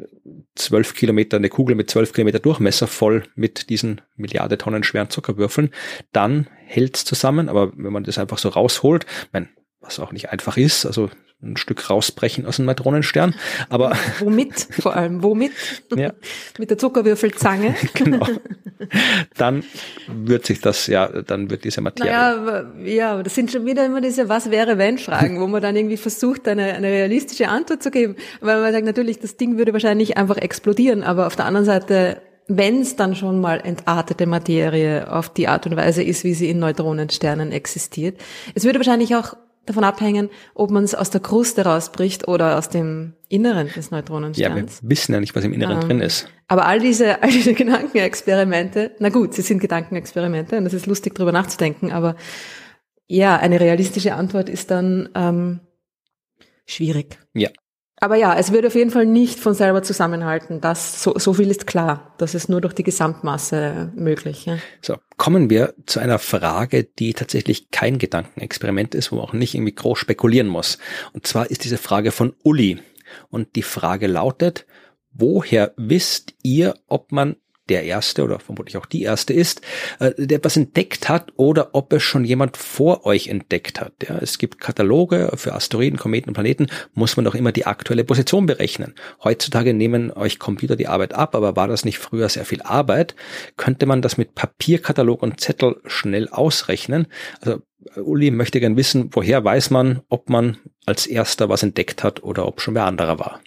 [0.56, 5.70] zwölf Kilometer, eine Kugel mit zwölf Kilometer Durchmesser voll mit diesen Milliarde Tonnen schweren Zuckerwürfeln,
[6.12, 9.50] dann hält's zusammen, aber wenn man das einfach so rausholt, mein,
[9.88, 11.10] was auch nicht einfach ist, also
[11.42, 13.36] ein Stück rausbrechen aus einem Neutronenstern.
[13.70, 15.22] Aber womit vor allem?
[15.22, 15.52] Womit?
[15.96, 16.14] Ja.
[16.58, 17.76] Mit der Zuckerwürfelzange.
[17.94, 18.28] genau.
[19.38, 19.64] Dann
[20.08, 22.12] wird sich das ja, dann wird diese Materie.
[22.12, 25.76] Naja, ja, das sind schon wieder immer diese Was wäre wenn Fragen, wo man dann
[25.76, 28.16] irgendwie versucht, eine, eine realistische Antwort zu geben.
[28.42, 32.22] Weil man sagt natürlich, das Ding würde wahrscheinlich einfach explodieren, aber auf der anderen Seite
[32.50, 36.50] wenn es dann schon mal entartete Materie auf die Art und Weise ist, wie sie
[36.50, 38.22] in Neutronensternen existiert.
[38.56, 39.36] Es würde wahrscheinlich auch
[39.70, 44.78] davon abhängen, ob man es aus der Kruste rausbricht oder aus dem Inneren des Neutronensterns.
[44.78, 46.28] Ja, wir wissen ja nicht, was im Inneren ähm, drin ist.
[46.48, 51.16] Aber all diese, all diese Gedankenexperimente, na gut, sie sind Gedankenexperimente und es ist lustig,
[51.16, 52.16] darüber nachzudenken, aber
[53.08, 55.60] ja, eine realistische Antwort ist dann ähm,
[56.66, 57.20] schwierig.
[57.34, 57.50] Ja,
[58.00, 60.62] aber ja, es wird auf jeden Fall nicht von selber zusammenhalten.
[60.62, 62.14] Das, so, so viel ist klar.
[62.20, 64.46] Das ist nur durch die Gesamtmasse möglich.
[64.46, 64.58] Ja.
[64.82, 69.56] So, kommen wir zu einer Frage, die tatsächlich kein Gedankenexperiment ist, wo man auch nicht
[69.56, 70.78] irgendwie groß spekulieren muss.
[71.14, 72.80] Und zwar ist diese Frage von Uli.
[73.30, 74.68] Und die Frage lautet,
[75.12, 77.38] woher wisst ihr, ob man
[77.70, 79.62] der Erste oder vermutlich auch die Erste ist,
[80.00, 83.94] äh, der etwas entdeckt hat oder ob es schon jemand vor euch entdeckt hat.
[84.08, 88.04] Ja, es gibt Kataloge für Asteroiden, Kometen und Planeten, muss man doch immer die aktuelle
[88.04, 88.94] Position berechnen.
[89.24, 93.16] Heutzutage nehmen euch Computer die Arbeit ab, aber war das nicht früher sehr viel Arbeit?
[93.56, 97.08] Könnte man das mit Papierkatalog und Zettel schnell ausrechnen?
[97.42, 97.62] Also
[97.96, 102.48] Uli möchte gern wissen, woher weiß man, ob man als Erster was entdeckt hat oder
[102.48, 103.42] ob schon wer anderer war.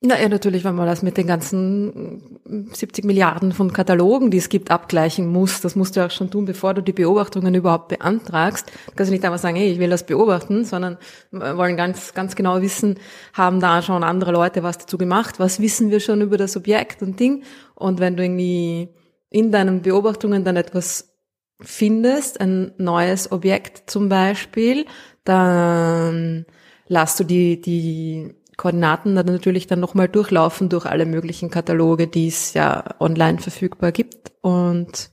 [0.00, 2.38] Na ja, natürlich, wenn man das mit den ganzen
[2.72, 5.60] 70 Milliarden von Katalogen, die es gibt, abgleichen muss.
[5.60, 8.70] Das musst du auch schon tun, bevor du die Beobachtungen überhaupt beantragst.
[8.86, 10.98] Du kannst nicht einfach sagen, hey, ich will das beobachten, sondern
[11.32, 13.00] wollen ganz, ganz genau wissen,
[13.32, 15.40] haben da schon andere Leute was dazu gemacht?
[15.40, 17.42] Was wissen wir schon über das Objekt und Ding?
[17.74, 18.90] Und wenn du irgendwie
[19.30, 21.16] in deinen Beobachtungen dann etwas
[21.60, 24.86] findest, ein neues Objekt zum Beispiel,
[25.24, 26.46] dann
[26.86, 32.26] lass du die, die Koordinaten dann natürlich dann nochmal durchlaufen durch alle möglichen Kataloge, die
[32.26, 34.32] es ja online verfügbar gibt.
[34.42, 35.10] Und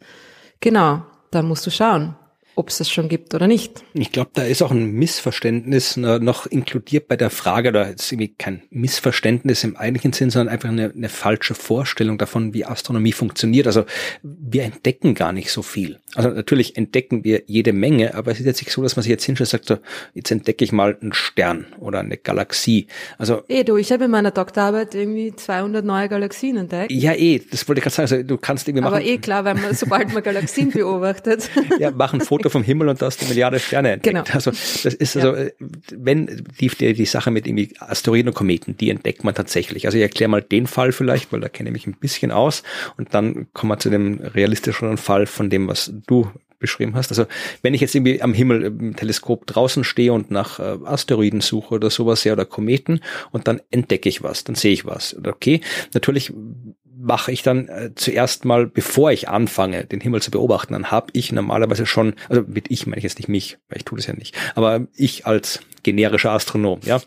[0.60, 2.16] genau, da musst du schauen.
[2.56, 3.84] Ob es das schon gibt oder nicht.
[3.94, 8.12] Ich glaube, da ist auch ein Missverständnis äh, noch inkludiert bei der Frage, oder ist
[8.12, 13.12] irgendwie kein Missverständnis im eigentlichen Sinn, sondern einfach eine, eine falsche Vorstellung davon, wie Astronomie
[13.12, 13.68] funktioniert.
[13.68, 13.86] Also
[14.24, 16.00] wir entdecken gar nicht so viel.
[16.16, 19.10] Also natürlich entdecken wir jede Menge, aber es ist jetzt nicht so, dass man sich
[19.10, 19.78] jetzt hinstellt und sagt, so,
[20.14, 22.88] jetzt entdecke ich mal einen Stern oder eine Galaxie.
[23.18, 26.92] Also eh du, ich habe in meiner Doktorarbeit irgendwie 200 neue Galaxien entdeckt.
[26.92, 28.12] Ja, eh, das wollte ich gerade sagen.
[28.12, 28.94] Also du kannst irgendwie machen.
[28.94, 31.50] Aber eh klar, weil man sobald man Galaxien beobachtet.
[31.80, 34.16] ja, mach ein Foto vom Himmel und da hast du Milliarde Sterne entdeckt.
[34.16, 34.36] Genau.
[34.36, 35.48] Also das ist also, ja.
[35.92, 39.86] wenn die, die, die Sache mit irgendwie Asteroiden und Kometen, die entdeckt man tatsächlich.
[39.86, 42.64] Also ich erkläre mal den Fall vielleicht, weil da kenne ich mich ein bisschen aus
[42.98, 47.12] und dann kommen wir zu dem realistischeren Fall von dem, was du beschrieben hast.
[47.12, 47.26] Also
[47.62, 51.76] wenn ich jetzt irgendwie am Himmel im Teleskop draußen stehe und nach äh, Asteroiden suche
[51.76, 53.02] oder sowas, ja, oder Kometen
[53.32, 55.16] und dann entdecke ich was, dann sehe ich was.
[55.26, 55.62] Okay,
[55.94, 56.32] natürlich
[57.06, 61.08] mache ich dann äh, zuerst mal, bevor ich anfange, den Himmel zu beobachten, dann habe
[61.14, 64.08] ich normalerweise schon, also mit ich meine ich jetzt nicht mich, weil ich tue das
[64.08, 67.02] ja nicht, aber ich als generischer Astronom, ja,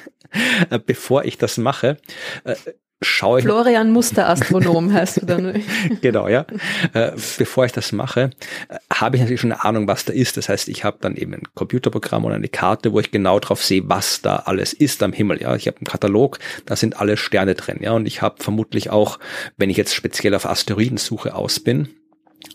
[0.70, 1.98] äh, bevor ich das mache,
[2.44, 2.56] äh,
[3.02, 3.44] schaue ich.
[3.44, 5.62] Florian Musterastronom heißt du dann.
[6.00, 6.46] genau, ja.
[6.92, 8.30] Äh, bevor ich das mache,
[8.68, 10.36] äh, habe ich natürlich schon eine Ahnung, was da ist.
[10.36, 13.64] Das heißt, ich habe dann eben ein Computerprogramm oder eine Karte, wo ich genau drauf
[13.64, 15.40] sehe, was da alles ist am Himmel.
[15.40, 17.78] Ja, ich habe einen Katalog, da sind alle Sterne drin.
[17.80, 19.18] Ja, und ich habe vermutlich auch,
[19.56, 21.88] wenn ich jetzt speziell auf Asteroidensuche aus bin,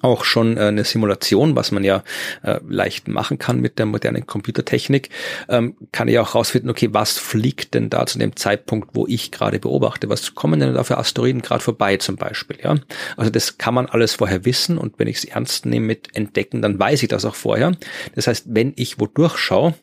[0.02, 2.04] auch schon äh, eine Simulation, was man ja
[2.44, 5.10] äh, leicht machen kann mit der modernen Computertechnik,
[5.50, 9.32] ähm, kann ich auch rausfinden, okay, was fliegt denn da zu dem Zeitpunkt, wo ich
[9.32, 10.10] gerade beobachte?
[10.10, 12.58] Was kommen denn da für Asteroiden gerade vorbei zum Beispiel?
[12.64, 12.76] Ja,
[13.18, 16.62] also das kann man alles vorher wissen und wenn ich es ernst nehme mit entdecken,
[16.62, 17.74] dann weiß ich das auch vorher.
[18.16, 19.74] Das heißt, wenn ich wo durchschaue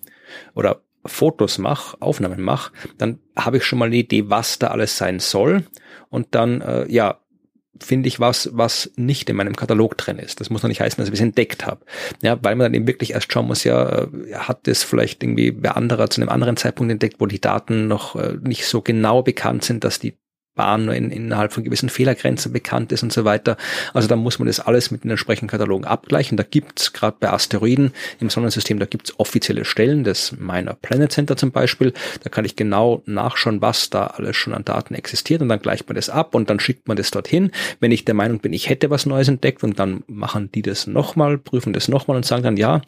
[0.55, 4.97] oder Fotos mache, Aufnahmen mache, dann habe ich schon mal eine Idee, was da alles
[4.97, 5.65] sein soll
[6.11, 7.22] und dann äh, ja
[7.83, 10.41] finde ich was, was nicht in meinem Katalog drin ist.
[10.41, 11.85] Das muss noch nicht heißen, dass ich es entdeckt habe.
[12.23, 15.51] Ja, weil man dann eben wirklich erst schauen muss, ja, äh, hat es vielleicht irgendwie
[15.53, 19.23] bei anderer zu einem anderen Zeitpunkt entdeckt, wo die Daten noch äh, nicht so genau
[19.23, 20.15] bekannt sind, dass die
[20.55, 23.57] Bahn nur in, innerhalb von gewissen Fehlergrenzen bekannt ist und so weiter.
[23.95, 26.37] Also da muss man das alles mit den entsprechenden Katalogen abgleichen.
[26.37, 31.37] Da gibt's gerade bei Asteroiden im Sonnensystem, da gibt's offizielle Stellen, das Minor Planet Center
[31.37, 31.93] zum Beispiel.
[32.23, 35.89] Da kann ich genau nachschauen, was da alles schon an Daten existiert und dann gleicht
[35.89, 37.51] man das ab und dann schickt man das dorthin.
[37.81, 40.87] Wenn ich der Meinung bin, ich hätte was Neues entdeckt und dann machen die das
[40.87, 42.83] nochmal, prüfen das nochmal und sagen dann, ja,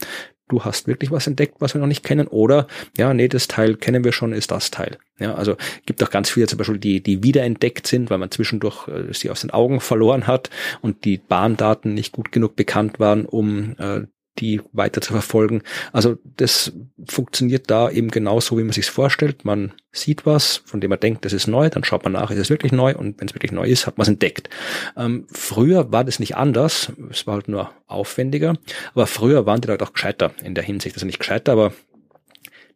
[0.48, 2.66] du hast wirklich was entdeckt, was wir noch nicht kennen, oder
[2.96, 4.98] ja, nee, das Teil kennen wir schon, ist das Teil.
[5.18, 5.56] Ja, also
[5.86, 9.30] gibt auch ganz viele zum Beispiel, die, die wiederentdeckt sind, weil man zwischendurch äh, sie
[9.30, 10.50] aus den Augen verloren hat
[10.80, 14.02] und die Bahndaten nicht gut genug bekannt waren, um äh,
[14.38, 15.62] die weiter zu verfolgen.
[15.92, 16.72] Also das
[17.06, 19.44] funktioniert da eben genauso, wie man sich vorstellt.
[19.44, 22.38] Man sieht was, von dem man denkt, das ist neu, dann schaut man nach, ist
[22.38, 24.50] es wirklich neu und wenn es wirklich neu ist, hat man es entdeckt.
[24.96, 28.54] Ähm, früher war das nicht anders, es war halt nur aufwendiger,
[28.92, 31.72] aber früher waren die Leute auch gescheiter in der Hinsicht, also nicht gescheiter, aber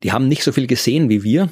[0.02, 1.48] die haben nicht so viel gesehen wie wir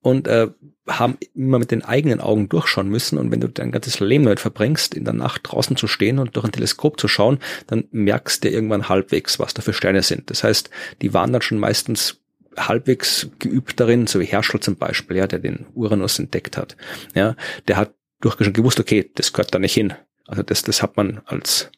[0.00, 0.48] und äh,
[0.88, 3.18] haben immer mit den eigenen Augen durchschauen müssen.
[3.18, 6.34] Und wenn du dein ganzes Leben damit verbringst, in der Nacht draußen zu stehen und
[6.34, 10.30] durch ein Teleskop zu schauen, dann merkst du irgendwann halbwegs, was da für Sterne sind.
[10.30, 10.70] Das heißt,
[11.02, 12.20] die waren dann schon meistens
[12.56, 16.76] halbwegs geübt darin, so wie Herschel zum Beispiel, ja, der den Uranus entdeckt hat.
[17.14, 17.36] Ja,
[17.68, 19.94] der hat durchaus gewusst, okay, das gehört da nicht hin.
[20.26, 21.70] Also das, das hat man als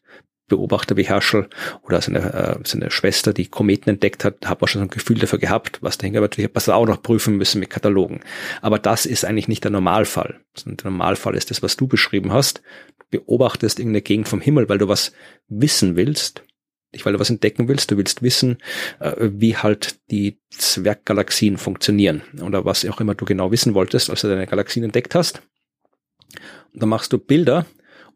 [0.48, 1.48] Beobachter wie Herschel
[1.82, 5.18] oder seine, äh, seine Schwester, die Kometen entdeckt hat, hat man schon so ein Gefühl
[5.18, 8.20] dafür gehabt, was dahinter natürlich man auch noch prüfen müssen mit Katalogen.
[8.60, 10.40] Aber das ist eigentlich nicht der Normalfall.
[10.66, 12.62] Der Normalfall ist das, was du beschrieben hast.
[12.98, 15.12] Du beobachtest irgendeine Gegend vom Himmel, weil du was
[15.48, 16.44] wissen willst,
[16.92, 18.58] nicht weil du was entdecken willst, du willst wissen,
[19.00, 24.20] äh, wie halt die Zwerggalaxien funktionieren oder was auch immer du genau wissen wolltest, als
[24.20, 25.42] du deine Galaxien entdeckt hast.
[26.72, 27.66] Und dann machst du Bilder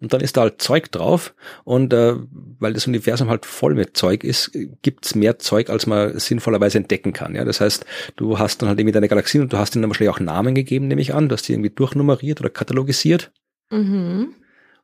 [0.01, 2.15] und dann ist da halt Zeug drauf und äh,
[2.59, 4.51] weil das Universum halt voll mit Zeug ist,
[4.83, 7.35] gibt's mehr Zeug, als man sinnvollerweise entdecken kann.
[7.35, 7.85] Ja, das heißt,
[8.17, 10.55] du hast dann halt irgendwie deine Galaxien und du hast ihnen dann wahrscheinlich auch Namen
[10.55, 13.33] gegeben, nehme ich an, du hast die irgendwie durchnummeriert oder katalogisiert
[13.71, 14.35] mhm.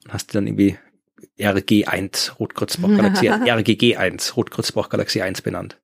[0.04, 0.78] und hast die dann irgendwie
[1.38, 5.78] RG1 Rotkreuzbach-Galaxie, RGG1 Rotkreuzbach-Galaxie 1 benannt.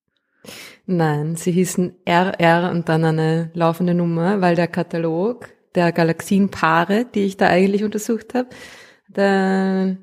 [0.87, 7.25] Nein, sie hießen RR und dann eine laufende Nummer, weil der Katalog der Galaxienpaare, die
[7.25, 8.49] ich da eigentlich untersucht habe,
[9.19, 9.97] der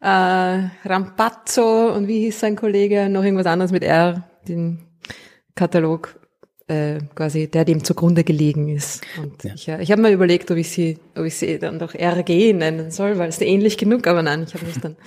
[0.00, 4.78] äh, Rampazzo und wie hieß sein Kollege, noch irgendwas anderes mit R, den
[5.54, 6.19] Katalog
[6.70, 9.02] äh, quasi, der dem zugrunde gelegen ist.
[9.18, 9.54] Und ja.
[9.54, 12.52] ich, äh, ich habe mir überlegt, ob ich sie, ob ich sie dann doch RG
[12.52, 14.96] nennen soll, weil es ähnlich genug, aber nein, ich habe mich dann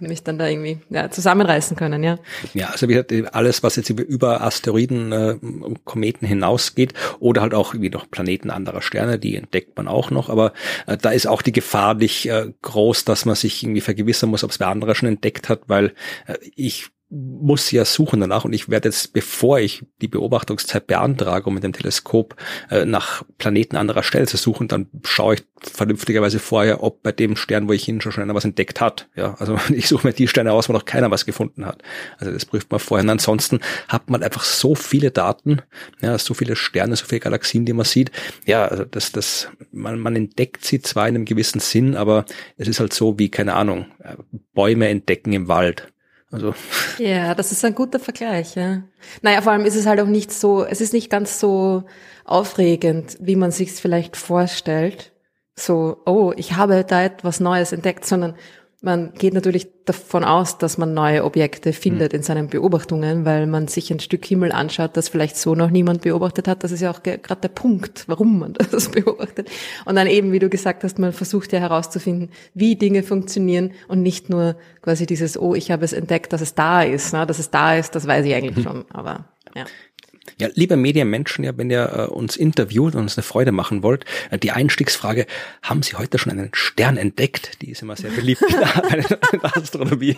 [0.00, 2.18] mich dann da irgendwie ja, zusammenreißen können, ja.
[2.54, 5.36] Ja, also wie gesagt, alles, was jetzt über Asteroiden, äh,
[5.84, 10.28] Kometen hinausgeht oder halt auch wie noch Planeten anderer Sterne, die entdeckt man auch noch,
[10.28, 10.52] aber
[10.86, 14.44] äh, da ist auch die Gefahr nicht äh, groß, dass man sich irgendwie vergewissern muss,
[14.44, 15.94] ob es wer anderer schon entdeckt hat, weil
[16.26, 21.46] äh, ich muss ja suchen danach und ich werde jetzt, bevor ich die Beobachtungszeit beantrage,
[21.46, 22.36] um mit dem Teleskop
[22.70, 27.36] äh, nach Planeten anderer Stelle zu suchen, dann schaue ich vernünftigerweise vorher, ob bei dem
[27.36, 29.08] Stern, wo ich hin schon einer was entdeckt hat.
[29.16, 31.82] Ja, also ich suche mir die Sterne aus, wo noch keiner was gefunden hat.
[32.18, 33.04] Also das prüft man vorher.
[33.04, 35.62] Und ansonsten hat man einfach so viele Daten,
[36.02, 38.10] ja, so viele Sterne, so viele Galaxien, die man sieht.
[38.46, 42.26] Ja, also das, das, man, man entdeckt sie zwar in einem gewissen Sinn, aber
[42.58, 44.14] es ist halt so wie, keine Ahnung, äh,
[44.52, 45.88] Bäume entdecken im Wald.
[46.30, 46.54] Also.
[46.98, 48.82] Ja, das ist ein guter Vergleich, ja.
[49.22, 51.84] Naja, vor allem ist es halt auch nicht so, es ist nicht ganz so
[52.24, 55.12] aufregend, wie man sich vielleicht vorstellt.
[55.56, 58.36] So, oh, ich habe da etwas Neues entdeckt, sondern
[58.80, 63.66] man geht natürlich davon aus, dass man neue Objekte findet in seinen Beobachtungen, weil man
[63.66, 66.62] sich ein Stück Himmel anschaut, das vielleicht so noch niemand beobachtet hat.
[66.62, 69.50] Das ist ja auch gerade der Punkt, warum man das beobachtet.
[69.84, 74.02] Und dann eben, wie du gesagt hast, man versucht ja herauszufinden, wie Dinge funktionieren und
[74.02, 77.12] nicht nur quasi dieses, oh, ich habe es entdeckt, dass es da ist.
[77.12, 77.26] Ne?
[77.26, 79.24] Dass es da ist, das weiß ich eigentlich schon, aber
[79.56, 79.64] ja.
[80.38, 84.04] Ja, liebe Medienmenschen, ja, wenn ihr äh, uns interviewt und uns eine Freude machen wollt,
[84.30, 85.26] äh, die Einstiegsfrage,
[85.62, 87.62] haben Sie heute schon einen Stern entdeckt?
[87.62, 90.16] Die ist immer sehr beliebt in der Astronomie.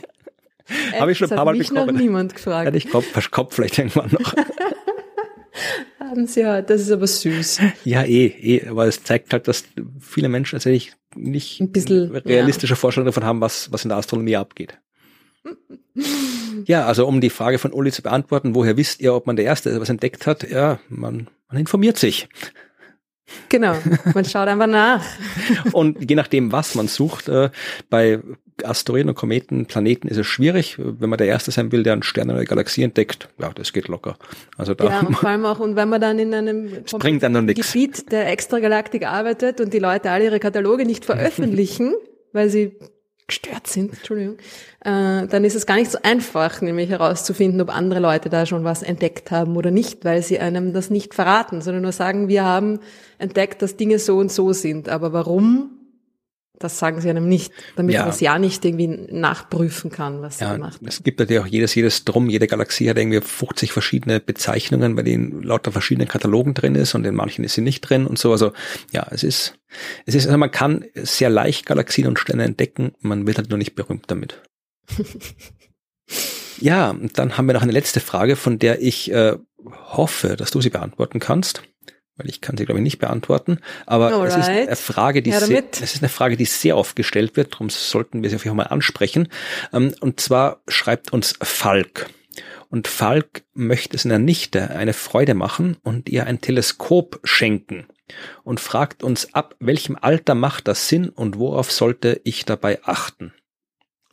[0.98, 1.86] Habe ich schon ein paar Mal bekommen.
[1.86, 2.66] noch niemand gefragt.
[2.66, 4.34] Hätte ich Kopf, Kopf vielleicht irgendwann noch.
[5.98, 7.60] Haben Sie ja, das ist aber süß.
[7.84, 9.64] Ja, eh, eh, aber es zeigt halt, dass
[10.00, 12.76] viele Menschen tatsächlich nicht ein bisschen, realistische ja.
[12.76, 14.78] Vorstellungen davon haben, was, was in der Astronomie abgeht.
[16.66, 19.44] Ja, also um die Frage von Uli zu beantworten, woher wisst ihr, ob man der
[19.44, 20.48] Erste ist, was entdeckt hat?
[20.48, 22.28] Ja, man, man informiert sich.
[23.48, 23.76] Genau,
[24.14, 25.04] man schaut einfach nach.
[25.72, 27.50] und je nachdem, was man sucht, äh,
[27.88, 28.20] bei
[28.64, 30.76] Asteroiden und Kometen, Planeten ist es schwierig.
[30.78, 33.72] Wenn man der Erste sein will, der einen Stern oder eine Galaxie entdeckt, ja, das
[33.72, 34.16] geht locker.
[34.56, 37.32] Also da ja, und vor allem auch, und wenn man dann in einem bringt dann
[37.32, 41.94] noch Gebiet der Extragalaktik arbeitet und die Leute alle ihre Kataloge nicht veröffentlichen,
[42.32, 42.76] weil sie
[43.30, 44.36] gestört sind, Entschuldigung,
[44.80, 48.64] äh, dann ist es gar nicht so einfach, nämlich herauszufinden, ob andere Leute da schon
[48.64, 52.44] was entdeckt haben oder nicht, weil sie einem das nicht verraten, sondern nur sagen, wir
[52.44, 52.80] haben
[53.18, 54.88] entdeckt, dass Dinge so und so sind.
[54.88, 55.79] Aber warum?
[56.60, 58.02] Das sagen sie einem nicht, damit ja.
[58.02, 61.46] man es ja nicht irgendwie nachprüfen kann, was ja, sie gemacht Es gibt natürlich auch
[61.46, 66.52] jedes, jedes Drum, jede Galaxie hat irgendwie 50 verschiedene Bezeichnungen, bei denen lauter verschiedenen Katalogen
[66.52, 68.30] drin ist und in manchen ist sie nicht drin und so.
[68.30, 68.52] Also
[68.92, 69.58] ja, es ist,
[70.04, 73.58] es ist, also man kann sehr leicht Galaxien und Sterne entdecken, man wird halt nur
[73.58, 74.42] nicht berühmt damit.
[76.60, 80.50] ja, und dann haben wir noch eine letzte Frage, von der ich äh, hoffe, dass
[80.50, 81.62] du sie beantworten kannst
[82.20, 84.28] weil ich kann sie glaube ich nicht beantworten, aber Alright.
[84.28, 87.54] es ist eine Frage, die sehr, es ist eine Frage, die sehr oft gestellt wird,
[87.54, 89.28] darum sollten wir sie auf jeden Fall mal ansprechen.
[89.72, 92.10] Ähm, und zwar schreibt uns Falk.
[92.68, 97.86] Und Falk möchte seiner Nichte eine Freude machen und ihr ein Teleskop schenken
[98.44, 103.32] und fragt uns ab welchem Alter macht das Sinn und worauf sollte ich dabei achten?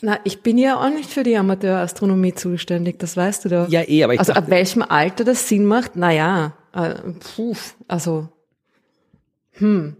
[0.01, 3.69] Na, ich bin ja auch nicht für die Amateurastronomie zuständig, das weißt du doch.
[3.69, 6.66] Ja, eh, aber ich Also dachte, ab welchem Alter das Sinn macht, na ja, äh,
[7.19, 7.55] puh,
[7.87, 8.29] also,
[9.53, 9.95] hm.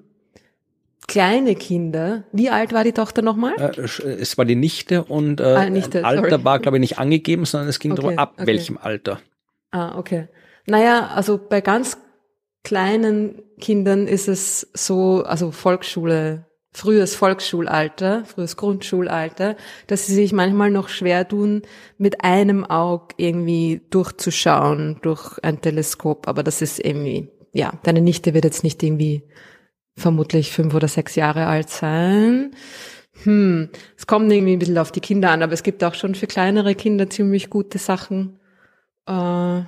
[1.08, 2.26] Kleine Kinder.
[2.34, 3.54] Wie alt war die Tochter nochmal?
[3.58, 6.44] Äh, es war die Nichte und äh, ah, Nichte, Alter sorry.
[6.44, 8.48] war, glaube ich, nicht angegeben, sondern es ging okay, darum, ab okay.
[8.48, 9.22] welchem Alter.
[9.72, 10.28] Ah, okay.
[10.66, 11.98] Naja, also bei ganz
[12.66, 16.46] kleinen Kindern ist es so, also Volksschule,
[16.78, 19.56] frühes Volksschulalter, frühes Grundschulalter,
[19.88, 21.64] dass sie sich manchmal noch schwer tun,
[21.98, 26.28] mit einem Auge irgendwie durchzuschauen durch ein Teleskop.
[26.28, 29.24] Aber das ist irgendwie, ja, deine Nichte wird jetzt nicht irgendwie
[29.96, 32.52] vermutlich fünf oder sechs Jahre alt sein.
[33.24, 36.14] Hm, es kommt irgendwie ein bisschen auf die Kinder an, aber es gibt auch schon
[36.14, 38.40] für kleinere Kinder ziemlich gute Sachen.
[39.08, 39.62] Äh,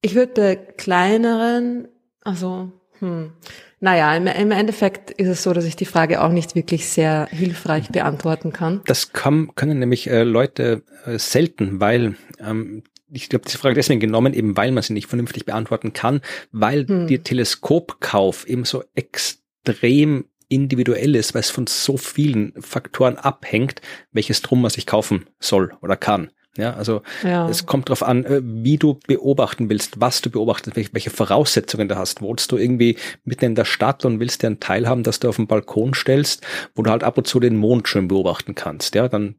[0.00, 1.86] ich würde kleineren,
[2.22, 3.34] also, hm,
[3.80, 7.28] naja, im, im Endeffekt ist es so, dass ich die Frage auch nicht wirklich sehr
[7.30, 8.80] hilfreich beantworten kann.
[8.86, 14.00] Das kann, können nämlich äh, Leute äh, selten, weil ähm, ich habe diese Frage deswegen
[14.00, 16.20] genommen, eben weil man sie nicht vernünftig beantworten kann,
[16.52, 17.06] weil hm.
[17.06, 23.80] der Teleskopkauf eben so extrem individuell ist, weil es von so vielen Faktoren abhängt,
[24.12, 26.30] welches Drum man sich kaufen soll oder kann.
[26.56, 27.48] Ja, also ja.
[27.48, 31.88] es kommt darauf an, äh, wie du beobachten willst, was du beobachtest, welche, welche Voraussetzungen
[31.88, 32.22] du hast.
[32.22, 35.28] Wohnst du irgendwie mitten in der Stadt und willst dir einen Teil haben, dass du
[35.28, 38.94] auf dem Balkon stellst, wo du halt ab und zu den Mond schön beobachten kannst.
[38.94, 39.36] Ja, dann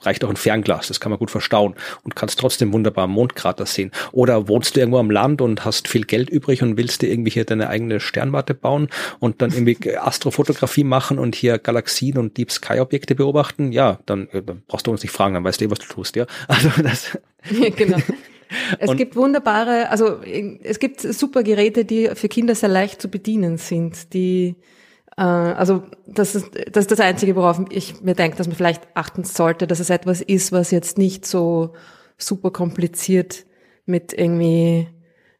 [0.00, 3.90] reicht auch ein Fernglas, das kann man gut verstauen und kannst trotzdem wunderbar Mondkrater sehen.
[4.12, 7.30] Oder wohnst du irgendwo am Land und hast viel Geld übrig und willst dir irgendwie
[7.30, 8.88] hier deine eigene Sternwarte bauen
[9.18, 13.72] und dann irgendwie Astrofotografie machen und hier Galaxien und Deep Sky Objekte beobachten?
[13.72, 15.86] Ja, dann, äh, dann brauchst du uns nicht fragen, dann weißt du eh, was du
[15.86, 16.26] tust, ja.
[16.48, 17.18] Also das.
[17.76, 17.98] genau.
[18.78, 23.08] Es und gibt wunderbare, also es gibt super Geräte, die für Kinder sehr leicht zu
[23.08, 24.54] bedienen sind, die äh,
[25.22, 29.24] also das ist, das ist das Einzige, worauf ich mir denke, dass man vielleicht achten
[29.24, 31.72] sollte, dass es etwas ist, was jetzt nicht so
[32.18, 33.46] super kompliziert
[33.86, 34.88] mit irgendwie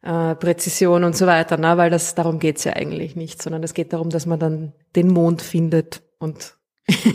[0.01, 1.77] äh, Präzision und so weiter, ne?
[1.77, 5.07] weil das darum geht's ja eigentlich nicht, sondern es geht darum, dass man dann den
[5.07, 6.54] Mond findet und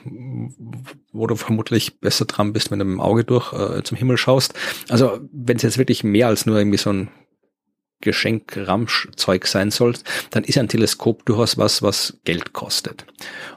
[1.12, 4.16] wo du vermutlich besser dran bist, wenn du mit dem Auge durch äh, zum Himmel
[4.16, 4.54] schaust.
[4.88, 7.10] Also wenn es jetzt wirklich mehr als nur irgendwie so ein
[8.00, 9.94] Geschenk-Ramsch-Zeug sein soll,
[10.30, 13.04] dann ist ein Teleskop durchaus was, was Geld kostet.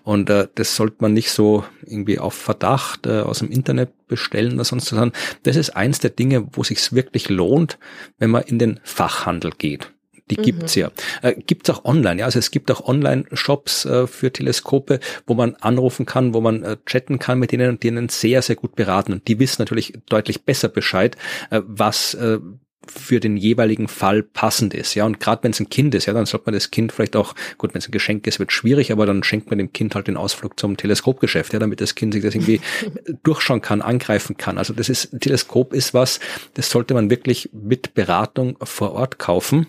[0.03, 4.55] Und äh, das sollte man nicht so irgendwie auf Verdacht äh, aus dem Internet bestellen
[4.55, 5.11] oder sonst was,
[5.43, 7.77] das ist eins der Dinge, wo sich's wirklich lohnt,
[8.17, 9.91] wenn man in den Fachhandel geht.
[10.31, 10.43] Die mhm.
[10.43, 10.91] gibt's ja.
[11.21, 12.25] Äh, gibt's auch online, ja.
[12.25, 16.77] Also es gibt auch Online-Shops äh, für Teleskope, wo man anrufen kann, wo man äh,
[16.85, 19.13] chatten kann mit denen und denen sehr, sehr gut beraten.
[19.13, 21.17] Und die wissen natürlich deutlich besser Bescheid,
[21.49, 22.39] äh, was äh,
[22.87, 24.95] für den jeweiligen Fall passend ist.
[24.95, 27.15] Ja, und gerade wenn es ein Kind ist, ja, dann sollte man das Kind vielleicht
[27.15, 29.93] auch, gut, wenn es ein Geschenk ist, wird schwierig, aber dann schenkt man dem Kind
[29.93, 32.59] halt den Ausflug zum Teleskopgeschäft, ja, damit das Kind sich das irgendwie
[33.23, 34.57] durchschauen kann, angreifen kann.
[34.57, 36.19] Also das ist, Teleskop ist was,
[36.55, 39.67] das sollte man wirklich mit Beratung vor Ort kaufen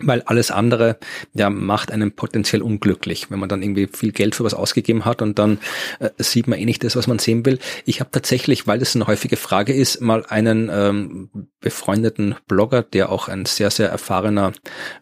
[0.00, 0.98] weil alles andere
[1.34, 5.22] ja macht einen potenziell unglücklich, wenn man dann irgendwie viel Geld für was ausgegeben hat
[5.22, 5.58] und dann
[5.98, 7.58] äh, sieht man eh nicht das, was man sehen will.
[7.84, 11.30] Ich habe tatsächlich, weil das eine häufige Frage ist, mal einen ähm,
[11.60, 14.52] befreundeten Blogger, der auch ein sehr sehr erfahrener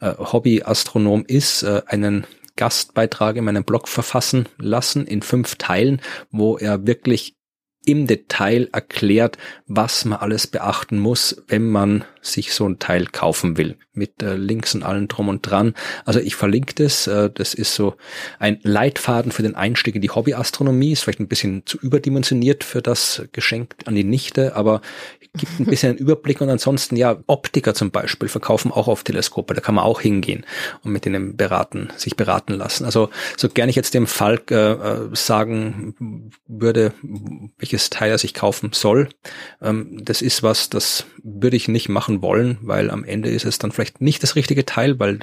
[0.01, 6.01] äh, Hobbyastronom ist, äh, einen Gastbeitrag in meinem Blog verfassen lassen in fünf Teilen,
[6.31, 7.35] wo er wirklich
[7.87, 13.57] im Detail erklärt, was man alles beachten muss, wenn man sich so ein Teil kaufen
[13.57, 13.77] will.
[13.93, 15.75] Mit äh, Links und allem drum und dran.
[16.05, 17.07] Also ich verlinke das.
[17.07, 17.95] Äh, das ist so
[18.39, 20.93] ein Leitfaden für den Einstieg in die Hobbyastronomie.
[20.93, 24.81] Ist vielleicht ein bisschen zu überdimensioniert für das Geschenk an die Nichte, aber
[25.37, 29.55] gibt ein bisschen einen Überblick und ansonsten ja, Optiker zum Beispiel verkaufen auch auf Teleskope,
[29.55, 30.47] da kann man auch hingehen
[30.83, 32.85] und mit denen beraten, sich beraten lassen.
[32.85, 36.93] Also so gerne ich jetzt dem Falk äh, äh sagen würde,
[37.75, 39.09] welches Teil er sich kaufen soll,
[39.61, 43.59] ähm, das ist was, das würde ich nicht machen wollen, weil am Ende ist es
[43.59, 45.21] dann vielleicht nicht das richtige Teil, weil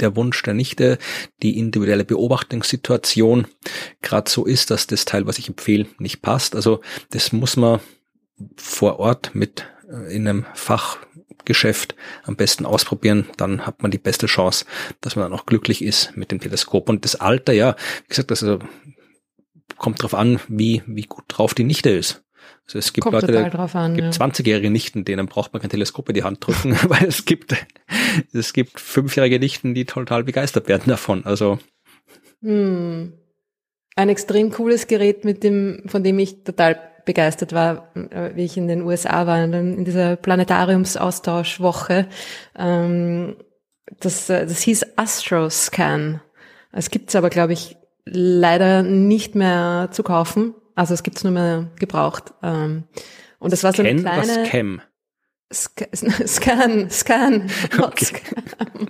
[0.00, 0.98] der Wunsch der Nichte,
[1.42, 3.46] die individuelle Beobachtungssituation
[4.02, 6.54] gerade so ist, dass das Teil, was ich empfehle, nicht passt.
[6.54, 7.80] Also das muss man
[8.56, 11.94] vor Ort mit äh, in einem Fachgeschäft
[12.24, 14.66] am besten ausprobieren, dann hat man die beste Chance,
[15.00, 16.90] dass man dann auch glücklich ist mit dem Teleskop.
[16.90, 18.58] Und das Alter, ja, wie gesagt, also,
[19.76, 22.24] kommt drauf an, wie, wie gut drauf die Nichte ist.
[22.66, 24.26] Also es gibt Kommt Leute, es gibt ja.
[24.26, 27.54] 20-jährige Nichten, denen braucht man kein Teleskop in die Hand drücken, weil es gibt,
[28.32, 31.24] es gibt fünfjährige Nichten, die total begeistert werden davon.
[31.24, 31.58] Also.
[32.42, 33.12] Hm.
[33.96, 38.56] Ein extrem cooles Gerät, mit dem, von dem ich total begeistert war, äh, wie ich
[38.56, 42.08] in den USA war, in dieser Planetariumsaustauschwoche.
[42.56, 43.36] Ähm,
[44.00, 46.20] das, äh, das hieß Astroscan.
[46.72, 50.54] Es gibt's aber, glaube ich, leider nicht mehr zu kaufen.
[50.74, 52.34] Also es gibt's nur mehr gebraucht.
[52.42, 52.84] Ähm,
[53.38, 54.42] und das war so eine kleine...
[54.42, 54.80] Was Cam?
[55.52, 58.04] Scan, Scan, not okay.
[58.06, 58.88] Scan.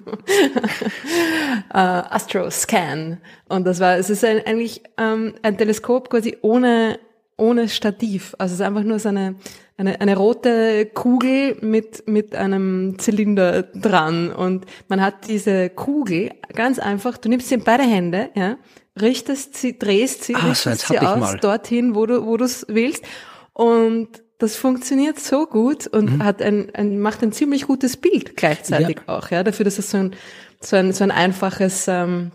[1.70, 1.76] uh,
[2.10, 3.20] Astro Scan.
[3.48, 6.98] Und das war, es ist ein, eigentlich ähm, ein Teleskop quasi ohne
[7.36, 8.34] ohne Stativ.
[8.38, 9.36] Also es ist einfach nur so eine,
[9.76, 14.30] eine, eine rote Kugel mit, mit einem Zylinder dran.
[14.32, 18.56] Und man hat diese Kugel ganz einfach, du nimmst sie in beide Hände, ja,
[19.00, 21.38] richtest sie, drehst sie, ah, richtest so sie aus mal.
[21.38, 23.04] dorthin, wo du, wo du es willst.
[23.52, 26.24] Und das funktioniert so gut und mhm.
[26.24, 29.16] hat ein, ein, macht ein ziemlich gutes Bild gleichzeitig ja.
[29.16, 30.16] auch, ja, dafür, dass es so ein,
[30.60, 32.30] so ein, so ein einfaches, ähm,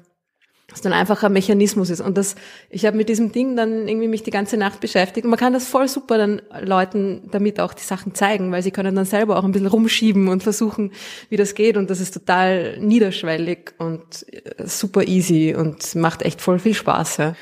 [0.72, 2.02] was ein einfacher Mechanismus ist.
[2.02, 2.36] Und das,
[2.70, 5.26] ich habe mit diesem Ding dann irgendwie mich die ganze Nacht beschäftigt.
[5.26, 8.72] Und man kann das voll super dann Leuten damit auch die Sachen zeigen, weil sie
[8.72, 10.91] können dann selber auch ein bisschen rumschieben und versuchen,
[11.30, 11.78] wie das geht.
[11.78, 17.18] Und das ist total niederschwellig und äh, super easy und macht echt voll viel Spaß.
[17.18, 17.36] Ja.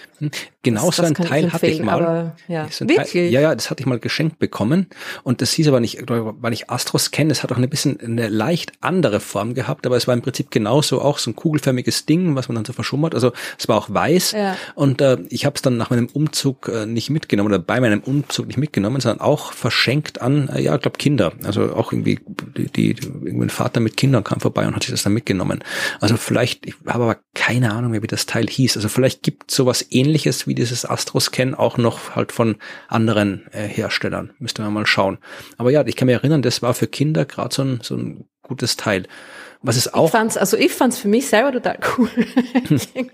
[0.68, 2.02] Genau das, so ein Teil hatte ich mal.
[2.02, 2.68] Aber, ja.
[2.70, 2.86] So?
[2.86, 4.88] Teil, ja, ja, das hatte ich mal geschenkt bekommen.
[5.24, 8.28] Und das hieß aber nicht, weil ich Astros kenne, es hat auch ein bisschen eine
[8.28, 12.36] leicht andere Form gehabt, aber es war im Prinzip genauso auch so ein kugelförmiges Ding,
[12.36, 13.16] was man dann so verschummert.
[13.16, 14.34] Also es war auch weiß.
[14.34, 14.58] Ja.
[14.76, 18.02] Und äh, ich habe es dann nach meinem Umzug äh, nicht mitgenommen oder bei meinem
[18.02, 21.34] Umzug nicht mitgenommen, sondern auch verschenkt an, äh, ja, ich glaube Kinder.
[21.44, 22.20] Also auch irgendwie
[22.58, 25.64] die, die irgendwie ein Vater mit Kindern kam vorbei und hat sich das dann mitgenommen.
[26.02, 28.76] Also vielleicht, ich habe aber keine Ahnung mehr, wie das Teil hieß.
[28.78, 32.58] Also vielleicht gibt sowas ähnliches wie dieses Astro-Scan auch noch halt von
[32.88, 34.34] anderen äh, Herstellern.
[34.40, 35.20] Müsste man mal schauen.
[35.58, 38.26] Aber ja, ich kann mich erinnern, das war für Kinder gerade so ein, so ein
[38.42, 39.04] gutes Teil.
[39.62, 40.06] Was ist auch.
[40.06, 42.10] Ich fand's, also ich fand's für mich selber total cool.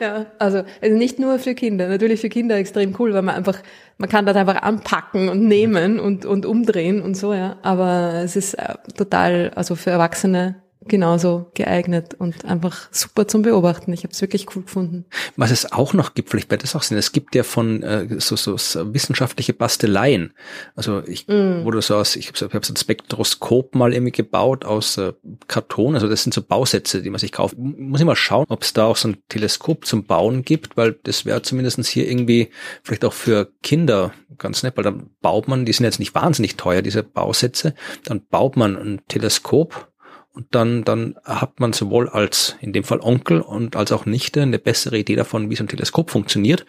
[0.00, 3.58] ja, also, also nicht nur für Kinder, natürlich für Kinder extrem cool, weil man einfach,
[3.98, 7.58] man kann das einfach anpacken und nehmen und, und umdrehen und so, ja.
[7.62, 13.92] Aber es ist äh, total, also für Erwachsene genauso geeignet und einfach super zum Beobachten.
[13.92, 15.04] Ich habe es wirklich cool gefunden.
[15.36, 18.06] Was es auch noch gibt, vielleicht wird das auch Sinn, es gibt ja von äh,
[18.18, 20.32] so, so, so wissenschaftliche Basteleien.
[20.74, 21.64] Also ich mm.
[21.64, 25.12] wurde so aus, ich habe so, hab so ein Spektroskop mal irgendwie gebaut aus äh,
[25.48, 25.94] Karton.
[25.94, 27.56] Also das sind so Bausätze, die man sich kauft.
[27.58, 30.92] Muss ich mal schauen, ob es da auch so ein Teleskop zum Bauen gibt, weil
[31.02, 32.48] das wäre zumindestens hier irgendwie
[32.82, 36.56] vielleicht auch für Kinder ganz nett, weil dann baut man, die sind jetzt nicht wahnsinnig
[36.56, 37.74] teuer, diese Bausätze,
[38.04, 39.89] dann baut man ein Teleskop
[40.32, 44.42] und dann, dann hat man sowohl als, in dem Fall Onkel und als auch Nichte
[44.42, 46.64] eine bessere Idee davon, wie so ein Teleskop funktioniert.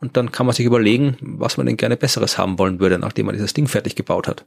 [0.00, 3.26] Und dann kann man sich überlegen, was man denn gerne Besseres haben wollen würde, nachdem
[3.26, 4.44] man dieses Ding fertig gebaut hat.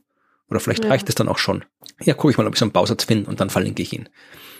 [0.50, 0.90] Oder vielleicht ja.
[0.90, 1.66] reicht es dann auch schon.
[2.02, 4.08] Ja, gucke ich mal, ob ich so einen Bausatz finde und dann verlinke ich ihn.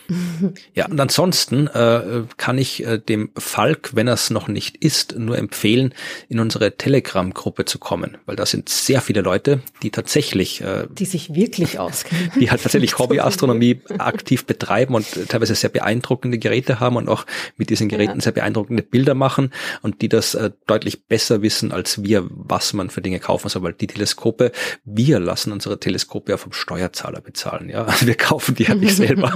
[0.74, 5.18] Ja, und ansonsten äh, kann ich äh, dem Falk, wenn er es noch nicht ist,
[5.18, 5.94] nur empfehlen,
[6.28, 11.04] in unsere Telegram-Gruppe zu kommen, weil da sind sehr viele Leute, die tatsächlich, äh, die
[11.04, 16.96] sich wirklich auskennen, die halt tatsächlich Hobbyastronomie aktiv betreiben und teilweise sehr beeindruckende Geräte haben
[16.96, 18.20] und auch mit diesen Geräten ja.
[18.20, 19.52] sehr beeindruckende Bilder machen
[19.82, 23.62] und die das äh, deutlich besser wissen als wir, was man für Dinge kaufen soll,
[23.62, 24.52] weil die Teleskope,
[24.84, 29.32] wir lassen unsere Teleskope ja vom Steuerzahler bezahlen, ja, wir kaufen die ja nicht selber.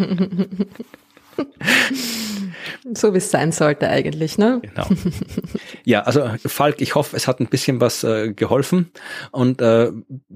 [2.95, 4.61] So wie es sein sollte eigentlich, ne?
[4.63, 4.87] Genau.
[5.85, 8.91] Ja, also Falk, ich hoffe, es hat ein bisschen was äh, geholfen
[9.33, 9.91] und äh,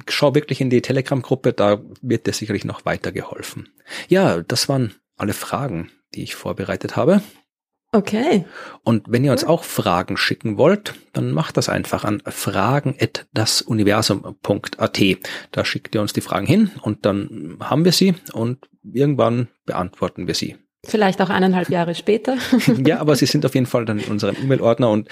[0.08, 3.68] schau wirklich in die Telegram-Gruppe, da wird dir sicherlich noch weiter geholfen.
[4.08, 7.22] Ja, das waren alle Fragen, die ich vorbereitet habe.
[7.90, 8.44] Okay.
[8.84, 15.02] Und wenn ihr uns auch Fragen schicken wollt, dann macht das einfach an fragen@dasuniversum.at.
[15.52, 20.26] Da schickt ihr uns die Fragen hin und dann haben wir sie und irgendwann beantworten
[20.26, 20.58] wir sie.
[20.86, 22.36] Vielleicht auch eineinhalb Jahre später.
[22.86, 25.08] ja, aber sie sind auf jeden Fall dann in unserem E-Mail-Ordner und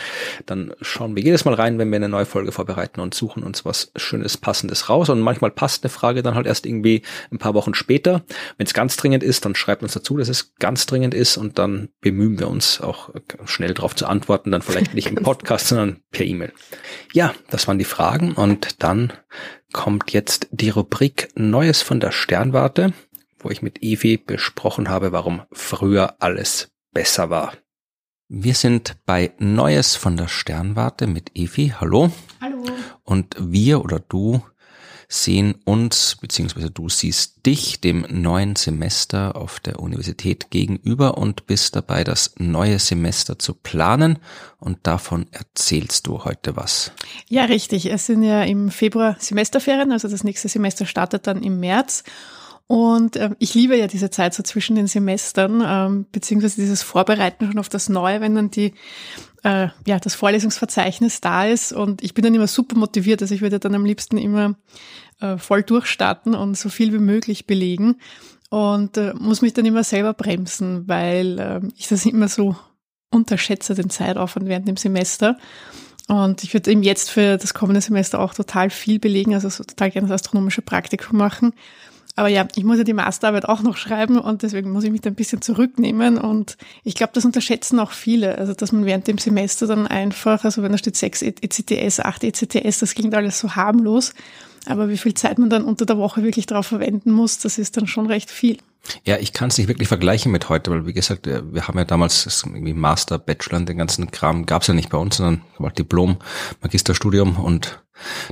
[0.46, 3.64] dann schauen wir jedes Mal rein, wenn wir eine neue Folge vorbereiten und suchen uns
[3.64, 5.08] was Schönes, Passendes raus.
[5.08, 7.02] Und manchmal passt eine Frage dann halt erst irgendwie
[7.32, 8.24] ein paar Wochen später.
[8.58, 11.58] Wenn es ganz dringend ist, dann schreibt uns dazu, dass es ganz dringend ist und
[11.58, 13.10] dann bemühen wir uns auch
[13.44, 16.52] schnell darauf zu antworten, dann vielleicht nicht im Podcast, sondern per E-Mail.
[17.12, 19.12] Ja, das waren die Fragen und dann
[19.72, 22.92] kommt jetzt die Rubrik Neues von der Sternwarte
[23.38, 27.52] wo ich mit Evi besprochen habe, warum früher alles besser war.
[28.28, 31.72] Wir sind bei Neues von der Sternwarte mit Evi.
[31.78, 32.10] Hallo.
[32.40, 32.64] Hallo.
[33.04, 34.42] Und wir oder du
[35.08, 41.76] sehen uns, beziehungsweise du siehst dich dem neuen Semester auf der Universität gegenüber und bist
[41.76, 44.18] dabei, das neue Semester zu planen.
[44.58, 46.92] Und davon erzählst du heute was.
[47.28, 47.86] Ja, richtig.
[47.86, 52.02] Es sind ja im Februar Semesterferien, also das nächste Semester startet dann im März.
[52.68, 57.46] Und äh, ich liebe ja diese Zeit so zwischen den Semestern, ähm, beziehungsweise dieses Vorbereiten
[57.46, 58.74] schon auf das Neue, wenn dann die
[59.44, 61.72] äh, ja das Vorlesungsverzeichnis da ist.
[61.72, 63.22] Und ich bin dann immer super motiviert.
[63.22, 64.56] Also ich würde dann am liebsten immer
[65.20, 67.96] äh, voll durchstarten und so viel wie möglich belegen.
[68.50, 72.56] Und äh, muss mich dann immer selber bremsen, weil äh, ich das immer so
[73.10, 75.38] unterschätze, den Zeitaufwand während dem Semester.
[76.08, 79.64] Und ich würde eben jetzt für das kommende Semester auch total viel belegen, also so
[79.64, 81.52] total gerne das astronomische Praktikum machen.
[82.18, 85.02] Aber ja, ich muss ja die Masterarbeit auch noch schreiben und deswegen muss ich mich
[85.02, 86.16] da ein bisschen zurücknehmen.
[86.16, 88.38] Und ich glaube, das unterschätzen auch viele.
[88.38, 92.24] Also, dass man während dem Semester dann einfach, also wenn da steht sechs ECTS, acht
[92.24, 94.14] ECTS, das klingt alles so harmlos.
[94.64, 97.76] Aber wie viel Zeit man dann unter der Woche wirklich darauf verwenden muss, das ist
[97.76, 98.56] dann schon recht viel.
[99.04, 101.84] Ja, ich kann es nicht wirklich vergleichen mit heute, weil wie gesagt, wir haben ja
[101.84, 105.42] damals irgendwie Master, Bachelor und den ganzen Kram gab es ja nicht bei uns, sondern
[105.58, 106.18] war Diplom,
[106.62, 107.80] Magisterstudium und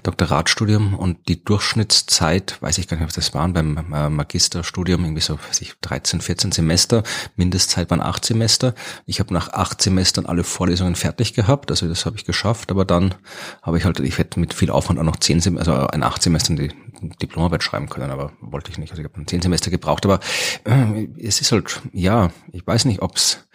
[0.03, 0.95] Doktoratstudium.
[0.95, 5.39] Und die Durchschnittszeit, weiß ich gar nicht, was das waren, beim äh, Magisterstudium irgendwie so,
[5.49, 7.03] weiß ich, 13, 14 Semester,
[7.37, 8.75] Mindestzeit waren acht Semester.
[9.07, 12.85] Ich habe nach acht Semestern alle Vorlesungen fertig gehabt, also das habe ich geschafft, aber
[12.85, 13.15] dann
[13.63, 16.23] habe ich halt, ich hätte mit viel Aufwand auch noch zehn Semester, also in acht
[16.23, 16.71] Semestern die
[17.11, 18.91] Diplomarbeit schreiben können, aber wollte ich nicht.
[18.91, 20.21] Also ich habe zehn Semester gebraucht, aber
[20.65, 23.47] äh, es ist halt, ja, ich weiß nicht, ob's,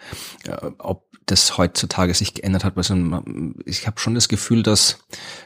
[0.44, 2.76] äh, ob das heutzutage sich geändert hat.
[2.76, 2.94] Also
[3.64, 4.98] ich habe schon das Gefühl, dass,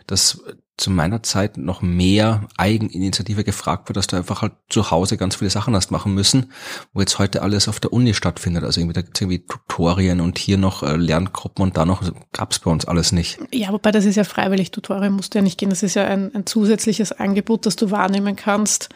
[0.07, 0.43] dass
[0.77, 5.37] zu meiner Zeit noch mehr Eigeninitiative gefragt wird, dass du einfach halt zu Hause ganz
[5.37, 6.53] viele Sachen hast machen müssen,
[6.93, 8.65] wo jetzt heute alles auf der Uni stattfindet.
[8.65, 12.13] Also irgendwie, da gibt's irgendwie Tutorien und hier noch äh, Lerngruppen und da noch also
[12.33, 13.39] gab's bei uns alles nicht.
[13.53, 15.71] Ja, wobei das ist ja freiwillig, Tutorien musst du ja nicht gehen.
[15.71, 18.89] Das ist ja ein, ein zusätzliches Angebot, das du wahrnehmen kannst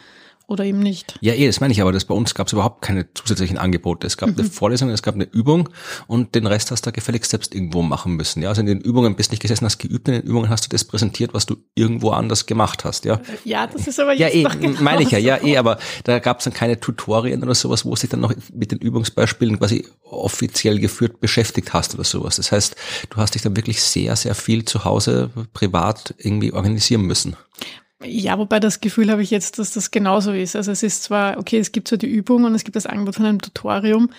[0.49, 1.17] oder eben nicht.
[1.21, 4.07] Ja, eh, das meine ich, aber das bei uns gab es überhaupt keine zusätzlichen Angebote.
[4.07, 4.39] Es gab mhm.
[4.39, 5.69] eine Vorlesung, es gab eine Übung
[6.07, 8.41] und den Rest hast du gefälligst selbst irgendwo machen müssen.
[8.41, 10.69] Ja, also in den Übungen bist nicht gesessen, hast geübt, in den Übungen hast du
[10.69, 13.05] das präsentiert, was du irgendwo anders gemacht hast.
[13.05, 15.57] Ja, ja das ist aber jetzt ja, eh, noch genau meine ich ja, ja, eh,
[15.57, 18.79] aber da gab es dann keine Tutorien oder sowas, wo sich dann noch mit den
[18.79, 22.37] Übungsbeispielen quasi offiziell geführt beschäftigt hast oder sowas.
[22.37, 22.75] Das heißt,
[23.09, 27.35] du hast dich dann wirklich sehr, sehr viel zu Hause privat irgendwie organisieren müssen.
[28.01, 30.55] Ja, wobei das Gefühl habe ich jetzt, dass das genauso ist.
[30.55, 33.15] Also es ist zwar, okay, es gibt so die Übung und es gibt das Angebot
[33.15, 34.09] von einem Tutorium.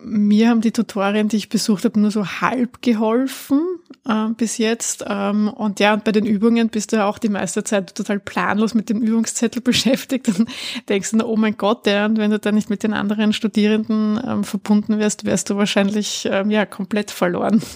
[0.00, 3.60] Mir haben die Tutorien, die ich besucht habe, nur so halb geholfen
[4.06, 5.04] äh, bis jetzt.
[5.08, 8.20] Ähm, und ja, und bei den Übungen bist du ja auch die meiste Zeit total
[8.20, 10.46] planlos mit dem Übungszettel beschäftigt und
[10.90, 14.20] denkst du, oh mein Gott, ja, und wenn du da nicht mit den anderen Studierenden
[14.22, 17.62] ähm, verbunden wärst, wärst du wahrscheinlich ähm, ja komplett verloren.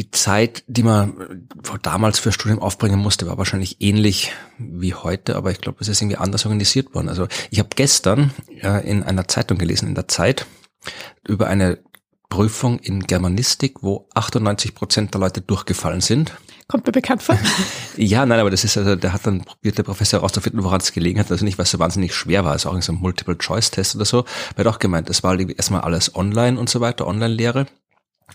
[0.00, 1.46] die Zeit, die man
[1.82, 6.00] damals für Studium aufbringen musste, war wahrscheinlich ähnlich wie heute, aber ich glaube, es ist
[6.00, 7.10] irgendwie anders organisiert worden.
[7.10, 8.30] Also ich habe gestern
[8.62, 10.46] äh, in einer Zeitung gelesen, in der Zeit,
[11.28, 11.80] über eine
[12.30, 16.32] Prüfung in Germanistik, wo 98 Prozent der Leute durchgefallen sind.
[16.66, 17.36] Kommt mir bekannt vor.
[17.96, 20.92] ja, nein, aber das ist also, der hat dann probiert, der Professor herauszufinden, woran es
[20.92, 21.30] gelegen hat.
[21.30, 24.06] Also nicht, weil es so wahnsinnig schwer war, also auch in so einem Multiple-Choice-Test oder
[24.06, 24.24] so.
[24.56, 27.66] Er hat auch gemeint, es war erstmal alles online und so weiter, Online-Lehre.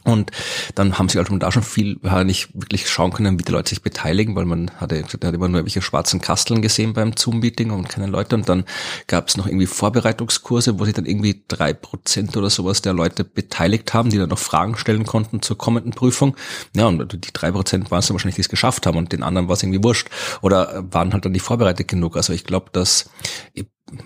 [0.04, 0.32] Und
[0.76, 3.82] dann haben sie halt da schon viel, nicht wirklich schauen können, wie die Leute sich
[3.82, 8.08] beteiligen, weil man hatte, hat immer nur irgendwelche schwarzen Kasteln gesehen beim Zoom-Meeting und keine
[8.08, 8.36] Leute.
[8.36, 8.66] Und dann
[9.08, 13.24] gab es noch irgendwie Vorbereitungskurse, wo sich dann irgendwie drei Prozent oder sowas der Leute
[13.24, 16.36] beteiligt haben, die dann noch Fragen stellen konnten zur kommenden Prüfung.
[16.76, 19.24] Ja, und die drei Prozent waren es dann wahrscheinlich, die es geschafft haben und den
[19.24, 20.10] anderen war es irgendwie wurscht.
[20.42, 22.16] Oder waren halt dann nicht vorbereitet genug.
[22.16, 23.10] Also ich glaube, dass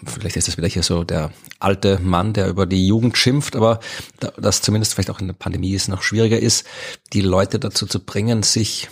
[0.06, 3.80] vielleicht ist das wieder hier so der alte Mann, der über die Jugend schimpft, aber
[4.38, 6.66] das zumindest vielleicht auch in der Pandemie ist noch schwieriger ist,
[7.14, 8.90] die Leute dazu zu bringen, sich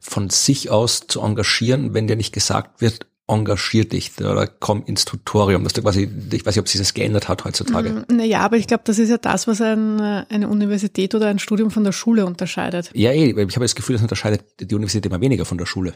[0.00, 5.04] von sich aus zu engagieren, wenn dir nicht gesagt wird, engagier dich oder komm ins
[5.04, 5.62] Tutorium.
[5.62, 8.04] Das quasi, ich weiß nicht, ob sich das geändert hat heutzutage.
[8.08, 11.38] Mm, naja, aber ich glaube, das ist ja das, was ein, eine Universität oder ein
[11.38, 12.90] Studium von der Schule unterscheidet.
[12.94, 15.94] Ja, eh, ich habe das Gefühl, das unterscheidet die Universität immer weniger von der Schule.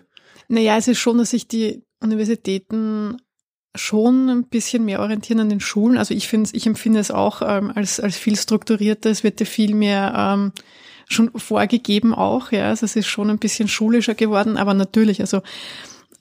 [0.49, 3.17] Naja, es ist schon, dass sich die Universitäten
[3.75, 5.99] schon ein bisschen mehr orientieren an den Schulen.
[5.99, 9.11] Also ich finde, ich empfinde es auch ähm, als, als viel strukturierter.
[9.11, 10.53] Es wird ja viel mehr ähm,
[11.09, 12.53] schon vorgegeben auch.
[12.53, 14.57] Ja, also es ist schon ein bisschen schulischer geworden.
[14.57, 15.43] Aber natürlich, also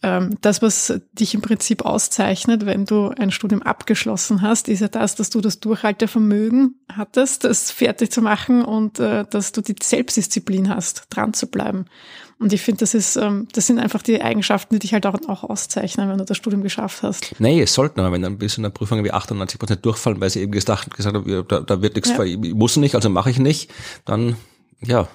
[0.04, 4.90] ähm, das, was dich im Prinzip auszeichnet, wenn du ein Studium abgeschlossen hast, ist ja
[4.90, 9.76] das, dass du das Durchhaltevermögen hattest, das fertig zu machen und äh, dass du die
[9.82, 11.86] Selbstdisziplin hast, dran zu bleiben.
[12.44, 15.15] Und ich finde, das ist, ähm, das sind einfach die Eigenschaften, die dich halt auch,
[15.30, 17.34] auch auszeichnen, wenn du das Studium geschafft hast.
[17.40, 20.30] Nee, es sollten aber, wenn dann bis in der Prüfung wie 98 Prozent durchfallen, weil
[20.30, 22.22] sie eben gesagt, gesagt haben, da, da wird nichts, ja.
[22.22, 23.72] ich muss nicht, also mache ich nicht,
[24.03, 24.36] dann,
[24.82, 25.07] ja.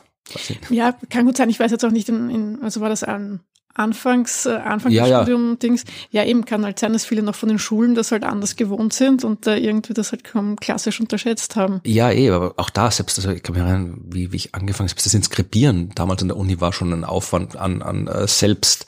[0.71, 1.51] Ja, kann gut sein.
[1.51, 3.41] Ich weiß jetzt auch nicht, in, in, also war das ein
[3.79, 5.23] Anfangs, äh, Anfang ja, des ja.
[5.23, 5.85] Studium-Dings.
[6.11, 8.93] Ja, eben kann halt sein, dass viele noch von den Schulen das halt anders gewohnt
[8.93, 11.81] sind und äh, irgendwie das halt kaum klassisch unterschätzt haben.
[11.85, 14.89] Ja, eh, aber auch da selbst, also ich kann mich erinnern, wie, wie ich angefangen
[14.89, 18.87] habe, das Inskribieren damals an der Uni war schon ein Aufwand an, an äh, selbst.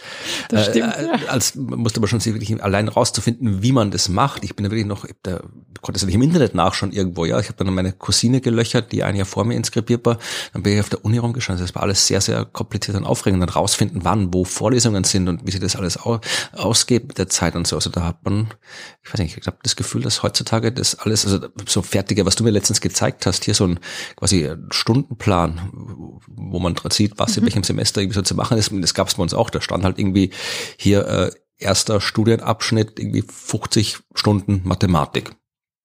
[0.48, 1.12] Das äh, stimmt, äh, ja.
[1.28, 4.44] Als musste man schon wirklich allein rauszufinden, wie man das macht.
[4.44, 5.40] Ich bin da wirklich noch, da
[5.82, 7.38] konnte es nicht im Internet nachschauen irgendwo, ja.
[7.38, 10.18] Ich habe dann meine Cousine gelöchert, die ein Jahr vor mir inskribiert war.
[10.52, 11.60] Dann bin ich auf der Uni rumgeschaut.
[11.60, 13.40] Das war alles sehr, sehr kompliziert und aufregend.
[13.40, 15.98] Dann rausfinden, wann, wo Vorlesungen Vorlesungen sind und wie sich das alles
[16.52, 17.76] ausgeht mit der Zeit und so.
[17.76, 18.48] Also da hat man,
[19.02, 22.36] ich weiß nicht, ich habe das Gefühl, dass heutzutage das alles, also so fertige, was
[22.36, 23.80] du mir letztens gezeigt hast, hier so ein
[24.16, 25.70] quasi Stundenplan,
[26.26, 27.46] wo man sieht, was in mhm.
[27.48, 28.72] welchem Semester irgendwie so zu machen ist.
[28.72, 29.50] Das gab es bei uns auch.
[29.50, 30.30] Da stand halt irgendwie
[30.78, 35.32] hier äh, erster Studienabschnitt, irgendwie 50 Stunden Mathematik.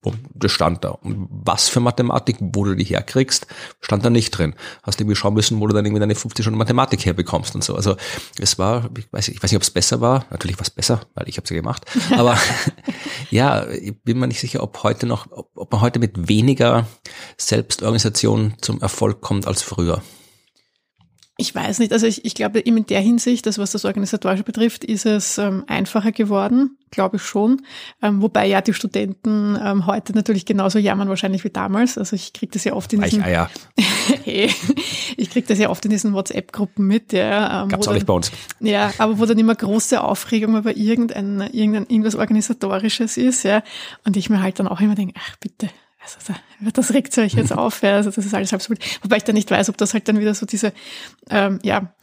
[0.06, 0.90] Und das stand da.
[0.90, 3.48] Und was für Mathematik, wo du die herkriegst,
[3.82, 4.53] stand da nicht drin.
[4.84, 7.76] Hast irgendwie schauen müssen, wo du dann irgendwie deine 50 Stunden Mathematik herbekommst und so.
[7.76, 7.95] Also
[8.40, 10.26] es war, ich weiß, ich weiß nicht, ob es besser war.
[10.30, 11.86] Natürlich war es besser, weil ich habe es ja gemacht.
[12.11, 12.38] Aber
[13.32, 16.88] ja, ich bin mir nicht sicher, ob heute noch, ob, ob man heute mit weniger
[17.38, 20.02] Selbstorganisation zum Erfolg kommt als früher.
[21.38, 24.86] Ich weiß nicht, also ich, ich glaube in der Hinsicht, das was das Organisatorische betrifft,
[24.86, 27.64] ist es ähm, einfacher geworden, glaube ich schon.
[28.02, 31.98] Ähm, wobei ja die Studenten ähm, heute natürlich genauso jammern wahrscheinlich wie damals.
[31.98, 33.22] Also ich kriege das ja oft in diesen,
[34.24, 34.49] hey,
[35.18, 37.12] ich kriege das ja oft in diesen WhatsApp-Gruppen mit.
[37.12, 38.32] Ja, ähm, Gab's auch nicht bei uns.
[38.62, 43.62] Ja, aber wo dann immer große Aufregung über irgendein, irgendein irgendwas Organisatorisches ist, ja.
[44.06, 45.68] Und ich mir halt dann auch immer denke, ach bitte,
[46.06, 46.34] also
[46.73, 48.80] das regt euch jetzt auf, ja, also das ist alles absolut.
[49.02, 50.73] Wobei ich dann nicht weiß, ob das halt dann wieder so diese,
[51.30, 51.94] ähm, ja,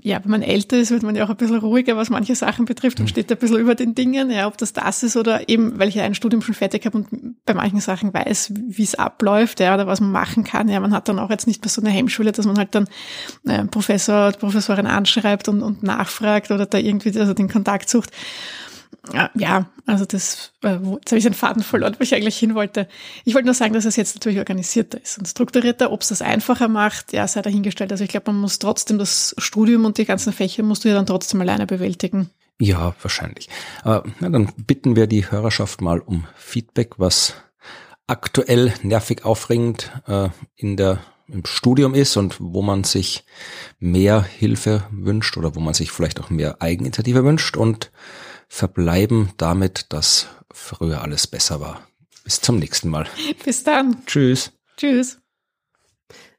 [0.00, 2.64] ja, wenn man älter ist, wird man ja auch ein bisschen ruhiger, was manche Sachen
[2.64, 3.08] betrifft und mhm.
[3.08, 5.96] steht ein bisschen über den Dingen, ja, ob das das ist oder eben, weil ich
[5.96, 9.74] ja ein Studium schon fertig habe und bei manchen Sachen weiß, wie es abläuft, ja,
[9.74, 10.68] oder was man machen kann.
[10.68, 12.88] Ja, man hat dann auch jetzt nicht mehr so eine Hemmschule, dass man halt dann
[13.46, 18.10] äh, Professor, Professorin anschreibt und, und nachfragt oder da irgendwie also den Kontakt sucht.
[19.34, 22.88] Ja, also das, äh, jetzt habe ich den Faden verloren, wo ich eigentlich hin wollte.
[23.24, 25.90] Ich wollte nur sagen, dass es jetzt natürlich organisierter ist und strukturierter.
[25.90, 27.90] Ob es das einfacher macht, ja, sei dahingestellt.
[27.90, 30.94] Also ich glaube, man muss trotzdem das Studium und die ganzen Fächer musst du ja
[30.94, 32.30] dann trotzdem alleine bewältigen.
[32.60, 33.48] Ja, wahrscheinlich.
[33.82, 37.34] Aber na, dann bitten wir die Hörerschaft mal um Feedback, was
[38.06, 43.24] aktuell nervig aufregend äh, in der im Studium ist und wo man sich
[43.78, 47.90] mehr Hilfe wünscht oder wo man sich vielleicht auch mehr Eigeninitiative wünscht und
[48.52, 51.88] verbleiben damit, dass früher alles besser war.
[52.22, 53.06] Bis zum nächsten Mal.
[53.46, 54.04] Bis dann.
[54.04, 54.52] Tschüss.
[54.76, 55.18] Tschüss.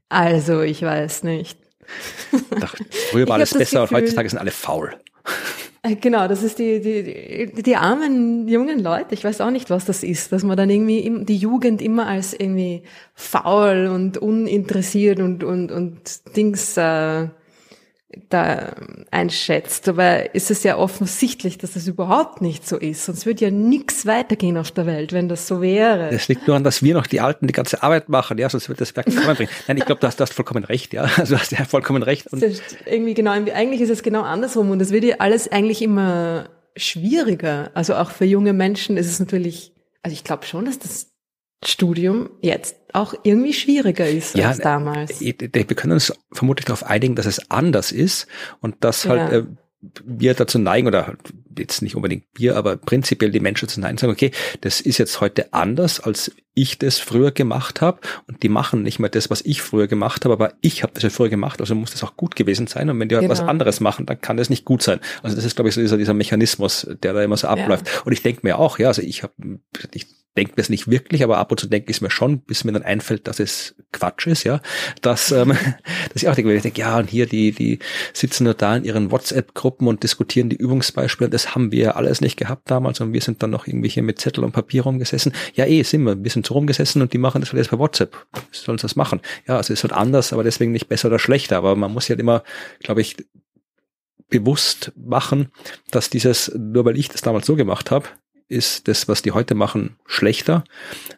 [0.09, 1.57] Also, ich weiß nicht.
[2.61, 2.75] Ach,
[3.09, 4.95] früher war alles besser Gefühl, und heutzutage sind alle faul.
[5.81, 9.15] Äh, genau, das ist die, die, die armen jungen Leute.
[9.15, 12.33] Ich weiß auch nicht, was das ist, dass man dann irgendwie die Jugend immer als
[12.33, 12.83] irgendwie
[13.15, 17.29] faul und uninteressiert und, und, und Dings äh,
[18.29, 18.75] da
[19.11, 19.87] einschätzt.
[19.87, 23.05] Aber ist es ja offensichtlich, dass das überhaupt nicht so ist.
[23.05, 26.09] Sonst würde ja nichts weitergehen auf der Welt, wenn das so wäre.
[26.09, 28.69] Es liegt nur an, dass wir noch die Alten die ganze Arbeit machen, ja, sonst
[28.69, 29.51] wird das Werk nicht voranbringen.
[29.67, 31.03] Nein, ich glaube, du hast, du hast vollkommen recht, ja.
[31.17, 32.27] Also du hast ja vollkommen recht.
[32.31, 32.43] Und
[32.85, 37.71] irgendwie genau, eigentlich ist es genau andersrum und es wird ja alles eigentlich immer schwieriger.
[37.73, 41.11] Also auch für junge Menschen ist es natürlich, also ich glaube schon, dass das
[41.65, 45.19] Studium jetzt auch irgendwie schwieriger ist ja, als damals.
[45.19, 48.27] Wir können uns vermutlich darauf einigen, dass es anders ist
[48.61, 49.37] und dass halt ja.
[49.39, 49.43] äh,
[50.05, 51.19] wir dazu neigen, oder halt
[51.57, 55.19] jetzt nicht unbedingt wir, aber prinzipiell die Menschen zu neigen, sagen, okay, das ist jetzt
[55.19, 59.41] heute anders, als ich das früher gemacht habe und die machen nicht mehr das, was
[59.41, 62.15] ich früher gemacht habe, aber ich habe das ja früher gemacht, also muss das auch
[62.15, 63.31] gut gewesen sein und wenn die halt genau.
[63.31, 64.99] was anderes machen, dann kann das nicht gut sein.
[65.21, 67.87] Also das ist, glaube ich, so dieser, dieser Mechanismus, der da immer so abläuft.
[67.87, 68.01] Ja.
[68.05, 69.33] Und ich denke mir auch, ja, also ich habe,
[69.91, 72.39] ich denke mir es nicht wirklich, aber ab und zu denke ich es mir schon,
[72.39, 74.61] bis mir dann einfällt, dass es Quatsch ist, ja.
[75.01, 75.49] Dass, ähm,
[76.13, 77.79] dass ich auch denke, ich denke, ja, und hier, die, die
[78.13, 81.29] sitzen nur da in ihren WhatsApp-Gruppen und diskutieren die Übungsbeispiele.
[81.29, 84.19] Das haben wir alles nicht gehabt damals und wir sind dann noch irgendwie hier mit
[84.19, 85.33] Zettel und Papier rumgesessen.
[85.53, 86.23] Ja, eh, sind wir.
[86.23, 88.25] Wir sind so rumgesessen und die machen das alles per WhatsApp.
[88.51, 89.21] Sollen sie das machen?
[89.47, 91.57] Ja, also es ist halt anders, aber deswegen nicht besser oder schlechter.
[91.57, 92.43] Aber man muss ja halt immer,
[92.79, 93.17] glaube ich,
[94.29, 95.51] bewusst machen,
[95.91, 98.07] dass dieses, nur weil ich das damals so gemacht habe,
[98.47, 100.63] ist das, was die heute machen, schlechter,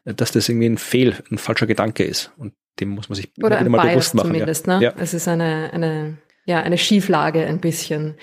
[0.03, 2.31] dass das irgendwie ein Fehl, ein falscher Gedanke ist.
[2.37, 4.27] Und dem muss man sich Oder ein mal bewusst machen.
[4.27, 4.77] Zumindest, ja.
[4.79, 4.85] ne?
[4.85, 4.93] Ja.
[4.97, 8.15] Es ist eine, eine, ja, eine Schieflage ein bisschen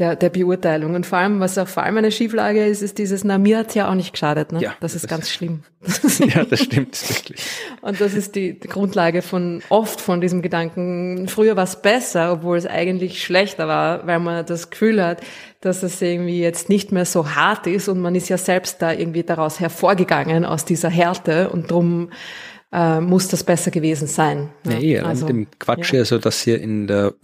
[0.00, 0.94] der, der Beurteilung.
[0.94, 3.74] Und vor allem, was auch vor allem eine Schieflage ist, ist dieses, na, mir hat's
[3.74, 4.50] ja auch nicht geschadet.
[4.50, 4.60] Ne?
[4.60, 5.62] Ja, das ist das ganz schlimm.
[6.34, 7.42] ja, das stimmt wirklich.
[7.82, 12.32] Und das ist die, die Grundlage von oft von diesem Gedanken, früher war es besser,
[12.32, 15.20] obwohl es eigentlich schlechter war, weil man das Gefühl hat,
[15.60, 18.92] dass es irgendwie jetzt nicht mehr so hart ist und man ist ja selbst da
[18.92, 22.10] irgendwie daraus hervorgegangen aus dieser Härte und drum
[22.72, 24.50] äh, muss das besser gewesen sein.
[24.64, 26.00] Ja, ja eh, also, mit dem Quatsch, ja.
[26.00, 27.14] also dass hier in der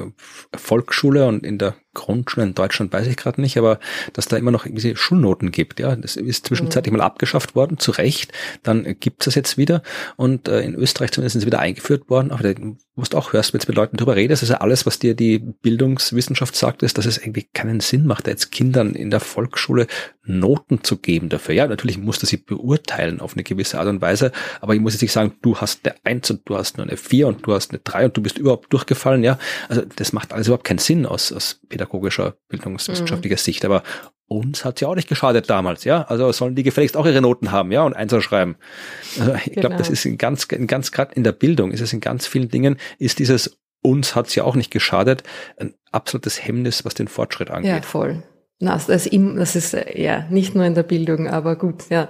[0.54, 3.80] Volksschule und in der Grundschule in Deutschland weiß ich gerade nicht, aber
[4.12, 5.80] dass da immer noch irgendwie Schulnoten gibt.
[5.80, 6.98] Ja, das ist zwischenzeitlich mhm.
[6.98, 8.32] mal abgeschafft worden, zu Recht.
[8.62, 9.82] Dann gibt es das jetzt wieder
[10.16, 12.30] und äh, in Österreich zumindest ist es wieder eingeführt worden.
[12.30, 14.98] Aber du musst auch hörst, wenn du mit Leuten darüber redest, ist ja alles, was
[14.98, 19.20] dir die Bildungswissenschaft sagt, ist, dass es irgendwie keinen Sinn macht, jetzt Kindern in der
[19.20, 19.86] Volksschule
[20.26, 21.54] Noten zu geben dafür.
[21.54, 24.94] Ja, natürlich musst du sie beurteilen auf eine gewisse Art und Weise, aber ich muss
[24.94, 27.52] jetzt nicht sagen, du hast eine Eins und du hast nur eine Vier und du
[27.52, 29.22] hast eine Drei und du bist überhaupt durchgefallen.
[29.22, 33.38] Ja, also das macht alles überhaupt keinen Sinn aus, aus pädagogischer, bildungswissenschaftlicher mhm.
[33.38, 33.64] Sicht.
[33.64, 33.82] Aber
[34.28, 36.02] uns hat ja auch nicht geschadet damals, ja.
[36.02, 38.56] Also sollen die gefälligst auch ihre Noten haben, ja, und Einser schreiben.
[39.18, 39.60] Also ich genau.
[39.60, 42.26] glaube, das ist in ganz, in ganz gerade in der Bildung, ist es in ganz
[42.26, 45.22] vielen Dingen, ist dieses uns hat's ja auch nicht geschadet,
[45.58, 47.70] ein absolutes Hemmnis, was den Fortschritt angeht.
[47.70, 48.24] Ja, voll.
[48.58, 52.08] Na, das, das ist ja nicht nur in der Bildung, aber gut, ja.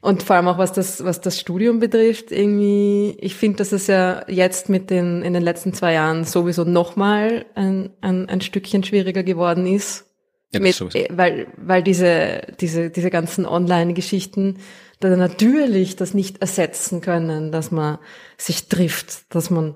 [0.00, 3.86] Und vor allem auch was das, was das Studium betrifft, irgendwie, ich finde, dass es
[3.86, 8.82] ja jetzt mit den in den letzten zwei Jahren sowieso nochmal ein, ein, ein Stückchen
[8.82, 10.06] schwieriger geworden ist.
[10.52, 14.58] Ja, mit, äh, weil, weil diese, diese, diese ganzen Online-Geschichten
[14.98, 17.98] da natürlich das nicht ersetzen können, dass man
[18.36, 19.74] sich trifft, dass man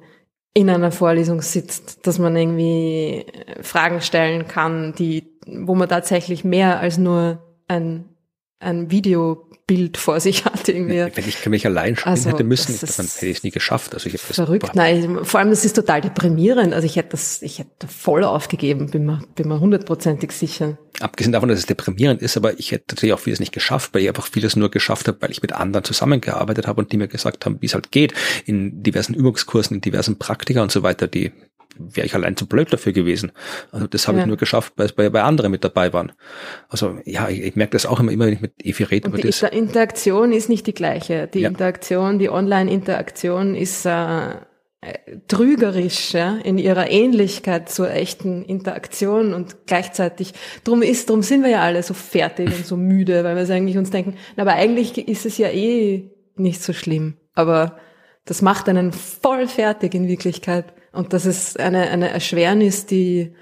[0.55, 3.27] in einer Vorlesung sitzt, dass man irgendwie
[3.61, 8.05] Fragen stellen kann, die wo man tatsächlich mehr als nur ein,
[8.61, 10.69] ein Videobild vor sich hat.
[10.69, 10.99] Irgendwie.
[11.15, 13.95] Wenn ich mich allein spielen also, hätte müssen, dann hätte ich es nie geschafft.
[13.95, 14.75] Also ich das verrückt.
[14.75, 16.75] Nein, vor allem das ist total deprimierend.
[16.75, 20.79] Also ich hätte das, ich hätte voll aufgegeben, bin mir, bin mir hundertprozentig sicher.
[21.01, 24.03] Abgesehen davon, dass es deprimierend ist, aber ich hätte natürlich auch vieles nicht geschafft, weil
[24.03, 27.07] ich einfach vieles nur geschafft habe, weil ich mit anderen zusammengearbeitet habe und die mir
[27.07, 28.15] gesagt haben, wie es halt geht,
[28.47, 31.33] in diversen Übungskursen, in diversen Praktika und so weiter, die
[31.79, 33.33] wäre ich allein zu blöd dafür gewesen.
[33.73, 34.25] Also das habe ja.
[34.25, 36.13] ich nur geschafft, weil es bei, bei anderen mit dabei waren.
[36.69, 39.11] Also ja, ich, ich merke das auch immer, immer wenn ich mit Evi rede.
[39.11, 39.43] Und die das.
[39.43, 41.29] Interaktion ist nicht die gleiche.
[41.29, 41.49] Die ja.
[41.49, 44.35] Interaktion, die Online-Interaktion ist, äh,
[45.27, 51.51] trügerisch ja, in ihrer Ähnlichkeit zur echten Interaktion und gleichzeitig drum ist drum sind wir
[51.51, 54.53] ja alle so fertig und so müde, weil wir es eigentlich uns denken, na, aber
[54.53, 57.77] eigentlich ist es ja eh nicht so schlimm, aber
[58.25, 63.35] das macht einen voll fertig in Wirklichkeit und das ist eine eine Erschwernis, die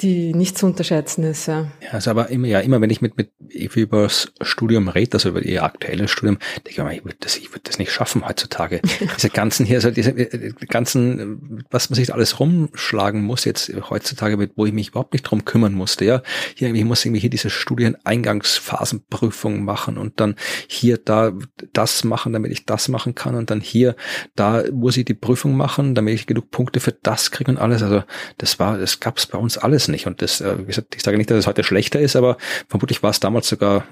[0.00, 1.68] die nicht zu unterschätzen ist, ja.
[1.80, 5.28] Ja, also aber immer, ja, immer wenn ich mit, mit über das Studium rede, also
[5.28, 8.26] über ihr aktuelles Studium, denke ich mir, ich würde das, ich würde das nicht schaffen
[8.26, 8.80] heutzutage.
[9.16, 14.36] diese ganzen hier, also diese äh, ganzen, was man sich alles rumschlagen muss jetzt heutzutage,
[14.36, 16.22] mit, wo ich mich überhaupt nicht drum kümmern musste, ja.
[16.56, 20.34] Hier, irgendwie muss irgendwie hier diese Studieneingangsphasenprüfung machen und dann
[20.66, 21.32] hier, da,
[21.72, 23.94] das machen, damit ich das machen kann und dann hier,
[24.34, 27.82] da muss ich die Prüfung machen, damit ich genug Punkte für das kriege und alles.
[27.82, 28.02] Also,
[28.38, 30.06] das war, das gab's bei uns alles es nicht.
[30.06, 32.36] Und das, äh, wie gesagt, ich sage nicht, dass es heute schlechter ist, aber
[32.68, 33.86] vermutlich war es damals sogar,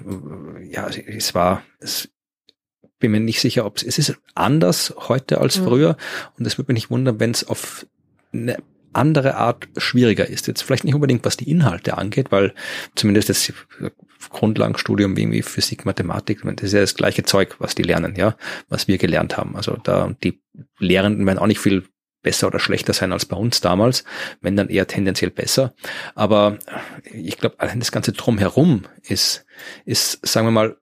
[0.69, 2.09] ja, es war, es
[2.99, 5.65] bin mir nicht sicher, ob es, es ist anders heute als mhm.
[5.65, 5.97] früher.
[6.37, 7.85] Und es würde mich nicht wundern, wenn es auf
[8.31, 8.57] eine
[8.93, 10.47] andere Art schwieriger ist.
[10.47, 12.53] Jetzt vielleicht nicht unbedingt, was die Inhalte angeht, weil
[12.95, 13.51] zumindest das
[14.29, 18.37] Grundlagenstudium wie irgendwie Physik, Mathematik, das ist ja das gleiche Zeug, was die lernen, ja,
[18.69, 19.55] was wir gelernt haben.
[19.55, 20.39] Also da die
[20.79, 21.83] Lehrenden werden auch nicht viel
[22.23, 24.03] besser oder schlechter sein als bei uns damals,
[24.41, 25.73] wenn dann eher tendenziell besser.
[26.15, 26.57] Aber
[27.03, 29.45] ich glaube, allein das ganze Drumherum ist,
[29.85, 30.77] ist, sagen wir mal,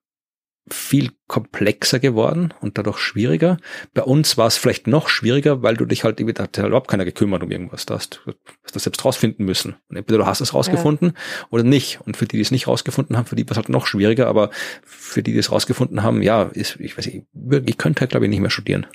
[0.70, 3.58] viel komplexer geworden und dadurch schwieriger.
[3.94, 7.04] Bei uns war es vielleicht noch schwieriger, weil du dich halt, da hat überhaupt keiner
[7.04, 7.86] gekümmert um irgendwas.
[7.86, 8.34] Da hast, du
[8.72, 9.76] das selbst rausfinden müssen.
[9.90, 11.48] Und entweder du hast es rausgefunden ja.
[11.50, 12.00] oder nicht.
[12.06, 14.28] Und für die, die es nicht rausgefunden haben, für die war es halt noch schwieriger.
[14.28, 14.52] Aber
[14.84, 17.26] für die, die es rausgefunden haben, ja, ist, ich weiß nicht,
[17.66, 18.86] ich könnte halt, glaube ich, nicht mehr studieren.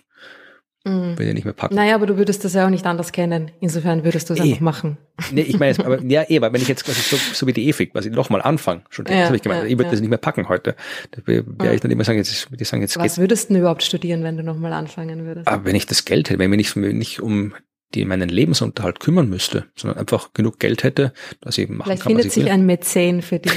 [0.87, 1.19] Mhm.
[1.19, 1.75] Will ja nicht mehr packen.
[1.75, 3.51] Naja, aber du würdest das ja auch nicht anders kennen.
[3.59, 4.45] Insofern würdest du es eh.
[4.45, 4.99] einfach machen.
[5.33, 7.67] Nee, ich meine, aber ja, eh, weil wenn ich jetzt quasi so, so wie die
[7.69, 9.91] Ewig, was ich nochmal anfange, schon ja, habe ich gemeint, ja, ich würde ja.
[9.91, 10.77] das nicht mehr packen heute.
[11.11, 11.73] Da wäre ja.
[11.73, 13.19] ich dann immer sagen, jetzt, die sagen, jetzt Was geht's.
[13.19, 15.49] würdest du denn überhaupt studieren, wenn du nochmal anfangen würdest?
[15.49, 17.55] Aber wenn ich das Geld hätte, wenn mir nicht, nicht um
[17.95, 22.03] die meinen Lebensunterhalt kümmern müsste, sondern einfach genug Geld hätte, dass ich eben machen Vielleicht
[22.03, 22.53] kann, findet sich will.
[22.53, 23.53] ein Mäzen für dich,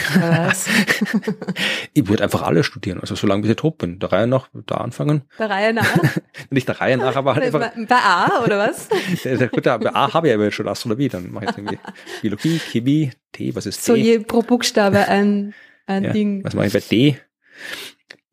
[1.93, 3.99] ich würde einfach alle studieren, also solange bis ich tot bin.
[3.99, 5.23] Der Reihe nach, da anfangen.
[5.38, 5.97] Der Reihe nach?
[6.49, 7.72] Nicht der Reihe nach, aber halt einfach.
[7.88, 8.88] Bei A, oder was?
[9.64, 11.80] bei A habe ich ja schon Astrologie, dann mache ich jetzt irgendwie
[12.22, 13.91] Biologie, Chemie, T, was ist T?
[13.91, 15.53] So je pro Buchstabe ein,
[15.88, 16.43] ein ja, Ding.
[16.43, 17.18] Was mache ich bei D?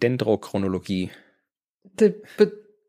[0.02, 1.10] Dendrochronologie.
[1.98, 2.14] De,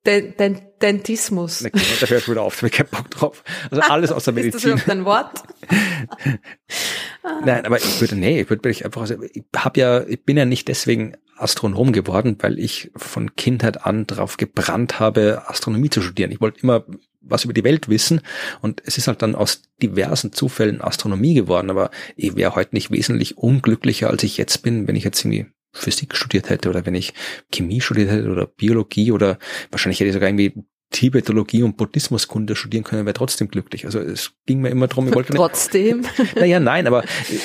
[0.08, 1.62] Den, Den, Dentismus.
[1.62, 3.44] Ne, da hört wieder auf, da habe ich keinen Bock drauf.
[3.70, 4.74] Also alles außer Medizin.
[4.76, 5.44] Ist das überhaupt ein Wort?
[7.46, 10.38] Nein, aber ich würde, nee, ich würde ich einfach, also ich habe ja, ich bin
[10.38, 16.02] ja nicht deswegen Astronom geworden, weil ich von Kindheit an darauf gebrannt habe, Astronomie zu
[16.02, 16.32] studieren.
[16.32, 16.86] Ich wollte immer
[17.22, 18.22] was über die Welt wissen
[18.62, 22.90] und es ist halt dann aus diversen Zufällen Astronomie geworden, aber ich wäre heute nicht
[22.92, 26.96] wesentlich unglücklicher, als ich jetzt bin, wenn ich jetzt irgendwie Physik studiert hätte oder wenn
[26.96, 27.14] ich
[27.52, 29.38] Chemie studiert hätte oder Biologie oder
[29.72, 30.54] wahrscheinlich hätte ich sogar irgendwie
[30.92, 33.86] Tibetologie und Buddhismuskunde studieren können, wäre trotzdem glücklich.
[33.86, 36.06] Also es ging mir immer darum, ich wollte trotzdem.
[36.36, 37.04] naja, nein, aber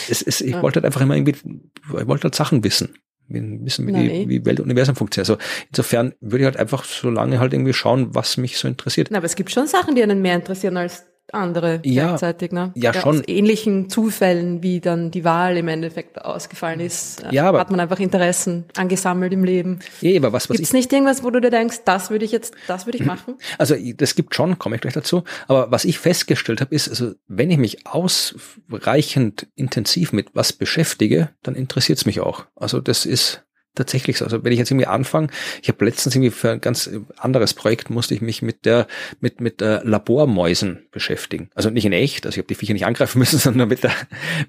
[0.08, 2.94] es, es, ich wollte halt einfach immer irgendwie, ich wollte halt Sachen wissen.
[3.28, 5.30] Wissen, wie, die, wie Welt und Universum funktioniert.
[5.30, 9.08] Also insofern würde ich halt einfach so lange halt irgendwie schauen, was mich so interessiert.
[9.10, 12.72] Na, aber es gibt schon Sachen, die einen mehr interessieren als andere ja, gleichzeitig, ne?
[12.74, 13.18] Ja, ja schon.
[13.18, 17.80] Aus ähnlichen Zufällen, wie dann die Wahl im Endeffekt ausgefallen ist, ja, aber, hat man
[17.80, 19.80] einfach Interessen angesammelt im Leben.
[20.00, 22.54] Ja, aber was, was Gibt's nicht irgendwas, wo du dir denkst, das würde ich jetzt,
[22.66, 23.36] das würde ich machen?
[23.58, 25.24] Also das gibt schon, komme ich gleich dazu.
[25.48, 31.30] Aber was ich festgestellt habe, ist, also wenn ich mich ausreichend intensiv mit was beschäftige,
[31.42, 32.46] dann interessiert es mich auch.
[32.56, 34.24] Also das ist tatsächlich so.
[34.24, 35.28] Also wenn ich jetzt irgendwie anfange,
[35.62, 38.86] ich habe letztens irgendwie für ein ganz anderes Projekt musste ich mich mit der
[39.20, 41.50] mit mit äh, Labormäusen beschäftigen.
[41.54, 43.92] Also nicht in echt, also ich habe die Viecher nicht angreifen müssen, sondern mit der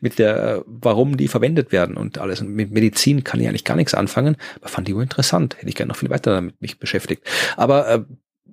[0.01, 2.41] mit der warum die verwendet werden und alles.
[2.41, 5.55] Und mit Medizin kann ich eigentlich gar nichts anfangen, aber fand die wohl interessant.
[5.57, 7.23] Hätte ich gerne noch viel weiter damit mich beschäftigt.
[7.55, 8.03] Aber äh,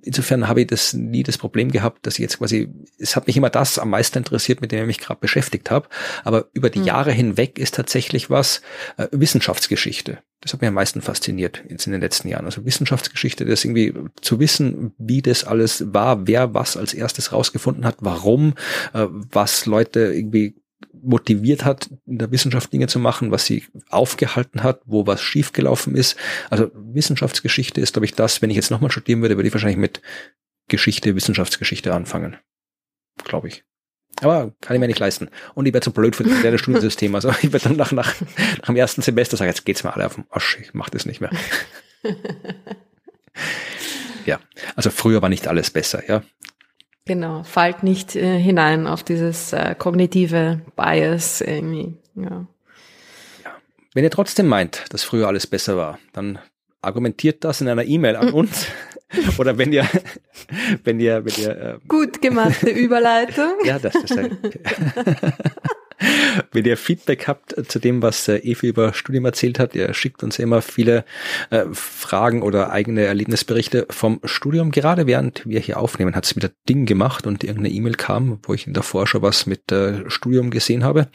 [0.03, 3.37] insofern habe ich das nie das Problem gehabt, dass ich jetzt quasi, es hat mich
[3.37, 5.87] immer das am meisten interessiert, mit dem ich mich gerade beschäftigt habe.
[6.23, 6.85] Aber über die mhm.
[6.85, 8.61] Jahre hinweg ist tatsächlich was
[8.97, 10.19] äh, Wissenschaftsgeschichte.
[10.41, 12.45] Das hat mich am meisten fasziniert jetzt in den letzten Jahren.
[12.45, 17.85] Also Wissenschaftsgeschichte, das irgendwie zu wissen, wie das alles war, wer was als erstes rausgefunden
[17.85, 18.55] hat, warum,
[18.93, 20.60] äh, was Leute irgendwie
[21.01, 25.95] motiviert hat, in der Wissenschaft Dinge zu machen, was sie aufgehalten hat, wo was schiefgelaufen
[25.95, 26.15] ist.
[26.49, 29.77] Also Wissenschaftsgeschichte ist, glaube ich, das, wenn ich jetzt nochmal studieren würde, würde ich wahrscheinlich
[29.77, 30.01] mit
[30.67, 32.37] Geschichte, Wissenschaftsgeschichte anfangen.
[33.23, 33.63] Glaube ich.
[34.19, 35.29] Aber kann ich mir nicht leisten.
[35.55, 37.15] Und ich werde zu blöd für das moderne Studiensystem.
[37.15, 38.13] Also ich werde dann nach, nach,
[38.59, 41.05] nach dem ersten Semester sagen, jetzt geht's mir alle auf den Arsch, ich mache das
[41.05, 41.31] nicht mehr.
[44.25, 44.39] ja,
[44.75, 46.23] also früher war nicht alles besser, ja.
[47.11, 51.97] Genau, fallt nicht äh, hinein auf dieses äh, kognitive Bias irgendwie.
[52.15, 52.47] Ja.
[53.43, 53.51] ja.
[53.93, 56.39] Wenn ihr trotzdem meint, dass früher alles besser war, dann
[56.81, 58.67] argumentiert das in einer E-Mail an uns
[59.37, 59.85] Oder wenn ihr,
[60.85, 63.55] wenn ihr, wenn ihr äh, gut gemachte Überleitung.
[63.65, 64.37] ja, das ist ein,
[66.51, 70.23] Wenn ihr Feedback habt zu dem, was äh, Evi über Studium erzählt hat, ihr schickt
[70.23, 71.05] uns immer viele
[71.49, 74.71] äh, Fragen oder eigene Erlebnisberichte vom Studium.
[74.71, 78.53] Gerade während wir hier aufnehmen, hat es wieder Ding gemacht und irgendeine E-Mail kam, wo
[78.53, 81.07] ich in der Vorschau was mit äh, Studium gesehen habe.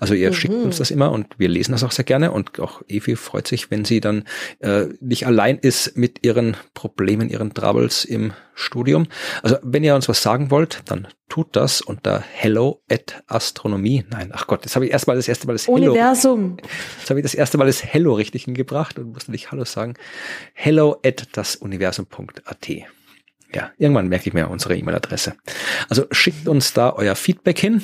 [0.00, 0.34] Also ihr mhm.
[0.34, 3.46] schickt uns das immer und wir lesen das auch sehr gerne und auch Evi freut
[3.46, 4.24] sich, wenn sie dann
[4.58, 9.06] äh, nicht allein ist mit ihren Problemen, ihren Troubles im Studium.
[9.42, 14.04] Also wenn ihr uns was sagen wollt, dann tut das unter hello at astronomie.
[14.10, 15.92] Nein, ach Gott, jetzt habe ich erstmal das erste Mal das Hello.
[15.92, 16.56] Universum.
[16.98, 19.94] Jetzt habe ich das erste Mal das Hello richtig hingebracht und musste nicht Hallo sagen.
[20.54, 22.68] Hello at dasuniversum.at.
[23.52, 25.34] Ja, irgendwann merke ich mir unsere E-Mail-Adresse.
[25.88, 27.82] Also schickt uns da euer Feedback hin.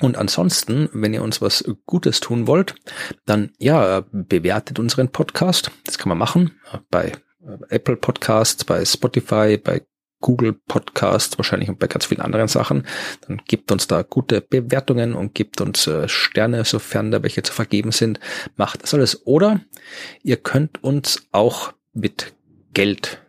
[0.00, 2.74] Und ansonsten, wenn ihr uns was Gutes tun wollt,
[3.26, 5.70] dann ja, bewertet unseren Podcast.
[5.84, 6.52] Das kann man machen
[6.90, 7.12] bei
[7.68, 9.82] Apple Podcasts, bei Spotify, bei
[10.20, 12.86] Google Podcasts wahrscheinlich und bei ganz vielen anderen Sachen.
[13.26, 17.52] Dann gibt uns da gute Bewertungen und gibt uns äh, Sterne, sofern da welche zu
[17.52, 18.20] vergeben sind.
[18.56, 19.26] Macht das alles.
[19.26, 19.60] Oder
[20.22, 22.32] ihr könnt uns auch mit
[22.72, 23.22] Geld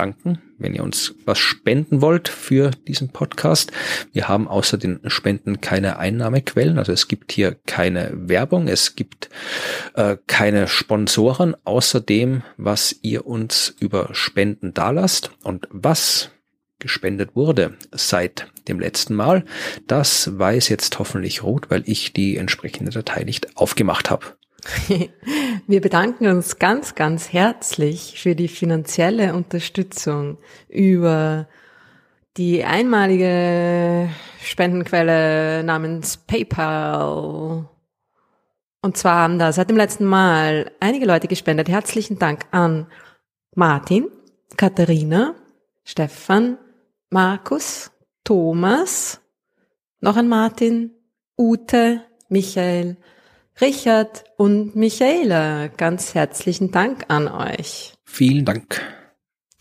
[0.00, 3.70] danken, wenn ihr uns was spenden wollt für diesen Podcast.
[4.14, 9.28] Wir haben außer den Spenden keine Einnahmequellen, also es gibt hier keine Werbung, es gibt
[9.94, 16.30] äh, keine Sponsoren, außer dem, was ihr uns über Spenden dalasst und was
[16.78, 19.44] gespendet wurde seit dem letzten Mal.
[19.86, 24.39] Das weiß jetzt hoffentlich Rot, weil ich die entsprechende Datei nicht aufgemacht habe.
[25.66, 30.38] Wir bedanken uns ganz, ganz herzlich für die finanzielle Unterstützung
[30.68, 31.48] über
[32.36, 34.08] die einmalige
[34.42, 37.68] Spendenquelle namens PayPal.
[38.82, 41.68] Und zwar haben da seit dem letzten Mal einige Leute gespendet.
[41.68, 42.86] Herzlichen Dank an
[43.54, 44.08] Martin,
[44.56, 45.34] Katharina,
[45.84, 46.56] Stefan,
[47.10, 47.90] Markus,
[48.24, 49.20] Thomas,
[50.00, 50.92] noch ein Martin,
[51.36, 52.96] Ute, Michael,
[53.60, 57.92] Richard und Michaela, ganz herzlichen Dank an euch.
[58.04, 58.80] Vielen Dank.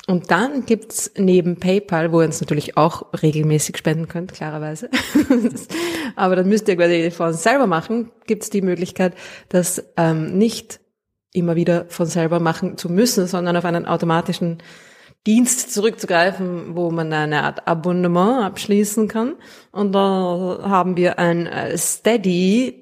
[0.08, 4.90] Und dann gibt's neben PayPal, wo ihr uns natürlich auch regelmäßig spenden könnt, klarerweise.
[6.16, 9.16] Aber dann müsst ihr quasi von selber machen, gibt's die Möglichkeit,
[9.50, 10.80] das ähm, nicht
[11.34, 14.60] immer wieder von selber machen zu müssen, sondern auf einen automatischen
[15.28, 19.36] Dienst zurückzugreifen, wo man eine Art Abonnement abschließen kann.
[19.72, 22.79] Und da haben wir ein äh, Steady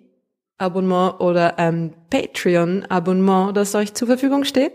[0.57, 4.73] Abonnement oder ein Patreon-Abonnement, das euch zur Verfügung steht.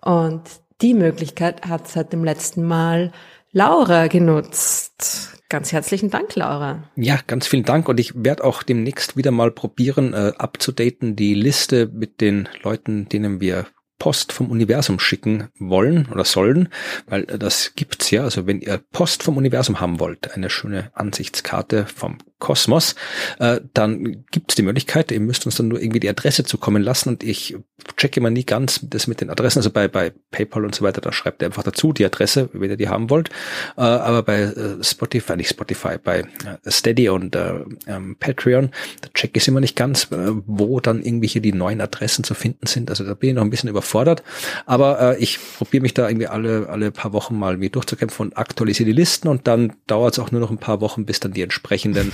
[0.00, 0.42] Und
[0.80, 3.12] die Möglichkeit hat seit dem letzten Mal
[3.52, 5.34] Laura genutzt.
[5.48, 6.84] Ganz herzlichen Dank, Laura.
[6.94, 7.88] Ja, ganz vielen Dank.
[7.88, 13.08] Und ich werde auch demnächst wieder mal probieren, äh, abzudaten die Liste mit den Leuten,
[13.08, 13.66] denen wir
[13.98, 16.68] Post vom Universum schicken wollen oder sollen,
[17.06, 18.22] weil das gibt's ja.
[18.22, 22.94] Also wenn ihr Post vom Universum haben wollt, eine schöne Ansichtskarte vom Kosmos,
[23.38, 27.08] äh, dann gibt's die Möglichkeit, ihr müsst uns dann nur irgendwie die Adresse zukommen lassen
[27.10, 27.56] und ich
[27.96, 29.60] checke immer nie ganz das mit den Adressen.
[29.60, 32.70] Also bei, bei PayPal und so weiter, da schreibt ihr einfach dazu die Adresse, wenn
[32.70, 33.30] ihr die haben wollt.
[33.76, 37.54] Äh, aber bei äh, Spotify, nicht Spotify, bei äh, Steady und äh,
[37.86, 38.70] ähm, Patreon,
[39.00, 42.66] da checke ich immer nicht ganz, äh, wo dann irgendwelche die neuen Adressen zu finden
[42.66, 42.90] sind.
[42.90, 44.22] Also da bin ich noch ein bisschen über überfordert.
[44.66, 48.36] Aber äh, ich probiere mich da irgendwie alle, alle paar Wochen mal wie durchzukämpfen und
[48.36, 51.32] aktualisiere die Listen und dann dauert es auch nur noch ein paar Wochen, bis dann
[51.32, 52.12] die entsprechenden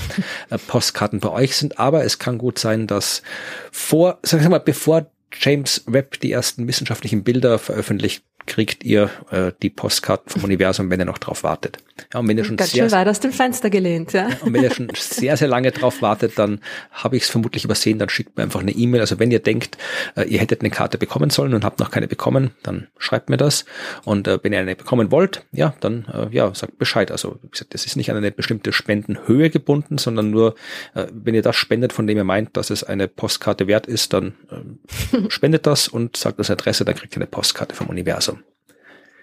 [0.66, 1.78] Postkarten bei euch sind.
[1.78, 3.22] Aber es kann gut sein, dass
[3.70, 9.52] vor, sag ich mal, bevor James Webb die ersten wissenschaftlichen Bilder veröffentlicht, kriegt ihr äh,
[9.62, 11.78] die Postkarten vom Universum, wenn ihr noch drauf wartet.
[12.12, 14.28] Ja, und wenn ihr schon Ganz sehr, schön weit aus dem Fenster gelehnt, ja.
[14.28, 14.36] ja.
[14.40, 16.60] Und wenn ihr schon sehr, sehr lange drauf wartet, dann
[16.90, 19.00] habe ich es vermutlich übersehen, dann schickt mir einfach eine E-Mail.
[19.00, 19.78] Also wenn ihr denkt,
[20.16, 23.36] äh, ihr hättet eine Karte bekommen sollen und habt noch keine bekommen, dann schreibt mir
[23.36, 23.64] das.
[24.04, 27.10] Und äh, wenn ihr eine bekommen wollt, ja, dann äh, ja, sagt Bescheid.
[27.10, 30.54] Also wie gesagt, das ist nicht an eine bestimmte Spendenhöhe gebunden, sondern nur,
[30.94, 34.34] wenn ihr das spendet, von dem ihr meint, dass es eine Postkarte wert ist, dann
[35.28, 38.42] spendet das und sagt das Adresse, dann kriegt ihr eine Postkarte vom Universum.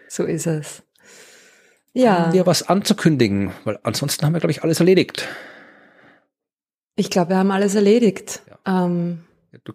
[0.08, 0.84] So ist es.
[1.94, 2.20] Ja.
[2.20, 3.52] Haben wir was anzukündigen?
[3.64, 5.28] Weil ansonsten haben wir, glaube ich, alles erledigt.
[6.96, 8.42] Ich glaube, wir haben alles erledigt.
[8.48, 8.86] Ja.
[8.86, 9.24] Ähm,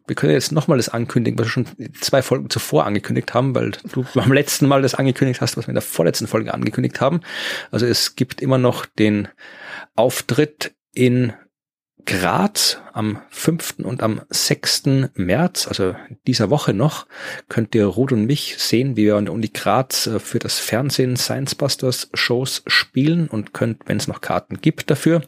[0.06, 1.66] wir können jetzt nochmal das ankündigen, was wir schon
[2.00, 5.70] zwei Folgen zuvor angekündigt haben, weil du beim letzten Mal das angekündigt hast, was wir
[5.70, 7.20] in der vorletzten Folge angekündigt haben.
[7.70, 9.28] Also es gibt immer noch den
[9.94, 11.34] Auftritt in
[12.06, 13.80] Graz am 5.
[13.82, 14.84] und am 6.
[15.14, 15.96] März, also
[16.26, 17.06] dieser Woche noch,
[17.48, 20.60] könnt ihr Ruth und mich sehen, wie wir an der Uni Graz äh, für das
[20.60, 25.22] Fernsehen Science Busters Shows spielen und könnt, wenn es noch Karten gibt dafür,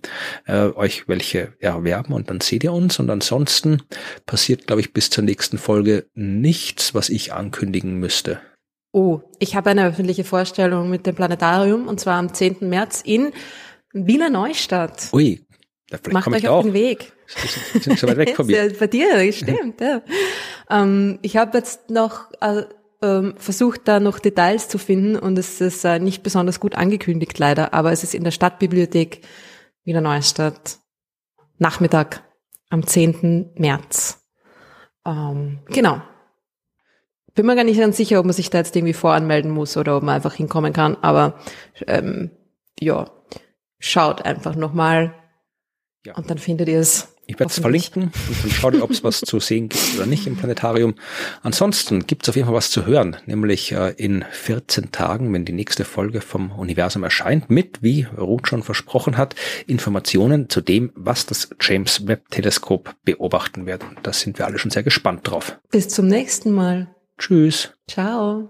[0.46, 3.00] äh, euch welche erwerben und dann seht ihr uns.
[3.00, 3.82] Und ansonsten
[4.24, 8.40] passiert, glaube ich, bis zur nächsten Folge nichts, was ich ankündigen müsste.
[8.92, 12.68] Oh, ich habe eine öffentliche Vorstellung mit dem Planetarium und zwar am 10.
[12.68, 13.32] März in
[13.92, 15.08] Wiener Neustadt.
[15.12, 15.44] Ui,
[15.90, 17.12] da Macht euch auf den Weg.
[17.26, 18.64] Sind nicht so weit weg von mir.
[18.72, 20.02] Ja, Bei dir, stimmt, ja.
[20.70, 22.64] Ähm, ich habe jetzt noch äh,
[23.00, 27.38] ähm, versucht, da noch Details zu finden und es ist äh, nicht besonders gut angekündigt
[27.38, 29.22] leider, aber es ist in der Stadtbibliothek
[29.84, 30.78] Wiener Neustadt.
[31.58, 32.22] Nachmittag
[32.70, 33.52] am 10.
[33.56, 34.24] März.
[35.06, 36.02] Ähm, genau.
[37.34, 39.96] Bin mir gar nicht ganz sicher, ob man sich da jetzt irgendwie voranmelden muss oder
[39.96, 41.38] ob man einfach hinkommen kann, aber
[41.86, 42.30] ähm,
[42.80, 43.10] ja,
[43.78, 45.14] schaut einfach nochmal
[46.06, 46.14] Ja.
[46.16, 47.08] und dann findet ihr es.
[47.26, 50.06] Ich werde es verlinken und dann schaut ihr, ob es was zu sehen gibt oder
[50.06, 50.94] nicht im Planetarium.
[51.42, 55.44] Ansonsten gibt es auf jeden Fall was zu hören, nämlich äh, in 14 Tagen, wenn
[55.44, 59.34] die nächste Folge vom Universum erscheint, mit, wie Ruth schon versprochen hat,
[59.66, 63.82] Informationen zu dem, was das James Webb Teleskop beobachten wird.
[63.82, 65.58] Und da sind wir alle schon sehr gespannt drauf.
[65.70, 66.88] Bis zum nächsten Mal.
[67.18, 67.74] Tschüss.
[67.88, 68.48] Ciao.